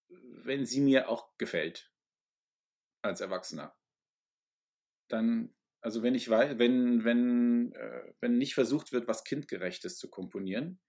wenn 0.08 0.66
sie 0.66 0.80
mir 0.80 1.08
auch 1.08 1.36
gefällt 1.38 1.92
als 3.02 3.20
Erwachsener, 3.20 3.76
dann 5.08 5.54
also 5.82 6.02
wenn 6.02 6.14
ich 6.14 6.28
weiß, 6.28 6.58
wenn 6.58 7.04
wenn 7.04 7.72
äh, 7.72 8.12
wenn 8.20 8.38
nicht 8.38 8.54
versucht 8.54 8.92
wird, 8.92 9.08
was 9.08 9.24
kindgerechtes 9.24 9.96
zu 9.96 10.10
komponieren, 10.10 10.80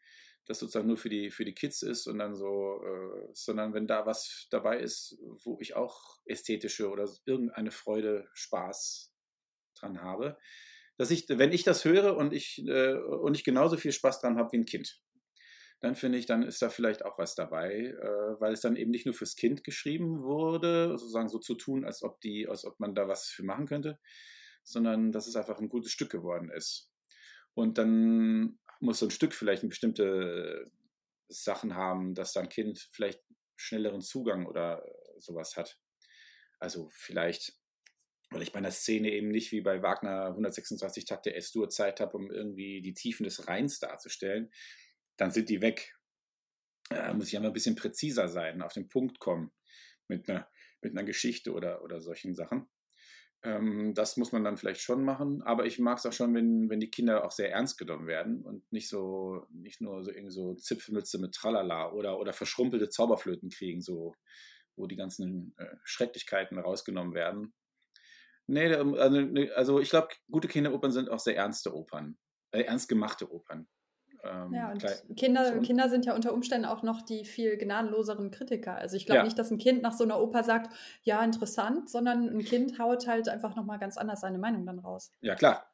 das 0.45 0.59
sozusagen 0.59 0.87
nur 0.87 0.97
für 0.97 1.09
die, 1.09 1.29
für 1.29 1.45
die 1.45 1.53
Kids 1.53 1.81
ist 1.81 2.07
und 2.07 2.19
dann 2.19 2.35
so, 2.35 2.81
äh, 2.83 3.29
sondern 3.33 3.73
wenn 3.73 3.87
da 3.87 4.05
was 4.05 4.47
dabei 4.49 4.79
ist, 4.79 5.17
wo 5.43 5.57
ich 5.61 5.75
auch 5.75 6.19
ästhetische 6.25 6.89
oder 6.89 7.09
irgendeine 7.25 7.71
Freude, 7.71 8.27
Spaß 8.33 9.13
dran 9.75 10.01
habe, 10.01 10.37
dass 10.97 11.11
ich, 11.11 11.27
wenn 11.29 11.51
ich 11.51 11.63
das 11.63 11.85
höre 11.85 12.17
und 12.17 12.33
ich, 12.33 12.65
äh, 12.67 12.93
und 12.93 13.35
ich 13.35 13.43
genauso 13.43 13.77
viel 13.77 13.91
Spaß 13.91 14.21
dran 14.21 14.37
habe 14.37 14.51
wie 14.51 14.57
ein 14.57 14.65
Kind, 14.65 15.01
dann 15.81 15.95
finde 15.95 16.19
ich, 16.19 16.27
dann 16.27 16.43
ist 16.43 16.61
da 16.61 16.69
vielleicht 16.69 17.03
auch 17.03 17.17
was 17.17 17.33
dabei, 17.33 17.87
äh, 17.87 18.39
weil 18.39 18.53
es 18.53 18.61
dann 18.61 18.75
eben 18.75 18.91
nicht 18.91 19.05
nur 19.05 19.15
fürs 19.15 19.35
Kind 19.35 19.63
geschrieben 19.63 20.21
wurde, 20.21 20.89
sozusagen 20.97 21.27
so 21.27 21.39
zu 21.39 21.55
tun, 21.55 21.83
als 21.85 22.03
ob 22.03 22.21
die, 22.21 22.47
als 22.47 22.65
ob 22.65 22.79
man 22.79 22.93
da 22.93 23.07
was 23.07 23.25
für 23.25 23.43
machen 23.43 23.65
könnte, 23.65 23.99
sondern 24.63 25.11
dass 25.11 25.27
es 25.27 25.35
einfach 25.35 25.59
ein 25.59 25.69
gutes 25.69 25.91
Stück 25.91 26.11
geworden 26.11 26.51
ist. 26.51 26.91
Und 27.55 27.79
dann 27.79 28.59
muss 28.79 28.99
so 28.99 29.07
ein 29.07 29.11
Stück 29.11 29.33
vielleicht 29.33 29.67
bestimmte 29.67 30.71
Sachen 31.27 31.75
haben, 31.75 32.13
dass 32.13 32.33
dann 32.33 32.49
Kind 32.49 32.87
vielleicht 32.91 33.21
schnelleren 33.55 34.01
Zugang 34.01 34.45
oder 34.45 34.85
sowas 35.17 35.57
hat. 35.57 35.79
Also 36.59 36.89
vielleicht, 36.91 37.53
weil 38.29 38.43
ich 38.43 38.51
bei 38.51 38.59
einer 38.59 38.71
Szene 38.71 39.11
eben 39.11 39.29
nicht 39.29 39.51
wie 39.51 39.61
bei 39.61 39.81
Wagner 39.81 40.27
126 40.27 41.05
Takte 41.05 41.33
S-Dur 41.33 41.69
Zeit 41.69 41.99
habe, 41.99 42.17
um 42.17 42.31
irgendwie 42.31 42.81
die 42.81 42.93
Tiefen 42.93 43.23
des 43.23 43.47
Rheins 43.47 43.79
darzustellen, 43.79 44.51
dann 45.21 45.29
sind 45.29 45.49
die 45.49 45.61
weg. 45.61 45.95
Da 46.89 47.13
muss 47.13 47.27
ich 47.27 47.35
einmal 47.35 47.51
ein 47.51 47.53
bisschen 47.53 47.75
präziser 47.75 48.27
sein, 48.27 48.63
auf 48.63 48.73
den 48.73 48.89
Punkt 48.89 49.19
kommen 49.19 49.51
mit 50.07 50.27
einer, 50.27 50.49
mit 50.81 50.93
einer 50.93 51.03
Geschichte 51.03 51.53
oder, 51.53 51.83
oder 51.83 52.01
solchen 52.01 52.33
Sachen. 52.33 52.67
Ähm, 53.43 53.93
das 53.93 54.17
muss 54.17 54.31
man 54.31 54.43
dann 54.43 54.57
vielleicht 54.57 54.81
schon 54.81 55.05
machen, 55.05 55.43
aber 55.43 55.67
ich 55.67 55.77
mag 55.77 55.99
es 55.99 56.07
auch 56.07 56.11
schon, 56.11 56.33
wenn, 56.33 56.71
wenn 56.71 56.79
die 56.79 56.89
Kinder 56.89 57.23
auch 57.23 57.31
sehr 57.31 57.51
ernst 57.51 57.77
genommen 57.77 58.07
werden 58.07 58.43
und 58.43 58.71
nicht 58.71 58.89
so, 58.89 59.45
nicht 59.51 59.79
nur 59.79 60.03
so 60.03 60.09
irgendwie 60.09 60.33
so 60.33 60.55
Zipfelmütze 60.55 61.19
mit 61.19 61.35
Tralala 61.35 61.91
oder, 61.91 62.19
oder 62.19 62.33
verschrumpelte 62.33 62.89
Zauberflöten 62.89 63.49
kriegen, 63.49 63.81
so, 63.81 64.15
wo 64.75 64.87
die 64.87 64.95
ganzen 64.95 65.53
äh, 65.57 65.75
Schrecklichkeiten 65.83 66.57
rausgenommen 66.57 67.13
werden. 67.13 67.53
Nee, 68.47 68.73
also, 68.73 68.95
also 69.55 69.79
ich 69.79 69.91
glaube, 69.91 70.09
gute 70.31 70.47
Kinderopern 70.47 70.91
sind 70.91 71.09
auch 71.09 71.19
sehr 71.19 71.37
ernste 71.37 71.75
Opern, 71.75 72.17
äh, 72.49 72.63
ernst 72.63 72.89
gemachte 72.89 73.31
Opern. 73.31 73.67
Ähm, 74.23 74.53
ja, 74.53 74.71
und 74.71 74.85
Kinder, 75.15 75.53
so. 75.53 75.61
Kinder 75.61 75.89
sind 75.89 76.05
ja 76.05 76.13
unter 76.13 76.33
Umständen 76.33 76.65
auch 76.65 76.83
noch 76.83 77.01
die 77.01 77.25
viel 77.25 77.57
gnadenloseren 77.57 78.31
Kritiker. 78.31 78.75
Also 78.75 78.95
ich 78.97 79.05
glaube 79.05 79.19
ja. 79.19 79.23
nicht, 79.23 79.37
dass 79.39 79.51
ein 79.51 79.57
Kind 79.57 79.81
nach 79.81 79.93
so 79.93 80.03
einer 80.03 80.19
Oper 80.19 80.43
sagt, 80.43 80.73
ja, 81.03 81.23
interessant, 81.23 81.89
sondern 81.89 82.29
ein 82.29 82.43
Kind 82.43 82.79
haut 82.79 83.07
halt 83.07 83.29
einfach 83.29 83.55
nochmal 83.55 83.79
ganz 83.79 83.97
anders 83.97 84.21
seine 84.21 84.37
Meinung 84.37 84.65
dann 84.65 84.79
raus. 84.79 85.11
Ja, 85.21 85.35
klar. 85.35 85.67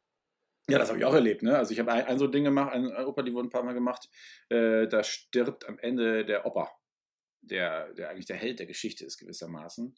Ja, 0.70 0.78
das 0.78 0.90
habe 0.90 1.00
ich 1.00 1.06
auch 1.06 1.14
erlebt. 1.14 1.44
Ne? 1.44 1.58
Also 1.58 1.72
ich 1.72 1.80
habe 1.80 1.92
ein, 1.94 2.06
ein, 2.06 2.20
so 2.20 2.28
Ding 2.28 2.44
gemacht, 2.44 2.74
eine 2.74 3.08
Oper, 3.08 3.24
die 3.24 3.34
wurde 3.34 3.48
ein 3.48 3.52
paar 3.52 3.64
Mal 3.64 3.74
gemacht, 3.74 4.10
äh, 4.50 4.88
da 4.88 5.04
stirbt 5.04 5.66
am 5.68 5.80
Ende 5.80 6.26
der 6.26 6.46
Opa, 6.46 6.70
der, 7.42 7.94
der 7.94 8.10
eigentlich 8.10 8.26
der 8.26 8.36
Held 8.36 8.60
der 8.60 8.66
Geschichte 8.66 9.06
ist 9.06 9.18
gewissermaßen. 9.18 9.96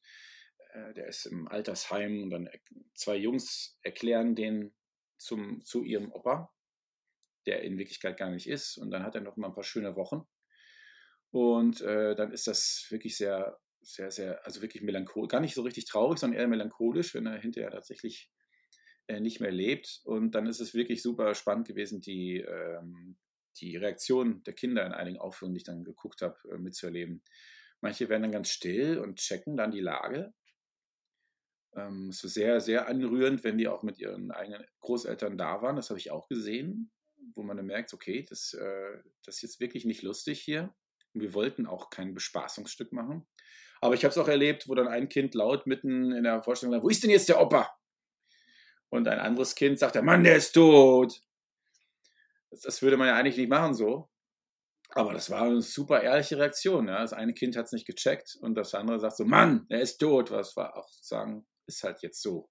Äh, 0.74 0.93
der 0.93 1.08
ist 1.08 1.26
im 1.26 1.47
Altersheim 1.47 2.24
und 2.24 2.30
dann 2.30 2.50
zwei 2.93 3.16
Jungs 3.16 3.80
erklären 3.82 4.36
den 4.36 4.76
zum, 5.18 5.66
zu 5.66 5.84
ihrem 5.84 6.12
Opa 6.12 6.54
der 7.46 7.62
in 7.64 7.78
Wirklichkeit 7.78 8.18
gar 8.18 8.30
nicht 8.30 8.48
ist. 8.48 8.78
Und 8.78 8.92
dann 8.92 9.04
hat 9.04 9.16
er 9.16 9.22
noch 9.22 9.38
mal 9.38 9.48
ein 9.48 9.54
paar 9.54 9.64
schöne 9.64 9.96
Wochen. 9.96 10.28
Und 11.32 11.82
äh, 11.82 12.16
dann 12.16 12.32
ist 12.32 12.48
das 12.48 12.88
wirklich 12.90 13.18
sehr, 13.18 13.60
sehr, 13.82 14.12
sehr, 14.12 14.46
also 14.46 14.62
wirklich 14.62 14.84
melancholisch, 14.84 15.30
gar 15.30 15.42
nicht 15.42 15.54
so 15.54 15.62
richtig 15.62 15.86
traurig, 15.86 16.20
sondern 16.20 16.40
eher 16.40 16.48
melancholisch, 16.48 17.14
wenn 17.14 17.28
er 17.28 17.40
hinterher 17.40 17.72
tatsächlich 17.72 18.32
äh, 19.08 19.20
nicht 19.20 19.40
mehr 19.40 19.52
lebt. 19.52 20.02
Und 20.06 20.36
dann 20.36 20.48
ist 20.48 20.60
es 20.60 20.74
wirklich 20.74 21.02
super 21.02 21.36
spannend 21.36 21.68
gewesen, 21.68 22.02
die, 22.02 22.40
ähm, 22.40 23.18
die 23.58 23.78
Reaktion 23.78 24.44
der 24.44 24.54
Kinder 24.54 24.86
in 24.86 24.94
einigen 24.94 25.20
Aufführungen, 25.20 25.54
die 25.54 25.60
ich 25.60 25.66
dann 25.66 25.84
geguckt 25.84 26.22
habe, 26.22 26.38
äh, 26.52 26.58
mitzuerleben. 26.58 27.24
Manche 27.82 28.10
werden 28.10 28.24
dann 28.24 28.32
ganz 28.32 28.50
still 28.50 29.00
und 29.00 29.20
checken 29.20 29.56
dann 29.56 29.72
die 29.72 29.80
Lage. 29.80 30.34
Ähm, 31.76 32.10
es 32.10 32.24
ist 32.24 32.34
sehr, 32.34 32.60
sehr 32.60 32.88
anrührend, 32.88 33.44
wenn 33.44 33.58
die 33.58 33.68
auch 33.68 33.84
mit 33.84 34.00
ihren 34.00 34.32
eigenen 34.32 34.66
Großeltern 34.80 35.38
da 35.38 35.62
waren. 35.62 35.76
Das 35.76 35.90
habe 35.90 36.00
ich 36.00 36.12
auch 36.12 36.28
gesehen 36.28 36.92
wo 37.36 37.43
man 37.43 37.57
dann 37.57 37.65
merkt, 37.65 37.93
okay, 37.93 38.26
das, 38.28 38.53
äh, 38.53 38.97
das 39.26 39.38
ist 39.38 39.41
jetzt 39.41 39.59
wirklich 39.59 39.86
nicht 39.86 40.01
lustig 40.01 40.41
hier. 40.41 40.74
Und 41.13 41.22
wir 41.22 41.34
wollten 41.34 41.65
auch 41.65 41.89
kein 41.89 42.13
Bespaßungsstück 42.13 42.91
machen. 42.91 43.28
Aber 43.82 43.95
ich 43.95 44.03
habe 44.03 44.11
es 44.11 44.17
auch 44.17 44.28
erlebt, 44.28 44.67
wo 44.67 44.76
dann 44.76 44.88
ein 44.88 45.09
Kind 45.09 45.34
laut 45.36 45.65
mitten 45.65 46.11
in 46.11 46.24
der 46.24 46.43
Vorstellung 46.43 46.74
sagt, 46.74 46.84
wo 46.84 46.89
ist 46.89 47.03
denn 47.03 47.09
jetzt 47.09 47.30
der 47.30 47.41
Opa? 47.41 47.76
Und 48.89 49.07
ein 49.07 49.20
anderes 49.20 49.55
Kind 49.55 49.80
sagt, 49.80 49.95
der 49.95 50.01
Mann, 50.01 50.24
der 50.24 50.36
ist 50.36 50.51
tot. 50.51 51.22
Das, 52.49 52.61
das 52.61 52.82
würde 52.82 52.97
man 52.97 53.07
ja 53.07 53.15
eigentlich 53.15 53.38
nicht 53.38 53.49
machen 53.49 53.74
so. 53.74 54.09
Aber 54.91 55.13
das 55.13 55.30
war 55.30 55.43
eine 55.43 55.61
super 55.61 56.01
ehrliche 56.01 56.38
Reaktion. 56.38 56.88
Ja. 56.88 57.01
Das 57.01 57.13
eine 57.13 57.34
Kind 57.34 57.55
hat 57.55 57.67
es 57.67 57.72
nicht 57.72 57.86
gecheckt 57.86 58.38
und 58.41 58.55
das 58.55 58.74
andere 58.74 58.99
sagt 58.99 59.17
so, 59.17 59.26
Mann, 59.26 59.65
er 59.70 59.82
ist 59.82 59.97
tot. 59.97 60.32
Was 60.32 60.55
war 60.55 60.76
auch 60.76 60.89
sagen, 60.89 61.45
ist 61.67 61.84
halt 61.84 62.01
jetzt 62.01 62.22
so. 62.22 62.49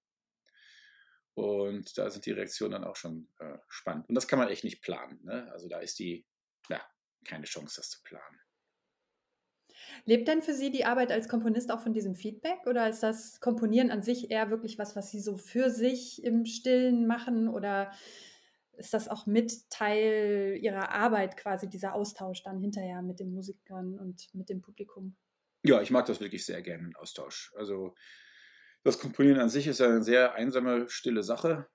Und 1.39 1.97
da 1.97 2.09
sind 2.09 2.25
die 2.25 2.31
Reaktionen 2.31 2.73
dann 2.73 2.83
auch 2.83 2.97
schon 2.97 3.29
äh, 3.39 3.57
spannend. 3.69 4.09
Und 4.09 4.15
das 4.15 4.27
kann 4.27 4.39
man 4.39 4.49
echt 4.49 4.65
nicht 4.65 4.81
planen. 4.81 5.19
Ne? 5.23 5.49
Also 5.51 5.69
da 5.69 5.79
ist 5.79 5.97
die, 5.99 6.25
ja, 6.69 6.81
keine 7.23 7.45
Chance, 7.45 7.75
das 7.77 7.89
zu 7.89 8.03
planen. 8.03 8.41
Lebt 10.03 10.27
denn 10.27 10.41
für 10.41 10.53
Sie 10.53 10.71
die 10.71 10.83
Arbeit 10.83 11.11
als 11.11 11.29
Komponist 11.29 11.71
auch 11.71 11.79
von 11.79 11.93
diesem 11.93 12.15
Feedback 12.15 12.67
oder 12.67 12.89
ist 12.89 13.01
das 13.01 13.39
Komponieren 13.39 13.91
an 13.91 14.03
sich 14.03 14.31
eher 14.31 14.49
wirklich 14.49 14.77
was, 14.77 14.95
was 14.97 15.11
Sie 15.11 15.21
so 15.21 15.37
für 15.37 15.69
sich 15.69 16.21
im 16.23 16.45
Stillen 16.45 17.07
machen 17.07 17.47
oder 17.47 17.91
ist 18.73 18.93
das 18.93 19.07
auch 19.07 19.25
mit 19.25 19.69
Teil 19.69 20.57
Ihrer 20.61 20.91
Arbeit 20.91 21.37
quasi, 21.37 21.69
dieser 21.69 21.93
Austausch 21.93 22.43
dann 22.43 22.59
hinterher 22.59 23.01
mit 23.01 23.19
den 23.19 23.31
Musikern 23.31 23.97
und 23.97 24.33
mit 24.33 24.49
dem 24.49 24.61
Publikum? 24.61 25.15
Ja, 25.63 25.81
ich 25.81 25.91
mag 25.91 26.05
das 26.05 26.19
wirklich 26.19 26.45
sehr 26.45 26.61
gerne, 26.61 26.83
den 26.83 26.95
Austausch. 26.95 27.53
Also 27.55 27.95
das 28.83 28.99
Komponieren 28.99 29.39
an 29.39 29.49
sich 29.49 29.67
ist 29.67 29.79
ja 29.79 29.87
eine 29.87 30.03
sehr 30.03 30.33
einsame, 30.35 30.89
stille 30.89 31.23
Sache. 31.23 31.67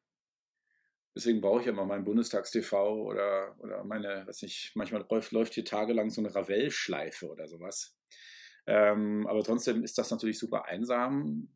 Deswegen 1.14 1.40
brauche 1.40 1.60
ich 1.60 1.66
ja 1.66 1.72
immer 1.72 1.84
meinen 1.84 2.04
Bundestagstv 2.04 2.72
oder, 2.72 3.56
oder 3.60 3.84
meine, 3.84 4.26
weiß 4.26 4.42
nicht, 4.42 4.72
manchmal 4.74 5.06
läuft, 5.30 5.54
hier 5.54 5.64
tagelang 5.64 6.10
so 6.10 6.20
eine 6.20 6.34
Ravel-Schleife 6.34 7.28
oder 7.30 7.46
sowas. 7.46 7.96
Ähm, 8.66 9.26
aber 9.28 9.44
trotzdem 9.44 9.84
ist 9.84 9.98
das 9.98 10.10
natürlich 10.10 10.38
super 10.38 10.64
einsam 10.64 11.48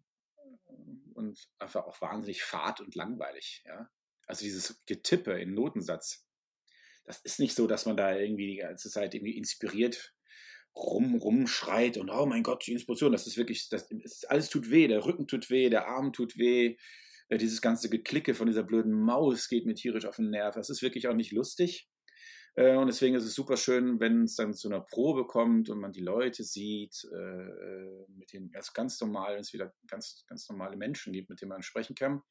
und 1.15 1.49
einfach 1.59 1.87
auch 1.87 2.01
wahnsinnig 2.01 2.43
fad 2.45 2.81
und 2.81 2.95
langweilig. 2.95 3.65
Ja? 3.67 3.91
Also 4.27 4.45
dieses 4.45 4.85
Getippe 4.87 5.33
in 5.41 5.55
Notensatz. 5.55 6.25
Das 7.05 7.19
ist 7.21 7.41
nicht 7.41 7.57
so, 7.57 7.67
dass 7.67 7.87
man 7.87 7.97
da 7.97 8.15
irgendwie 8.15 8.47
die 8.47 8.59
ganze 8.59 8.91
Zeit 8.91 9.15
irgendwie 9.15 9.37
inspiriert 9.37 10.15
rum, 10.79 11.17
rumschreit 11.17 11.97
und 11.99 12.11
oh 12.11 12.27
mein 12.27 12.43
Gott, 12.43 12.67
die 12.67 12.73
Inspiration, 12.73 13.13
das 13.13 13.27
ist 13.27 13.37
wirklich, 13.37 13.69
das 13.69 13.91
ist, 13.91 14.31
alles 14.31 14.49
tut 14.49 14.71
weh, 14.71 14.87
der 14.87 15.05
Rücken 15.05 15.27
tut 15.27 15.51
weh, 15.51 15.69
der 15.71 15.89
Arm 15.89 16.13
tut 16.13 16.39
weh, 16.39 16.77
äh, 17.29 17.39
dieses 17.39 17.61
ganze 17.61 17.91
Geklicke 17.91 18.35
von 18.35 18.47
dieser 18.47 18.63
blöden 18.63 18.93
Maus 18.93 19.49
geht 19.49 19.67
mir 19.67 19.75
tierisch 19.75 20.07
auf 20.07 20.17
den 20.17 20.31
Nerv. 20.31 20.55
Das 20.55 20.71
ist 20.71 20.83
wirklich 20.83 21.09
auch 21.09 21.15
nicht 21.15 21.33
lustig. 21.33 21.89
Äh, 22.55 22.77
und 22.77 22.87
deswegen 22.87 23.15
ist 23.15 23.25
es 23.25 23.35
super 23.35 23.57
schön, 23.57 24.01
wenn 24.01 24.25
es 24.25 24.37
dann 24.37 24.55
zu 24.55 24.69
einer 24.69 24.81
Probe 24.81 25.27
kommt 25.27 25.69
und 25.69 25.81
man 25.81 25.93
die 25.93 26.01
Leute 26.01 26.45
sieht, 26.45 27.05
äh, 27.05 28.07
mit 28.17 28.33
denen 28.33 28.51
ganz, 28.51 28.73
ganz 28.73 29.01
normal, 29.01 29.37
es 29.37 29.53
wieder 29.53 29.73
ganz, 29.87 30.25
ganz 30.27 30.49
normale 30.49 30.77
Menschen 30.77 31.13
gibt, 31.13 31.29
mit 31.29 31.41
denen 31.41 31.51
man 31.51 31.63
sprechen 31.63 31.95
kann. 31.95 32.23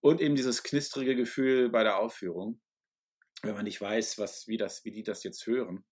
Und 0.00 0.20
eben 0.20 0.36
dieses 0.36 0.62
knistrige 0.62 1.16
Gefühl 1.16 1.68
bei 1.68 1.82
der 1.82 1.98
Aufführung, 1.98 2.60
wenn 3.42 3.54
man 3.54 3.64
nicht 3.64 3.80
weiß, 3.80 4.18
was, 4.18 4.46
wie, 4.46 4.56
das, 4.56 4.84
wie 4.84 4.90
die 4.90 5.02
das 5.02 5.22
jetzt 5.24 5.46
hören. 5.46 5.84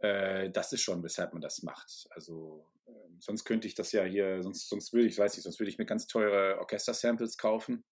Äh, 0.00 0.50
das 0.50 0.72
ist 0.72 0.82
schon, 0.82 1.02
weshalb 1.02 1.32
man 1.32 1.42
das 1.42 1.62
macht. 1.62 2.06
Also 2.10 2.66
äh, 2.86 2.92
sonst 3.18 3.44
könnte 3.44 3.66
ich 3.66 3.74
das 3.74 3.92
ja 3.92 4.04
hier, 4.04 4.42
sonst, 4.42 4.68
sonst 4.68 4.92
würde 4.92 5.08
ich, 5.08 5.18
weiß 5.18 5.34
nicht, 5.36 5.44
sonst 5.44 5.60
würde 5.60 5.70
ich 5.70 5.78
mir 5.78 5.86
ganz 5.86 6.06
teure 6.06 6.58
Orchester-Samples 6.58 7.36
kaufen 7.36 7.84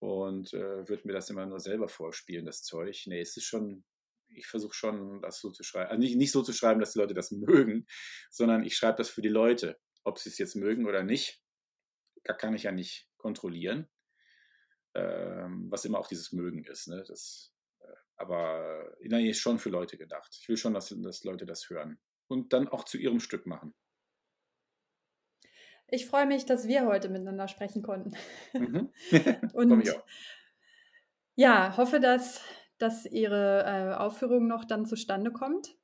und 0.00 0.52
äh, 0.52 0.88
würde 0.88 1.06
mir 1.06 1.12
das 1.12 1.30
immer 1.30 1.46
nur 1.46 1.60
selber 1.60 1.88
vorspielen, 1.88 2.44
das 2.44 2.62
Zeug. 2.62 3.04
Nee, 3.06 3.20
es 3.20 3.36
ist 3.36 3.44
schon, 3.44 3.84
ich 4.28 4.48
versuche 4.48 4.74
schon, 4.74 5.22
das 5.22 5.40
so 5.40 5.50
zu 5.50 5.62
schreiben. 5.62 5.90
Also 5.90 6.00
nicht, 6.00 6.16
nicht 6.16 6.32
so 6.32 6.42
zu 6.42 6.52
schreiben, 6.52 6.80
dass 6.80 6.92
die 6.92 6.98
Leute 6.98 7.14
das 7.14 7.30
mögen, 7.32 7.86
sondern 8.30 8.64
ich 8.64 8.76
schreibe 8.76 8.98
das 8.98 9.08
für 9.08 9.22
die 9.22 9.28
Leute. 9.28 9.78
Ob 10.02 10.18
sie 10.18 10.28
es 10.28 10.38
jetzt 10.38 10.54
mögen 10.54 10.86
oder 10.86 11.02
nicht, 11.02 11.42
da 12.22 12.32
kann 12.32 12.54
ich 12.54 12.64
ja 12.64 12.72
nicht 12.72 13.08
kontrollieren. 13.16 13.88
Ähm, 14.94 15.70
was 15.70 15.84
immer 15.84 15.98
auch 15.98 16.06
dieses 16.06 16.32
Mögen 16.32 16.64
ist. 16.64 16.88
Ne? 16.88 17.04
Das, 17.06 17.52
aber 18.16 18.96
nein, 19.02 19.26
ist 19.26 19.40
schon 19.40 19.58
für 19.58 19.70
Leute 19.70 19.96
gedacht. 19.96 20.36
Ich 20.40 20.48
will 20.48 20.56
schon, 20.56 20.74
dass, 20.74 20.94
dass 20.96 21.24
Leute 21.24 21.46
das 21.46 21.68
hören 21.68 21.98
und 22.28 22.52
dann 22.52 22.68
auch 22.68 22.84
zu 22.84 22.98
ihrem 22.98 23.20
Stück 23.20 23.46
machen. 23.46 23.74
Ich 25.88 26.06
freue 26.06 26.26
mich, 26.26 26.46
dass 26.46 26.66
wir 26.66 26.86
heute 26.86 27.08
miteinander 27.08 27.46
sprechen 27.48 27.82
konnten. 27.82 28.12
Mhm. 28.52 28.90
und 29.52 29.80
ich 29.80 29.92
auch. 29.92 30.04
ja, 31.36 31.76
hoffe, 31.76 32.00
dass, 32.00 32.42
dass 32.78 33.06
Ihre 33.06 33.64
äh, 33.64 33.94
Aufführung 33.94 34.48
noch 34.48 34.64
dann 34.64 34.86
zustande 34.86 35.32
kommt. 35.32 35.76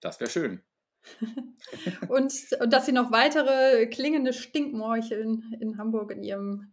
Das 0.00 0.20
wäre 0.20 0.30
schön. 0.30 0.62
und, 2.08 2.32
und 2.60 2.72
dass 2.72 2.86
Sie 2.86 2.92
noch 2.92 3.10
weitere 3.10 3.86
klingende 3.86 4.32
Stinkmorcheln 4.32 5.56
in 5.60 5.78
Hamburg 5.78 6.12
in 6.12 6.22
Ihrem 6.22 6.72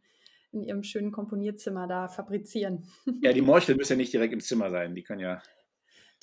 in 0.55 0.63
ihrem 0.63 0.83
schönen 0.83 1.11
Komponierzimmer 1.11 1.87
da 1.87 2.07
fabrizieren. 2.07 2.87
Ja, 3.21 3.33
die 3.33 3.41
Morcheln 3.43 3.77
müssen 3.77 3.93
ja 3.93 3.97
nicht 3.97 4.13
direkt 4.13 4.33
im 4.33 4.39
Zimmer 4.39 4.69
sein, 4.71 4.95
die 4.95 5.03
können 5.03 5.21
ja. 5.21 5.41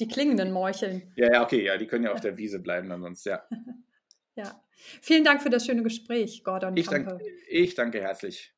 Die 0.00 0.08
klingenden 0.08 0.50
Morcheln. 0.50 1.12
Ja, 1.16 1.32
ja, 1.32 1.42
okay, 1.42 1.64
ja, 1.64 1.76
die 1.76 1.86
können 1.86 2.04
ja 2.04 2.12
auf 2.12 2.20
der 2.20 2.36
Wiese 2.38 2.60
bleiben 2.60 2.88
dann 2.88 3.02
sonst, 3.02 3.24
ja. 3.26 3.42
ja. 4.34 4.60
Vielen 5.00 5.24
Dank 5.24 5.42
für 5.42 5.50
das 5.50 5.64
schöne 5.64 5.82
Gespräch, 5.82 6.42
Gordon 6.42 6.76
ich 6.76 6.88
Danke, 6.88 7.20
ich 7.48 7.74
danke 7.74 8.00
herzlich. 8.00 8.52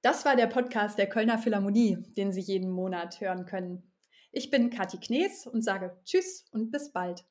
Das 0.00 0.24
war 0.24 0.36
der 0.36 0.46
Podcast 0.46 0.98
der 0.98 1.08
Kölner 1.08 1.38
Philharmonie, 1.38 1.98
den 2.16 2.32
Sie 2.32 2.40
jeden 2.40 2.70
Monat 2.70 3.20
hören 3.20 3.44
können. 3.46 3.90
Ich 4.32 4.50
bin 4.50 4.70
Kathi 4.70 4.98
Knees 4.98 5.46
und 5.46 5.62
sage 5.62 5.96
Tschüss 6.04 6.44
und 6.50 6.70
bis 6.70 6.92
bald. 6.92 7.24